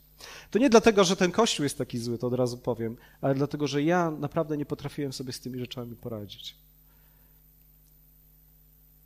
To 0.50 0.58
nie 0.58 0.70
dlatego, 0.70 1.04
że 1.04 1.16
ten 1.16 1.32
kościół 1.32 1.64
jest 1.64 1.78
taki 1.78 1.98
zły, 1.98 2.18
to 2.18 2.26
od 2.26 2.34
razu 2.34 2.58
powiem, 2.58 2.96
ale 3.20 3.34
dlatego, 3.34 3.66
że 3.66 3.82
ja 3.82 4.10
naprawdę 4.10 4.56
nie 4.56 4.66
potrafiłem 4.66 5.12
sobie 5.12 5.32
z 5.32 5.40
tymi 5.40 5.58
rzeczami 5.58 5.96
poradzić. 5.96 6.56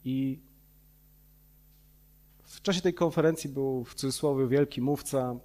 I 0.04 0.38
w 2.44 2.62
czasie 2.62 2.80
tej 2.80 2.94
konferencji 2.94 3.50
był 3.50 3.84
w 3.84 3.94
cudzysłowie 3.94 4.48
wielki 4.48 4.80
mówca, 4.80 5.36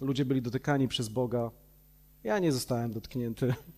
ludzie 0.00 0.24
byli 0.24 0.42
dotykani 0.42 0.88
przez 0.88 1.08
Boga. 1.08 1.50
Ja 2.24 2.38
nie 2.38 2.52
zostałem 2.52 2.92
dotknięty. 2.92 3.54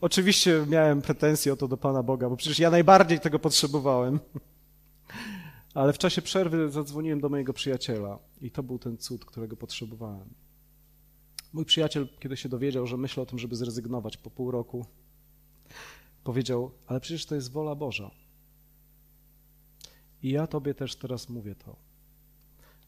Oczywiście 0.00 0.66
miałem 0.68 1.02
pretensje 1.02 1.52
o 1.52 1.56
to 1.56 1.68
do 1.68 1.76
Pana 1.76 2.02
Boga, 2.02 2.28
bo 2.28 2.36
przecież 2.36 2.58
ja 2.58 2.70
najbardziej 2.70 3.20
tego 3.20 3.38
potrzebowałem. 3.38 4.20
Ale 5.74 5.92
w 5.92 5.98
czasie 5.98 6.22
przerwy 6.22 6.70
zadzwoniłem 6.70 7.20
do 7.20 7.28
mojego 7.28 7.52
przyjaciela 7.52 8.18
i 8.40 8.50
to 8.50 8.62
był 8.62 8.78
ten 8.78 8.98
cud, 8.98 9.24
którego 9.24 9.56
potrzebowałem. 9.56 10.28
Mój 11.52 11.64
przyjaciel, 11.64 12.08
kiedy 12.20 12.36
się 12.36 12.48
dowiedział, 12.48 12.86
że 12.86 12.96
myślę 12.96 13.22
o 13.22 13.26
tym, 13.26 13.38
żeby 13.38 13.56
zrezygnować 13.56 14.16
po 14.16 14.30
pół 14.30 14.50
roku, 14.50 14.86
powiedział: 16.24 16.70
Ale 16.86 17.00
przecież 17.00 17.26
to 17.26 17.34
jest 17.34 17.52
wola 17.52 17.74
Boża. 17.74 18.10
I 20.22 20.30
ja 20.30 20.46
Tobie 20.46 20.74
też 20.74 20.96
teraz 20.96 21.28
mówię 21.28 21.54
to, 21.54 21.76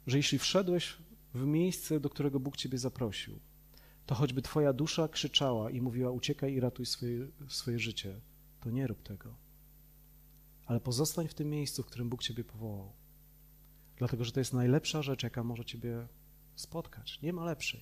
że 0.07 0.17
jeśli 0.17 0.39
wszedłeś 0.39 0.97
w 1.35 1.45
miejsce, 1.45 2.01
do 2.01 2.11
którego 2.11 2.41
Bóg 2.41 2.57
Ciebie 2.57 2.79
zaprosił, 2.79 3.39
to 4.11 4.15
choćby 4.15 4.43
Twoja 4.43 4.73
dusza 4.73 5.09
krzyczała 5.09 5.71
i 5.71 5.81
mówiła: 5.81 6.11
Uciekaj 6.11 6.53
i 6.53 6.61
ratuj 6.61 6.87
swoje, 6.87 7.27
swoje 7.49 7.79
życie, 7.79 8.21
to 8.61 8.71
nie 8.71 8.87
rób 8.87 9.03
tego. 9.03 9.35
Ale 10.67 10.81
pozostań 10.81 11.29
w 11.29 11.35
tym 11.35 11.51
miejscu, 11.51 11.83
w 11.83 11.87
którym 11.87 12.09
Bóg 12.09 12.23
Ciebie 12.23 12.45
powołał. 12.45 12.93
Dlatego, 13.97 14.25
że 14.25 14.33
to 14.33 14.41
jest 14.41 14.53
najlepsza 14.53 15.03
rzecz, 15.03 15.23
jaka 15.23 15.45
może 15.45 15.65
Ciebie 15.65 16.07
spotkać. 16.55 17.23
Nie 17.23 17.33
ma 17.33 17.45
lepszej. 17.45 17.81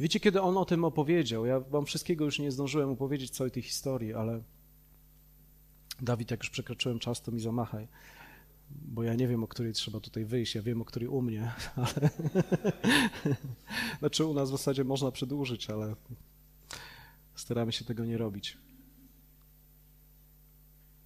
Wiecie, 0.00 0.20
kiedy 0.20 0.40
on 0.40 0.56
o 0.56 0.64
tym 0.64 0.84
opowiedział, 0.84 1.46
ja 1.46 1.60
Wam 1.60 1.86
wszystkiego 1.86 2.24
już 2.24 2.38
nie 2.38 2.52
zdążyłem 2.52 2.90
opowiedzieć 2.90 3.30
całej 3.30 3.50
tej 3.50 3.62
historii, 3.62 4.14
ale 4.14 4.42
Dawid, 6.00 6.30
jak 6.30 6.40
już 6.40 6.50
przekroczyłem 6.50 6.98
czas, 6.98 7.22
to 7.22 7.32
mi 7.32 7.40
zamachaj 7.40 7.88
bo 8.70 9.02
ja 9.02 9.14
nie 9.14 9.28
wiem, 9.28 9.44
o 9.44 9.48
której 9.48 9.72
trzeba 9.72 10.00
tutaj 10.00 10.24
wyjść, 10.24 10.54
ja 10.54 10.62
wiem, 10.62 10.82
o 10.82 10.84
której 10.84 11.08
u 11.08 11.22
mnie, 11.22 11.52
ale 11.76 12.10
znaczy 13.98 14.24
u 14.24 14.34
nas 14.34 14.48
w 14.48 14.52
zasadzie 14.52 14.84
można 14.84 15.10
przedłużyć, 15.10 15.70
ale 15.70 15.94
staramy 17.34 17.72
się 17.72 17.84
tego 17.84 18.04
nie 18.04 18.18
robić. 18.18 18.58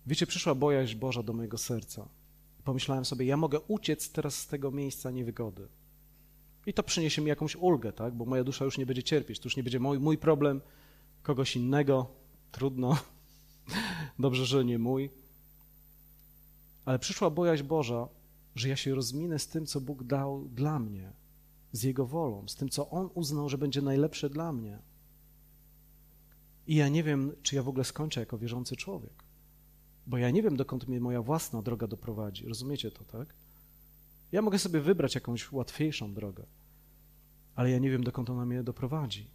Wiecie, 0.06 0.26
przyszła 0.26 0.54
bojaźń 0.54 0.98
Boża 0.98 1.22
do 1.22 1.32
mojego 1.32 1.58
serca. 1.58 2.08
Pomyślałem 2.64 3.04
sobie, 3.04 3.26
ja 3.26 3.36
mogę 3.36 3.60
uciec 3.60 4.10
teraz 4.10 4.36
z 4.36 4.46
tego 4.46 4.70
miejsca 4.70 5.10
niewygody. 5.10 5.68
I 6.66 6.74
to 6.74 6.82
przyniesie 6.82 7.22
mi 7.22 7.28
jakąś 7.28 7.56
ulgę, 7.56 7.92
tak? 7.92 8.14
bo 8.14 8.24
moja 8.24 8.44
dusza 8.44 8.64
już 8.64 8.78
nie 8.78 8.86
będzie 8.86 9.02
cierpieć, 9.02 9.38
to 9.38 9.46
już 9.46 9.56
nie 9.56 9.62
będzie 9.62 9.80
mój, 9.80 9.98
mój 9.98 10.18
problem, 10.18 10.60
kogoś 11.22 11.56
innego, 11.56 12.06
trudno. 12.52 12.98
Dobrze, 14.18 14.46
że 14.46 14.64
nie 14.64 14.78
mój. 14.78 15.10
Ale 16.84 16.98
przyszła 16.98 17.30
bojaźń 17.30 17.64
Boża, 17.64 18.08
że 18.54 18.68
ja 18.68 18.76
się 18.76 18.94
rozminę 18.94 19.38
z 19.38 19.48
tym, 19.48 19.66
co 19.66 19.80
Bóg 19.80 20.04
dał 20.04 20.48
dla 20.48 20.78
mnie, 20.78 21.12
z 21.72 21.82
Jego 21.82 22.06
wolą, 22.06 22.48
z 22.48 22.54
tym, 22.54 22.68
co 22.68 22.90
On 22.90 23.10
uznał, 23.14 23.48
że 23.48 23.58
będzie 23.58 23.82
najlepsze 23.82 24.30
dla 24.30 24.52
mnie. 24.52 24.78
I 26.66 26.74
ja 26.74 26.88
nie 26.88 27.02
wiem, 27.02 27.32
czy 27.42 27.56
ja 27.56 27.62
w 27.62 27.68
ogóle 27.68 27.84
skończę 27.84 28.20
jako 28.20 28.38
wierzący 28.38 28.76
człowiek, 28.76 29.24
bo 30.06 30.18
ja 30.18 30.30
nie 30.30 30.42
wiem, 30.42 30.56
dokąd 30.56 30.88
mnie 30.88 31.00
moja 31.00 31.22
własna 31.22 31.62
droga 31.62 31.86
doprowadzi. 31.86 32.48
Rozumiecie 32.48 32.90
to, 32.90 33.04
tak? 33.04 33.34
Ja 34.32 34.42
mogę 34.42 34.58
sobie 34.58 34.80
wybrać 34.80 35.14
jakąś 35.14 35.52
łatwiejszą 35.52 36.14
drogę, 36.14 36.46
ale 37.54 37.70
ja 37.70 37.78
nie 37.78 37.90
wiem, 37.90 38.04
dokąd 38.04 38.30
ona 38.30 38.46
mnie 38.46 38.62
doprowadzi. 38.62 39.26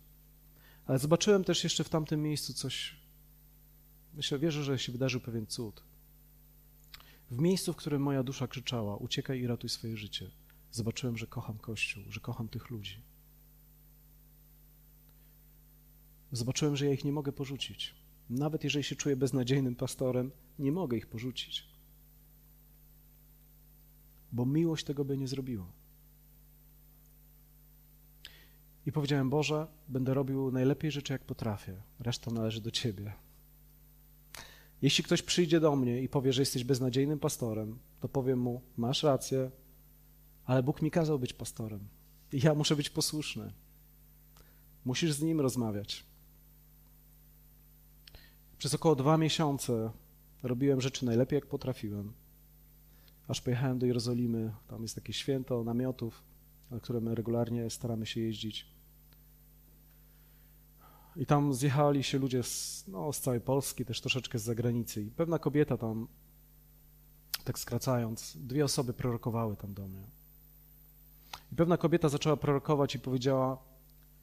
Ale 0.85 0.99
zobaczyłem 0.99 1.43
też 1.43 1.63
jeszcze 1.63 1.83
w 1.83 1.89
tamtym 1.89 2.21
miejscu 2.21 2.53
coś, 2.53 2.99
myślę, 4.13 4.39
wierzę, 4.39 4.63
że 4.63 4.79
się 4.79 4.91
wydarzył 4.91 5.21
pewien 5.21 5.47
cud. 5.47 5.83
W 7.31 7.39
miejscu, 7.39 7.73
w 7.73 7.75
którym 7.75 8.01
moja 8.01 8.23
dusza 8.23 8.47
krzyczała: 8.47 8.97
Uciekaj 8.97 9.39
i 9.39 9.47
ratuj 9.47 9.69
swoje 9.69 9.97
życie, 9.97 10.31
zobaczyłem, 10.71 11.17
że 11.17 11.27
kocham 11.27 11.57
Kościół, 11.57 12.03
że 12.09 12.19
kocham 12.19 12.47
tych 12.47 12.69
ludzi. 12.69 13.01
Zobaczyłem, 16.31 16.75
że 16.75 16.85
ja 16.85 16.93
ich 16.93 17.05
nie 17.05 17.11
mogę 17.11 17.31
porzucić. 17.31 17.95
Nawet 18.29 18.63
jeżeli 18.63 18.83
się 18.83 18.95
czuję 18.95 19.15
beznadziejnym 19.15 19.75
pastorem, 19.75 20.31
nie 20.59 20.71
mogę 20.71 20.97
ich 20.97 21.07
porzucić. 21.07 21.67
Bo 24.31 24.45
miłość 24.45 24.85
tego 24.85 25.05
by 25.05 25.17
nie 25.17 25.27
zrobiła. 25.27 25.65
I 28.85 28.91
powiedziałem: 28.91 29.29
Boże, 29.29 29.67
będę 29.87 30.13
robił 30.13 30.51
najlepiej 30.51 30.91
rzeczy, 30.91 31.13
jak 31.13 31.23
potrafię. 31.23 31.81
Reszta 31.99 32.31
należy 32.31 32.61
do 32.61 32.71
Ciebie. 32.71 33.13
Jeśli 34.81 35.03
ktoś 35.03 35.21
przyjdzie 35.21 35.59
do 35.59 35.75
mnie 35.75 36.01
i 36.01 36.09
powie, 36.09 36.33
że 36.33 36.41
jesteś 36.41 36.63
beznadziejnym 36.63 37.19
pastorem, 37.19 37.79
to 37.99 38.09
powiem 38.09 38.39
mu: 38.39 38.61
Masz 38.77 39.03
rację, 39.03 39.51
ale 40.45 40.63
Bóg 40.63 40.81
mi 40.81 40.91
kazał 40.91 41.19
być 41.19 41.33
pastorem 41.33 41.87
i 42.33 42.39
ja 42.41 42.55
muszę 42.55 42.75
być 42.75 42.89
posłuszny. 42.89 43.53
Musisz 44.85 45.11
z 45.11 45.21
nim 45.21 45.41
rozmawiać. 45.41 46.05
Przez 48.57 48.73
około 48.73 48.95
dwa 48.95 49.17
miesiące 49.17 49.91
robiłem 50.43 50.81
rzeczy 50.81 51.05
najlepiej, 51.05 51.37
jak 51.37 51.45
potrafiłem. 51.45 52.13
Aż 53.27 53.41
pojechałem 53.41 53.79
do 53.79 53.85
Jerozolimy. 53.85 54.53
Tam 54.67 54.81
jest 54.81 54.95
takie 54.95 55.13
święto 55.13 55.63
namiotów, 55.63 56.23
na 56.71 56.79
które 56.79 57.01
my 57.01 57.15
regularnie 57.15 57.69
staramy 57.69 58.05
się 58.05 58.21
jeździć. 58.21 58.78
I 61.19 61.25
tam 61.25 61.53
zjechali 61.53 62.03
się 62.03 62.17
ludzie 62.17 62.43
z, 62.43 62.83
no, 62.87 63.13
z 63.13 63.19
całej 63.19 63.41
Polski, 63.41 63.85
też 63.85 64.01
troszeczkę 64.01 64.39
z 64.39 64.43
zagranicy. 64.43 65.01
I 65.01 65.11
pewna 65.11 65.39
kobieta 65.39 65.77
tam, 65.77 66.07
tak 67.43 67.59
skracając, 67.59 68.37
dwie 68.37 68.65
osoby 68.65 68.93
prorokowały 68.93 69.55
tam 69.55 69.73
do 69.73 69.87
mnie. 69.87 70.03
I 71.51 71.55
pewna 71.55 71.77
kobieta 71.77 72.09
zaczęła 72.09 72.37
prorokować 72.37 72.95
i 72.95 72.99
powiedziała: 72.99 73.57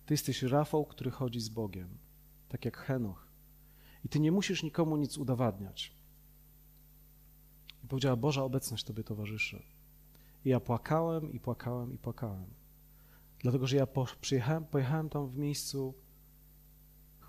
Ty 0.06 0.14
jesteś 0.14 0.42
Rafał, 0.42 0.84
który 0.84 1.10
chodzi 1.10 1.40
z 1.40 1.48
Bogiem, 1.48 1.88
tak 2.48 2.64
jak 2.64 2.76
Henoch. 2.76 3.26
I 4.04 4.08
ty 4.08 4.20
nie 4.20 4.32
musisz 4.32 4.62
nikomu 4.62 4.96
nic 4.96 5.18
udowadniać. 5.18 5.92
I 7.84 7.86
powiedziała: 7.88 8.16
Boża 8.16 8.42
obecność 8.42 8.84
Tobie 8.84 9.04
towarzyszy. 9.04 9.62
I 10.44 10.48
ja 10.48 10.60
płakałem, 10.60 11.32
i 11.32 11.40
płakałem, 11.40 11.94
i 11.94 11.98
płakałem. 11.98 12.46
Dlatego, 13.38 13.66
że 13.66 13.76
ja 13.76 13.86
po, 13.86 14.06
przyjechałem, 14.20 14.64
pojechałem 14.64 15.08
tam 15.08 15.28
w 15.28 15.36
miejscu 15.36 15.94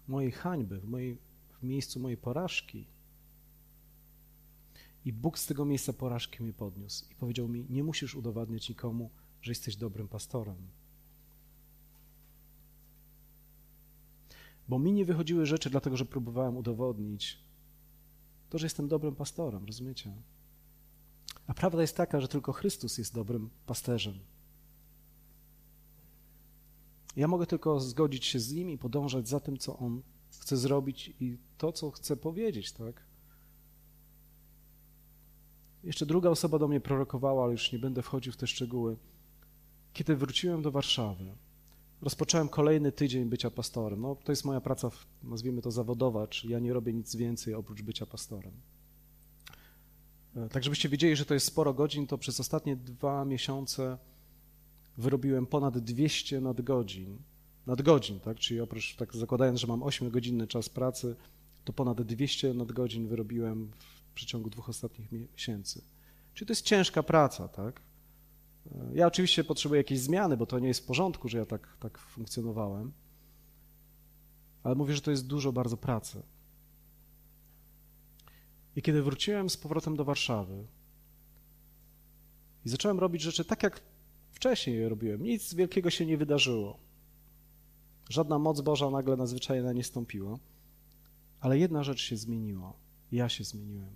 mojej 0.07 0.31
hańby, 0.31 0.79
w, 0.79 0.85
mojej, 0.85 1.17
w 1.59 1.63
miejscu 1.63 1.99
mojej 1.99 2.17
porażki. 2.17 2.87
I 5.05 5.13
Bóg 5.13 5.39
z 5.39 5.45
tego 5.45 5.65
miejsca 5.65 5.93
porażki 5.93 6.43
mnie 6.43 6.53
podniósł 6.53 7.05
i 7.11 7.15
powiedział 7.15 7.47
mi: 7.47 7.65
Nie 7.69 7.83
musisz 7.83 8.15
udowadniać 8.15 8.69
nikomu, 8.69 9.09
że 9.41 9.51
jesteś 9.51 9.75
dobrym 9.75 10.07
pastorem. 10.07 10.57
Bo 14.67 14.79
mi 14.79 14.91
nie 14.93 15.05
wychodziły 15.05 15.45
rzeczy, 15.45 15.69
dlatego 15.69 15.97
że 15.97 16.05
próbowałem 16.05 16.57
udowodnić 16.57 17.47
to, 18.49 18.57
że 18.57 18.65
jestem 18.65 18.87
dobrym 18.87 19.15
pastorem, 19.15 19.65
rozumiecie? 19.65 20.13
A 21.47 21.53
prawda 21.53 21.81
jest 21.81 21.97
taka, 21.97 22.21
że 22.21 22.27
tylko 22.27 22.53
Chrystus 22.53 22.97
jest 22.97 23.13
dobrym 23.13 23.49
pasterzem. 23.65 24.19
Ja 27.17 27.27
mogę 27.27 27.45
tylko 27.47 27.79
zgodzić 27.79 28.25
się 28.25 28.39
z 28.39 28.53
nim 28.53 28.69
i 28.69 28.77
podążać 28.77 29.27
za 29.27 29.39
tym, 29.39 29.57
co 29.57 29.77
on 29.77 30.01
chce 30.39 30.57
zrobić 30.57 31.13
i 31.19 31.37
to, 31.57 31.71
co 31.71 31.91
chce 31.91 32.17
powiedzieć, 32.17 32.71
tak? 32.71 33.03
Jeszcze 35.83 36.05
druga 36.05 36.29
osoba 36.29 36.59
do 36.59 36.67
mnie 36.67 36.81
prorokowała, 36.81 37.43
ale 37.43 37.51
już 37.51 37.71
nie 37.71 37.79
będę 37.79 38.01
wchodził 38.01 38.33
w 38.33 38.37
te 38.37 38.47
szczegóły. 38.47 38.97
Kiedy 39.93 40.15
wróciłem 40.15 40.61
do 40.61 40.71
Warszawy, 40.71 41.35
rozpocząłem 42.01 42.49
kolejny 42.49 42.91
tydzień 42.91 43.25
bycia 43.25 43.51
pastorem. 43.51 44.01
No, 44.01 44.15
to 44.15 44.31
jest 44.31 44.45
moja 44.45 44.61
praca, 44.61 44.91
nazwijmy 45.23 45.61
to 45.61 45.71
zawodowa, 45.71 46.27
czyli 46.27 46.53
ja 46.53 46.59
nie 46.59 46.73
robię 46.73 46.93
nic 46.93 47.15
więcej 47.15 47.53
oprócz 47.53 47.81
bycia 47.81 48.05
pastorem. 48.05 48.53
E, 50.35 50.49
tak, 50.49 50.63
żebyście 50.63 50.89
wiedzieli, 50.89 51.15
że 51.15 51.25
to 51.25 51.33
jest 51.33 51.45
sporo 51.45 51.73
godzin, 51.73 52.07
to 52.07 52.17
przez 52.17 52.39
ostatnie 52.39 52.75
dwa 52.75 53.25
miesiące 53.25 53.97
wyrobiłem 54.97 55.45
ponad 55.45 55.77
200 55.77 56.41
nadgodzin. 56.41 57.17
Nadgodzin, 57.67 58.19
tak? 58.19 58.39
Czyli 58.39 58.59
oprócz, 58.59 58.95
tak 58.95 59.15
zakładając, 59.15 59.59
że 59.59 59.67
mam 59.67 59.79
8-godzinny 59.79 60.47
czas 60.47 60.69
pracy, 60.69 61.15
to 61.65 61.73
ponad 61.73 62.01
200 62.01 62.53
nadgodzin 62.53 63.07
wyrobiłem 63.07 63.71
w 63.77 64.13
przeciągu 64.13 64.49
dwóch 64.49 64.69
ostatnich 64.69 65.11
miesięcy. 65.11 65.81
Czyli 66.33 66.47
to 66.47 66.51
jest 66.51 66.65
ciężka 66.65 67.03
praca, 67.03 67.47
tak? 67.47 67.81
Ja 68.93 69.07
oczywiście 69.07 69.43
potrzebuję 69.43 69.79
jakiejś 69.79 69.99
zmiany, 69.99 70.37
bo 70.37 70.45
to 70.45 70.59
nie 70.59 70.67
jest 70.67 70.83
w 70.83 70.85
porządku, 70.85 71.29
że 71.29 71.37
ja 71.37 71.45
tak, 71.45 71.77
tak 71.79 71.97
funkcjonowałem, 71.97 72.91
ale 74.63 74.75
mówię, 74.75 74.93
że 74.93 75.01
to 75.01 75.11
jest 75.11 75.27
dużo 75.27 75.51
bardzo 75.51 75.77
pracy. 75.77 76.23
I 78.75 78.81
kiedy 78.81 79.03
wróciłem 79.03 79.49
z 79.49 79.57
powrotem 79.57 79.95
do 79.95 80.05
Warszawy 80.05 80.67
i 82.65 82.69
zacząłem 82.69 82.99
robić 82.99 83.21
rzeczy 83.21 83.45
tak, 83.45 83.63
jak 83.63 83.81
wcześniej 84.37 84.89
robiłem, 84.89 85.23
nic 85.23 85.53
wielkiego 85.53 85.89
się 85.89 86.05
nie 86.05 86.17
wydarzyło. 86.17 86.79
Żadna 88.09 88.39
moc 88.39 88.61
Boża 88.61 88.89
nagle 88.89 89.17
nadzwyczajna 89.17 89.73
nie 89.73 89.83
stąpiła, 89.83 90.39
ale 91.39 91.59
jedna 91.59 91.83
rzecz 91.83 92.01
się 92.01 92.17
zmieniła. 92.17 92.73
Ja 93.11 93.29
się 93.29 93.43
zmieniłem. 93.43 93.95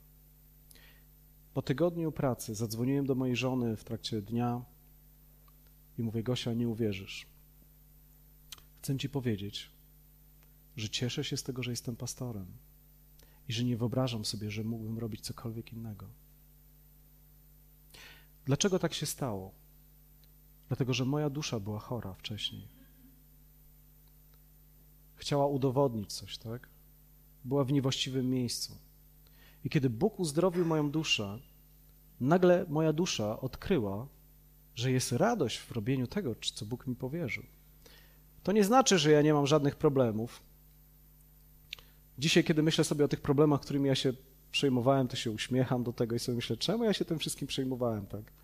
Po 1.53 1.61
tygodniu 1.61 2.11
pracy 2.11 2.55
zadzwoniłem 2.55 3.05
do 3.05 3.15
mojej 3.15 3.35
żony 3.35 3.77
w 3.77 3.83
trakcie 3.83 4.21
dnia 4.21 4.65
i 5.97 6.03
mówię: 6.03 6.23
Gosia, 6.23 6.53
nie 6.53 6.69
uwierzysz. 6.69 7.27
Chcę 8.81 8.97
ci 8.97 9.09
powiedzieć, 9.09 9.71
że 10.77 10.89
cieszę 10.89 11.23
się 11.23 11.37
z 11.37 11.43
tego, 11.43 11.63
że 11.63 11.71
jestem 11.71 11.95
pastorem 11.95 12.47
i 13.49 13.53
że 13.53 13.63
nie 13.63 13.77
wyobrażam 13.77 14.25
sobie, 14.25 14.51
że 14.51 14.63
mógłbym 14.63 14.99
robić 14.99 15.21
cokolwiek 15.21 15.73
innego. 15.73 16.07
Dlaczego 18.45 18.79
tak 18.79 18.93
się 18.93 19.05
stało? 19.05 19.61
Dlatego, 20.72 20.93
że 20.93 21.05
moja 21.05 21.30
dusza 21.30 21.59
była 21.59 21.80
chora 21.80 22.13
wcześniej. 22.13 22.67
Chciała 25.15 25.47
udowodnić 25.47 26.13
coś, 26.13 26.38
tak? 26.38 26.69
Była 27.45 27.63
w 27.63 27.72
niewłaściwym 27.72 28.30
miejscu. 28.30 28.78
I 29.65 29.69
kiedy 29.69 29.89
Bóg 29.89 30.19
uzdrowił 30.19 30.65
moją 30.65 30.91
duszę, 30.91 31.39
nagle 32.19 32.65
moja 32.69 32.93
dusza 32.93 33.39
odkryła, 33.39 34.07
że 34.76 34.91
jest 34.91 35.11
radość 35.11 35.57
w 35.57 35.72
robieniu 35.72 36.07
tego, 36.07 36.36
co 36.53 36.65
Bóg 36.65 36.88
mi 36.88 36.95
powierzył. 36.95 37.43
To 38.43 38.51
nie 38.51 38.63
znaczy, 38.63 38.99
że 38.99 39.11
ja 39.11 39.22
nie 39.22 39.34
mam 39.34 39.47
żadnych 39.47 39.76
problemów. 39.76 40.43
Dzisiaj, 42.17 42.43
kiedy 42.43 42.63
myślę 42.63 42.84
sobie 42.84 43.05
o 43.05 43.07
tych 43.07 43.22
problemach, 43.22 43.61
którymi 43.61 43.88
ja 43.88 43.95
się 43.95 44.13
przejmowałem, 44.51 45.07
to 45.07 45.15
się 45.15 45.32
uśmiecham 45.32 45.84
do 45.84 45.93
tego 45.93 46.15
i 46.15 46.19
sobie 46.19 46.36
myślę, 46.36 46.57
czemu 46.57 46.84
ja 46.84 46.93
się 46.93 47.05
tym 47.05 47.19
wszystkim 47.19 47.47
przejmowałem, 47.47 48.05
tak? 48.05 48.40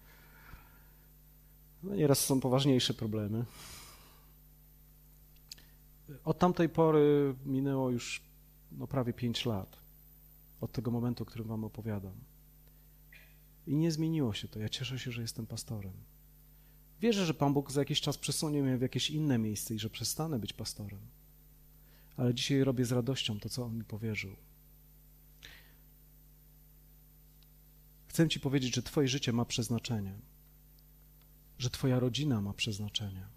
No 1.88 1.96
nieraz 1.96 2.26
są 2.26 2.40
poważniejsze 2.40 2.94
problemy. 2.94 3.46
Od 6.24 6.40
tamtej 6.40 6.70
pory 6.70 7.36
minęło 7.46 7.90
już 7.90 8.22
no, 8.72 8.88
prawie 8.88 9.14
pięć 9.14 9.46
lat 9.46 9.78
od 10.62 10.72
tego 10.72 10.92
momentu, 10.92 11.24
o 11.24 11.26
którym 11.26 11.48
wam 11.48 11.64
opowiadam. 11.64 12.14
I 13.68 13.76
nie 13.76 13.92
zmieniło 13.92 14.34
się 14.34 14.48
to. 14.48 14.60
Ja 14.60 14.70
cieszę 14.70 15.00
się, 15.00 15.12
że 15.12 15.22
jestem 15.22 15.48
pastorem. 15.48 15.94
Wierzę, 17.02 17.26
że 17.26 17.34
Pan 17.34 17.54
Bóg 17.54 17.72
za 17.72 17.82
jakiś 17.82 18.02
czas 18.02 18.18
przesunie 18.18 18.64
mnie 18.64 18.78
w 18.78 18.82
jakieś 18.82 19.10
inne 19.10 19.38
miejsce 19.38 19.76
i 19.76 19.80
że 19.80 19.90
przestanę 19.90 20.40
być 20.40 20.54
pastorem. 20.54 21.00
Ale 22.18 22.34
dzisiaj 22.34 22.64
robię 22.64 22.86
z 22.86 22.92
radością 22.92 23.40
to, 23.40 23.50
co 23.50 23.66
On 23.66 23.78
mi 23.78 23.84
powierzył. 23.84 24.36
Chcę 28.08 28.30
Ci 28.30 28.40
powiedzieć, 28.40 28.76
że 28.76 28.84
Twoje 28.84 29.08
życie 29.08 29.34
ma 29.34 29.46
przeznaczenie, 29.46 30.20
że 31.58 31.70
Twoja 31.70 32.00
rodzina 32.00 32.42
ma 32.42 32.54
przeznaczenie 32.54 33.28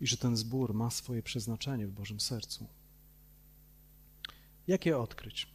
i 0.00 0.06
że 0.06 0.16
ten 0.16 0.36
zbór 0.36 0.74
ma 0.74 0.90
swoje 0.90 1.22
przeznaczenie 1.22 1.86
w 1.86 1.92
Bożym 1.92 2.20
sercu. 2.20 2.66
Jak 4.66 4.86
je 4.86 4.98
odkryć? 4.98 5.48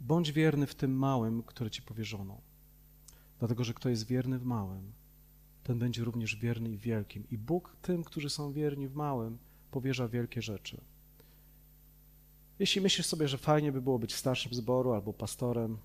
Bądź 0.00 0.32
wierny 0.32 0.66
w 0.66 0.74
tym 0.74 0.92
małym, 0.98 1.42
które 1.42 1.70
ci 1.70 1.82
powierzono. 1.82 2.40
Dlatego, 3.38 3.64
że 3.64 3.74
kto 3.74 3.88
jest 3.88 4.06
wierny 4.06 4.38
w 4.38 4.44
małym, 4.44 4.92
ten 5.62 5.78
będzie 5.78 6.04
również 6.04 6.36
wierny 6.36 6.70
i 6.70 6.76
w 6.76 6.80
wielkim. 6.80 7.24
I 7.30 7.38
Bóg 7.38 7.76
tym, 7.82 8.04
którzy 8.04 8.30
są 8.30 8.52
wierni 8.52 8.88
w 8.88 8.94
małym, 8.94 9.38
powierza 9.70 10.08
wielkie 10.08 10.42
rzeczy. 10.42 10.80
Jeśli 12.58 12.80
myślisz 12.80 13.06
sobie, 13.06 13.28
że 13.28 13.38
fajnie 13.38 13.72
by 13.72 13.82
było 13.82 13.98
być 13.98 14.14
starszym 14.14 14.54
zboru 14.54 14.92
albo 14.92 15.12
pastorem, 15.12 15.78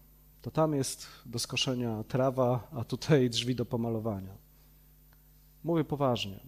to 0.45 0.51
tam 0.51 0.73
jest 0.73 1.07
do 1.25 1.39
skoszenia 1.39 2.03
trawa, 2.03 2.67
a 2.71 2.83
tutaj 2.83 3.29
drzwi 3.29 3.55
do 3.55 3.65
pomalowania. 3.65 4.37
Mówię 5.63 5.83
poważnie. 5.83 6.39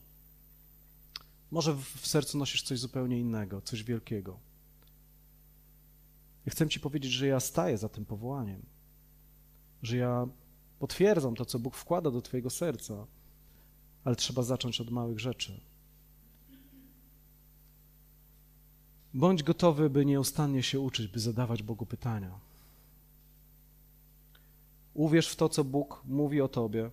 Może 1.51 1.73
w 1.73 2.07
sercu 2.07 2.37
nosisz 2.37 2.63
coś 2.63 2.79
zupełnie 2.79 3.19
innego, 3.19 3.61
coś 3.61 3.83
wielkiego. 3.83 4.39
I 6.47 6.49
chcę 6.49 6.69
Ci 6.69 6.79
powiedzieć, 6.79 7.11
że 7.11 7.27
ja 7.27 7.39
staję 7.39 7.77
za 7.77 7.89
tym 7.89 8.05
powołaniem, 8.05 8.61
że 9.83 9.97
ja 9.97 10.27
potwierdzam 10.79 11.35
to, 11.35 11.45
co 11.45 11.59
Bóg 11.59 11.75
wkłada 11.75 12.11
do 12.11 12.21
Twojego 12.21 12.49
serca, 12.49 13.07
ale 14.03 14.15
trzeba 14.15 14.43
zacząć 14.43 14.81
od 14.81 14.89
małych 14.89 15.19
rzeczy. 15.19 15.61
Bądź 19.13 19.43
gotowy, 19.43 19.89
by 19.89 20.05
nieustannie 20.05 20.63
się 20.63 20.79
uczyć, 20.79 21.07
by 21.07 21.19
zadawać 21.19 21.63
Bogu 21.63 21.85
pytania. 21.85 22.46
Uwierz 24.97 25.27
w 25.27 25.35
to, 25.35 25.49
co 25.49 25.63
Bóg 25.63 26.01
mówi 26.05 26.41
o 26.41 26.47
Tobie, 26.47 26.91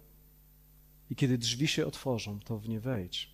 i 1.11 1.17
kiedy 1.17 1.39
drzwi 1.39 1.69
się 1.69 1.87
otworzą, 1.87 2.41
to 2.41 2.59
w 2.59 2.69
nie 2.69 2.81
wejdź. 2.81 3.31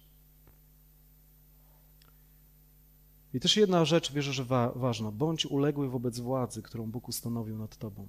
I 3.35 3.41
też 3.41 3.57
jedna 3.57 3.85
rzecz, 3.85 4.13
wierzę, 4.13 4.33
że 4.33 4.45
wa 4.45 4.73
ważna. 4.73 5.11
Bądź 5.11 5.47
uległy 5.47 5.89
wobec 5.89 6.19
władzy, 6.19 6.63
którą 6.63 6.91
Bóg 6.91 7.09
ustanowił 7.09 7.59
nad 7.59 7.77
tobą. 7.77 8.09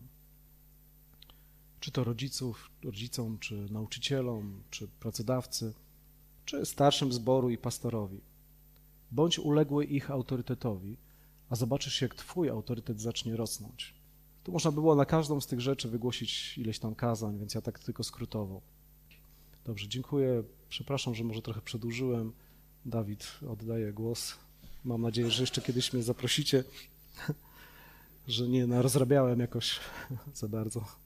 Czy 1.79 1.91
to 1.91 2.03
rodziców, 2.03 2.71
rodzicom, 2.83 3.39
czy 3.39 3.67
nauczycielom, 3.71 4.63
czy 4.69 4.87
pracodawcy, 4.87 5.73
czy 6.45 6.65
starszym 6.65 7.13
zboru 7.13 7.49
i 7.49 7.57
pastorowi. 7.57 8.21
Bądź 9.11 9.39
uległy 9.39 9.85
ich 9.85 10.11
autorytetowi, 10.11 10.97
a 11.49 11.55
zobaczysz, 11.55 12.01
jak 12.01 12.15
twój 12.15 12.49
autorytet 12.49 13.01
zacznie 13.01 13.35
rosnąć. 13.35 14.00
Tu 14.43 14.51
można 14.51 14.71
było 14.71 14.95
na 14.95 15.05
każdą 15.05 15.41
z 15.41 15.47
tych 15.47 15.61
rzeczy 15.61 15.89
wygłosić 15.89 16.57
ileś 16.57 16.79
tam 16.79 16.95
kazań, 16.95 17.39
więc 17.39 17.53
ja 17.53 17.61
tak 17.61 17.79
tylko 17.79 18.03
skrótowo. 18.03 18.61
Dobrze, 19.65 19.87
dziękuję. 19.87 20.43
Przepraszam, 20.69 21.15
że 21.15 21.23
może 21.23 21.41
trochę 21.41 21.61
przedłużyłem. 21.61 22.33
Dawid, 22.85 23.27
oddaję 23.49 23.93
głos. 23.93 24.35
Mam 24.83 25.01
nadzieję, 25.01 25.31
że 25.31 25.43
jeszcze 25.43 25.61
kiedyś 25.61 25.93
mnie 25.93 26.03
zaprosicie, 26.03 26.63
że 28.27 28.47
nie 28.47 28.67
narozrabiałem 28.67 29.39
jakoś 29.39 29.79
za 30.33 30.47
bardzo. 30.47 31.00